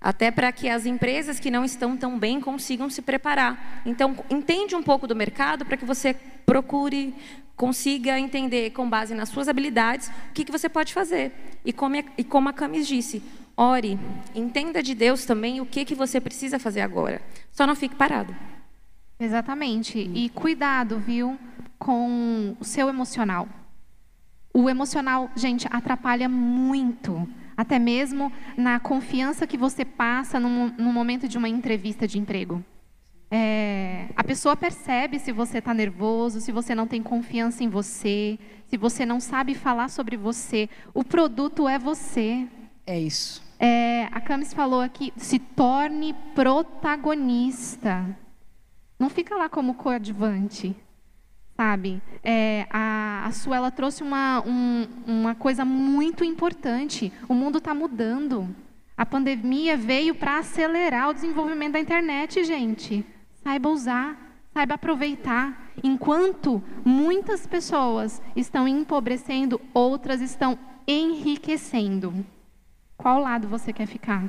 [0.00, 3.82] Até para que as empresas que não estão tão bem consigam se preparar.
[3.84, 6.14] Então, entende um pouco do mercado para que você
[6.46, 7.14] procure,
[7.60, 11.60] consiga entender, com base nas suas habilidades, o que, que você pode fazer.
[11.62, 13.22] E como, e como a Camis disse,
[13.54, 14.00] Ore,
[14.34, 17.20] entenda de Deus também o que, que você precisa fazer agora.
[17.52, 18.34] Só não fique parado.
[19.18, 19.98] Exatamente.
[19.98, 21.38] E cuidado, viu,
[21.78, 23.46] com o seu emocional.
[24.54, 27.28] O emocional, gente, atrapalha muito.
[27.54, 32.64] Até mesmo na confiança que você passa no, no momento de uma entrevista de emprego.
[33.30, 38.38] É, a pessoa percebe se você está nervoso, se você não tem confiança em você,
[38.66, 40.68] se você não sabe falar sobre você.
[40.92, 42.48] O produto é você.
[42.84, 43.40] É isso.
[43.58, 48.04] É, a Camis falou aqui, se torne protagonista.
[48.98, 50.74] Não fica lá como coadjuvante,
[51.56, 52.02] sabe?
[52.24, 57.12] É, a, a Suela trouxe uma, um, uma coisa muito importante.
[57.28, 58.48] O mundo está mudando.
[58.96, 63.04] A pandemia veio para acelerar o desenvolvimento da internet, gente.
[63.42, 64.16] Saiba usar,
[64.52, 65.72] saiba aproveitar.
[65.82, 72.24] Enquanto muitas pessoas estão empobrecendo, outras estão enriquecendo.
[72.96, 74.24] Qual lado você quer ficar?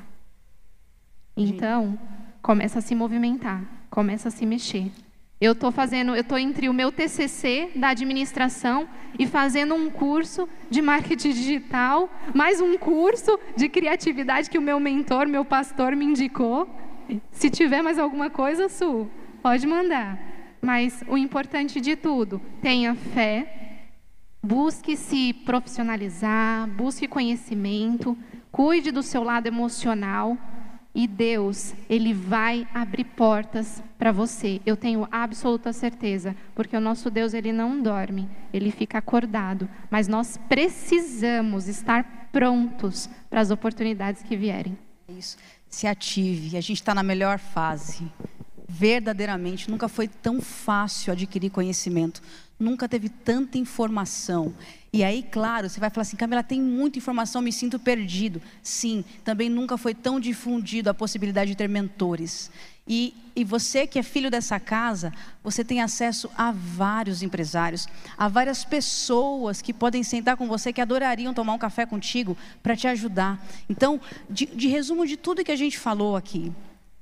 [1.36, 1.98] Então,
[2.42, 4.92] começa a se movimentar, começa a se mexer.
[5.42, 10.48] Eu estou fazendo, eu estou entre o meu TCC da administração e fazendo um curso
[10.70, 16.06] de marketing digital, mais um curso de criatividade que o meu mentor, meu pastor me
[16.06, 16.70] indicou.
[17.32, 19.08] Se tiver mais alguma coisa, Su,
[19.42, 20.20] pode mandar.
[20.62, 23.88] Mas o importante de tudo, tenha fé,
[24.44, 28.16] busque se profissionalizar, busque conhecimento,
[28.52, 30.38] Cuide do seu lado emocional
[30.94, 34.60] e Deus, ele vai abrir portas para você.
[34.66, 40.10] Eu tenho absoluta certeza, porque o nosso Deus ele não dorme, ele fica acordado, mas
[40.10, 44.78] nós precisamos estar prontos para as oportunidades que vierem.
[45.08, 45.38] Isso.
[45.72, 46.58] Se ative.
[46.58, 48.04] A gente está na melhor fase.
[48.68, 52.22] Verdadeiramente, nunca foi tão fácil adquirir conhecimento.
[52.60, 54.54] Nunca teve tanta informação.
[54.94, 58.42] E aí, claro, você vai falar assim, Camila, tem muita informação, me sinto perdido.
[58.62, 62.52] Sim, também nunca foi tão difundido a possibilidade de ter mentores.
[62.88, 65.14] E, e você que é filho dessa casa,
[65.44, 67.88] você tem acesso a vários empresários,
[68.18, 72.76] a várias pessoas que podem sentar com você, que adorariam tomar um café contigo para
[72.76, 73.40] te ajudar.
[73.70, 76.52] Então, de, de resumo de tudo que a gente falou aqui,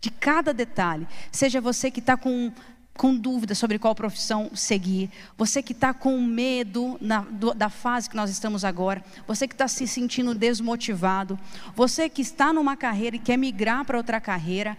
[0.01, 1.07] de cada detalhe.
[1.31, 2.51] Seja você que está com
[2.99, 8.09] com dúvida sobre qual profissão seguir, você que está com medo na, do, da fase
[8.09, 11.39] que nós estamos agora, você que está se sentindo desmotivado,
[11.73, 14.77] você que está numa carreira e quer migrar para outra carreira,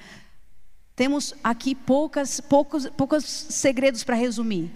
[1.01, 4.71] temos aqui poucas, poucos, poucos segredos para resumir.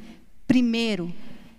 [0.46, 1.12] Primeiro,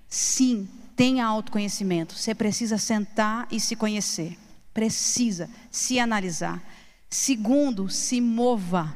[0.07, 2.15] sim, tenha autoconhecimento.
[2.15, 4.35] Você precisa sentar e se conhecer.
[4.73, 6.63] Precisa se analisar.
[7.07, 8.91] Segundo, se mova.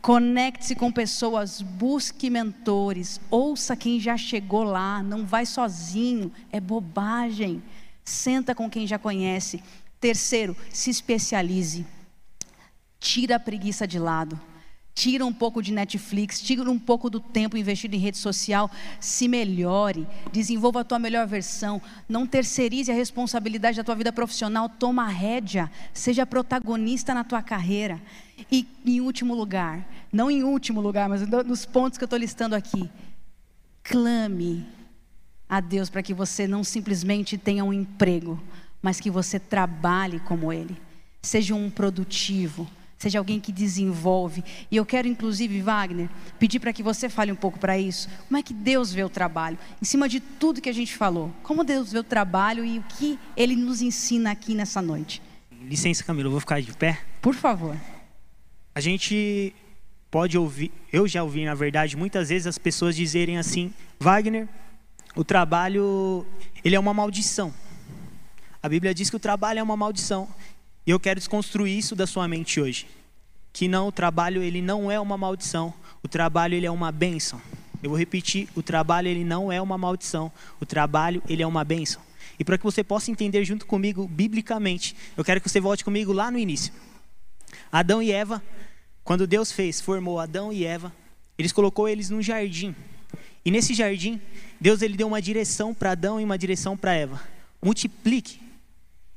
[0.00, 7.62] Conecte-se com pessoas, busque mentores, ouça quem já chegou lá, não vai sozinho, é bobagem.
[8.04, 9.62] Senta com quem já conhece.
[10.00, 11.86] Terceiro, se especialize.
[12.98, 14.50] Tira a preguiça de lado.
[14.94, 18.70] Tira um pouco de Netflix, tira um pouco do tempo investido em rede social,
[19.00, 24.68] se melhore, desenvolva a tua melhor versão, não terceirize a responsabilidade da tua vida profissional,
[24.68, 28.00] toma a rédea, seja protagonista na tua carreira.
[28.50, 32.54] E em último lugar, não em último lugar, mas nos pontos que eu estou listando
[32.54, 32.90] aqui,
[33.82, 34.66] clame
[35.48, 38.38] a Deus para que você não simplesmente tenha um emprego,
[38.82, 40.76] mas que você trabalhe como Ele,
[41.22, 42.68] seja um produtivo
[43.02, 44.44] seja alguém que desenvolve.
[44.70, 46.08] E eu quero, inclusive, Wagner,
[46.38, 48.08] pedir para que você fale um pouco para isso.
[48.28, 49.58] Como é que Deus vê o trabalho?
[49.80, 51.32] Em cima de tudo que a gente falou.
[51.42, 55.20] Como Deus vê o trabalho e o que Ele nos ensina aqui nessa noite.
[55.62, 57.00] Licença, Camila, eu vou ficar de pé.
[57.20, 57.76] Por favor.
[58.74, 59.54] A gente
[60.10, 64.48] pode ouvir, eu já ouvi, na verdade, muitas vezes as pessoas dizerem assim: Wagner,
[65.14, 66.24] o trabalho,
[66.64, 67.52] ele é uma maldição.
[68.62, 70.28] A Bíblia diz que o trabalho é uma maldição.
[70.86, 72.86] E eu quero desconstruir isso da sua mente hoje.
[73.52, 75.72] Que não, o trabalho ele não é uma maldição,
[76.02, 77.40] o trabalho ele é uma bênção.
[77.82, 81.64] Eu vou repetir, o trabalho ele não é uma maldição, o trabalho ele é uma
[81.64, 82.00] bênção.
[82.38, 86.12] E para que você possa entender junto comigo biblicamente, eu quero que você volte comigo
[86.12, 86.72] lá no início.
[87.70, 88.42] Adão e Eva,
[89.04, 90.92] quando Deus fez, formou Adão e Eva,
[91.36, 92.74] eles colocou eles num jardim.
[93.44, 94.20] E nesse jardim,
[94.60, 97.20] Deus ele deu uma direção para Adão e uma direção para Eva.
[97.60, 98.40] Multiplique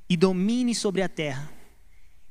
[0.10, 1.55] e domine sobre a terra.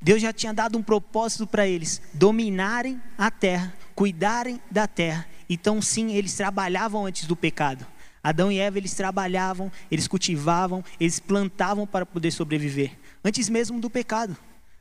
[0.05, 5.27] Deus já tinha dado um propósito para eles: dominarem a terra, cuidarem da terra.
[5.49, 7.87] Então, sim, eles trabalhavam antes do pecado.
[8.23, 12.93] Adão e Eva, eles trabalhavam, eles cultivavam, eles plantavam para poder sobreviver,
[13.25, 14.37] antes mesmo do pecado.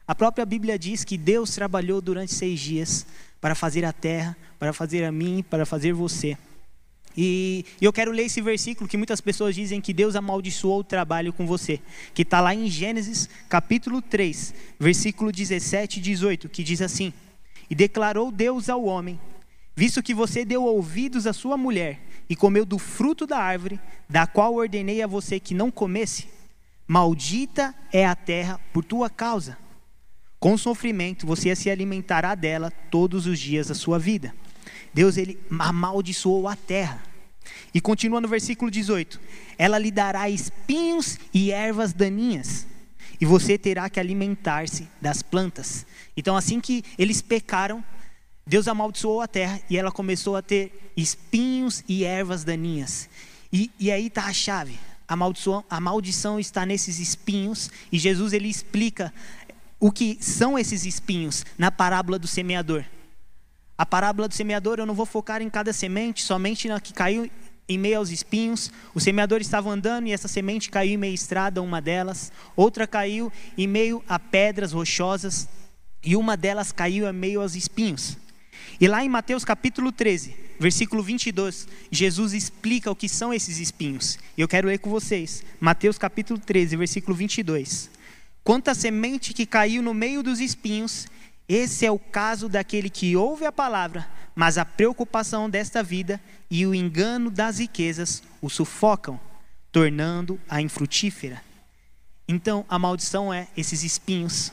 [0.05, 3.05] A própria Bíblia diz que Deus trabalhou durante seis dias
[3.39, 6.37] para fazer a terra, para fazer a mim, para fazer você.
[7.15, 11.31] E eu quero ler esse versículo que muitas pessoas dizem que Deus amaldiçoou o trabalho
[11.31, 11.79] com você,
[12.13, 17.13] que está lá em Gênesis capítulo 3, versículo 17 e 18, que diz assim:
[17.69, 19.19] E declarou Deus ao homem:
[19.75, 21.99] Visto que você deu ouvidos à sua mulher
[22.29, 23.79] e comeu do fruto da árvore,
[24.09, 26.27] da qual ordenei a você que não comesse,
[26.87, 29.57] maldita é a terra por tua causa.
[30.39, 34.33] Com sofrimento você se alimentará dela todos os dias da sua vida.
[34.93, 37.01] Deus ele amaldiçoou a terra.
[37.73, 39.19] E continua no versículo 18:
[39.57, 42.67] Ela lhe dará espinhos e ervas daninhas,
[43.19, 45.85] e você terá que alimentar-se das plantas.
[46.15, 47.83] Então, assim que eles pecaram,
[48.45, 53.09] Deus amaldiçoou a terra e ela começou a ter espinhos e ervas daninhas.
[53.51, 54.77] E, e aí está a chave.
[55.07, 59.13] A maldição, a maldição está nesses espinhos e Jesus ele explica
[59.79, 62.85] o que são esses espinhos na parábola do semeador.
[63.83, 67.29] A parábola do semeador, eu não vou focar em cada semente, somente na que caiu
[67.67, 68.71] em meio aos espinhos.
[68.95, 72.31] O semeador estava andando e essa semente caiu em meio à estrada, uma delas.
[72.55, 75.49] Outra caiu em meio a pedras rochosas
[76.01, 78.17] e uma delas caiu em meio aos espinhos.
[78.79, 84.17] E lá em Mateus capítulo 13, versículo 22, Jesus explica o que são esses espinhos.
[84.37, 85.43] E eu quero ler com vocês.
[85.59, 87.91] Mateus capítulo 13, versículo 22.
[88.45, 91.05] Quanto à semente que caiu no meio dos espinhos,
[91.47, 96.65] esse é o caso daquele que ouve a palavra, mas a preocupação desta vida e
[96.65, 99.19] o engano das riquezas o sufocam,
[99.71, 101.41] tornando-a infrutífera.
[102.27, 104.51] Então, a maldição é esses espinhos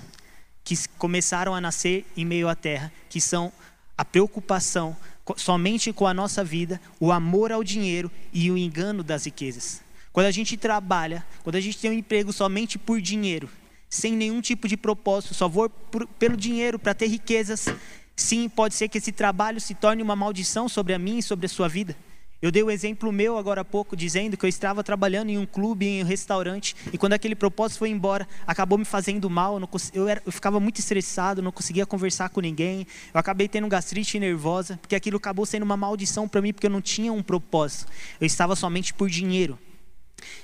[0.64, 3.52] que começaram a nascer em meio à terra, que são
[3.96, 4.96] a preocupação
[5.36, 9.80] somente com a nossa vida, o amor ao dinheiro e o engano das riquezas.
[10.12, 13.48] Quando a gente trabalha, quando a gente tem um emprego somente por dinheiro,
[13.90, 17.66] sem nenhum tipo de propósito, só vou por, pelo dinheiro para ter riquezas,
[18.14, 21.46] sim, pode ser que esse trabalho se torne uma maldição sobre a mim e sobre
[21.46, 21.96] a sua vida.
[22.40, 25.36] Eu dei o um exemplo meu agora há pouco, dizendo que eu estava trabalhando em
[25.36, 29.60] um clube, em um restaurante, e quando aquele propósito foi embora, acabou me fazendo mal.
[29.60, 32.86] Eu, eu, era, eu ficava muito estressado, não conseguia conversar com ninguém.
[33.12, 36.70] Eu acabei tendo gastrite nervosa, porque aquilo acabou sendo uma maldição para mim, porque eu
[36.70, 37.92] não tinha um propósito.
[38.18, 39.58] Eu estava somente por dinheiro.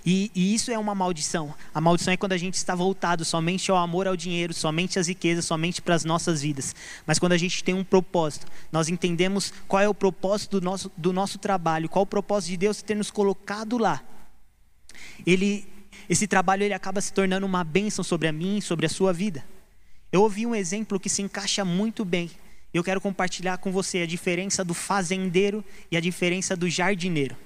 [0.04, 1.54] E, e, isso é uma maldição.
[1.74, 5.08] A maldição é quando a gente está voltado somente ao amor ao dinheiro, somente às
[5.08, 6.74] riquezas, somente para as nossas vidas.
[7.06, 10.92] Mas quando a gente tem um propósito, nós entendemos qual é o propósito do nosso,
[10.96, 14.02] do nosso trabalho, qual o propósito de Deus ter nos colocado lá.
[15.26, 15.66] Ele,
[16.08, 19.44] esse trabalho ele acaba se tornando uma bênção sobre a mim, sobre a sua vida.
[20.12, 22.30] Eu ouvi um exemplo que se encaixa muito bem.
[22.72, 27.36] Eu quero compartilhar com você a diferença do fazendeiro e a diferença do jardineiro.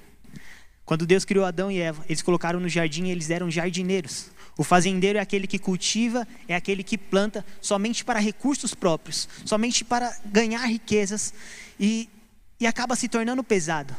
[0.91, 4.29] Quando Deus criou Adão e Eva, eles colocaram no jardim e eles eram jardineiros.
[4.57, 9.85] O fazendeiro é aquele que cultiva, é aquele que planta somente para recursos próprios, somente
[9.85, 11.33] para ganhar riquezas
[11.79, 12.09] e,
[12.59, 13.95] e acaba se tornando pesado.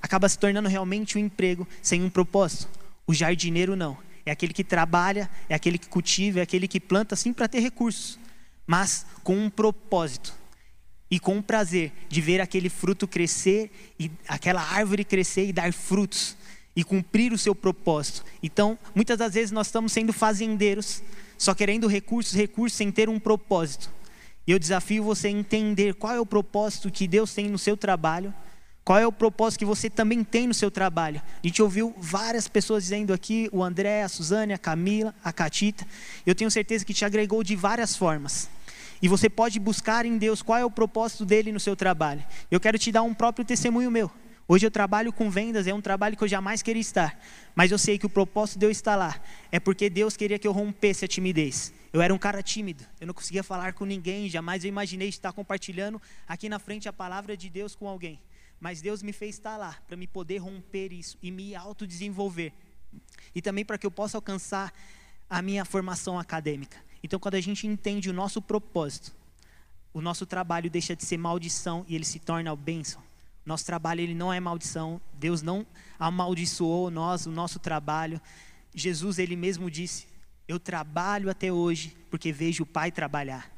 [0.00, 2.68] Acaba se tornando realmente um emprego sem um propósito.
[3.04, 3.98] O jardineiro não.
[4.24, 7.58] É aquele que trabalha, é aquele que cultiva, é aquele que planta sim para ter
[7.58, 8.16] recursos,
[8.64, 10.32] mas com um propósito
[11.10, 16.36] e com prazer de ver aquele fruto crescer e aquela árvore crescer e dar frutos
[16.76, 18.24] e cumprir o seu propósito.
[18.42, 21.02] Então, muitas das vezes nós estamos sendo fazendeiros,
[21.36, 23.90] só querendo recursos, recursos sem ter um propósito.
[24.46, 27.76] E eu desafio você a entender qual é o propósito que Deus tem no seu
[27.76, 28.32] trabalho,
[28.84, 31.20] qual é o propósito que você também tem no seu trabalho.
[31.42, 35.86] A gente ouviu várias pessoas dizendo aqui, o André, a Suzane, a Camila, a Catita.
[36.24, 38.48] Eu tenho certeza que te agregou de várias formas.
[39.00, 42.24] E você pode buscar em Deus qual é o propósito dele no seu trabalho.
[42.50, 44.10] Eu quero te dar um próprio testemunho meu.
[44.50, 47.20] Hoje eu trabalho com vendas, é um trabalho que eu jamais queria estar,
[47.54, 49.14] mas eu sei que o propósito de eu estar lá
[49.52, 51.70] é porque Deus queria que eu rompesse a timidez.
[51.92, 55.34] Eu era um cara tímido, eu não conseguia falar com ninguém, jamais eu imaginei estar
[55.34, 58.18] compartilhando aqui na frente a palavra de Deus com alguém.
[58.58, 62.54] Mas Deus me fez estar lá para me poder romper isso e me autodesenvolver.
[63.34, 64.72] E também para que eu possa alcançar
[65.28, 66.87] a minha formação acadêmica.
[67.02, 69.14] Então, quando a gente entende o nosso propósito,
[69.92, 73.02] o nosso trabalho deixa de ser maldição e ele se torna bênção.
[73.44, 75.00] Nosso trabalho ele não é maldição.
[75.14, 75.66] Deus não
[75.98, 78.20] amaldiçoou nós, o nosso trabalho.
[78.74, 80.06] Jesus ele mesmo disse:
[80.46, 83.50] "Eu trabalho até hoje porque vejo o Pai trabalhar".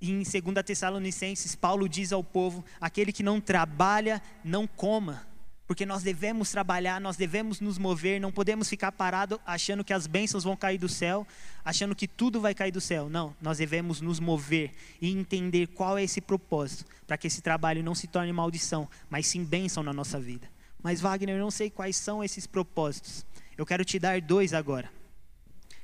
[0.00, 5.26] E em 2 Tessalonicenses, Paulo diz ao povo: aquele que não trabalha, não coma
[5.68, 10.06] porque nós devemos trabalhar, nós devemos nos mover, não podemos ficar parados achando que as
[10.06, 11.26] bênçãos vão cair do céu,
[11.62, 13.10] achando que tudo vai cair do céu.
[13.10, 17.84] Não, nós devemos nos mover e entender qual é esse propósito, para que esse trabalho
[17.84, 20.48] não se torne maldição, mas sim bênção na nossa vida.
[20.82, 23.26] Mas Wagner, eu não sei quais são esses propósitos.
[23.54, 24.90] Eu quero te dar dois agora.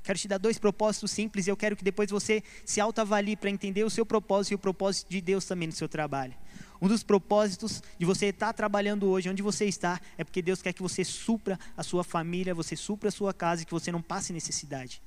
[0.03, 3.51] Quero te dar dois propósitos simples e eu quero que depois você se autoavalie para
[3.51, 6.35] entender o seu propósito e o propósito de Deus também no seu trabalho.
[6.85, 10.75] Um dos propósitos de você estar trabalhando hoje, onde você está, é porque Deus quer
[10.75, 14.03] que você supra a sua família, você supra a sua casa e que você não
[14.03, 15.01] passe necessidade.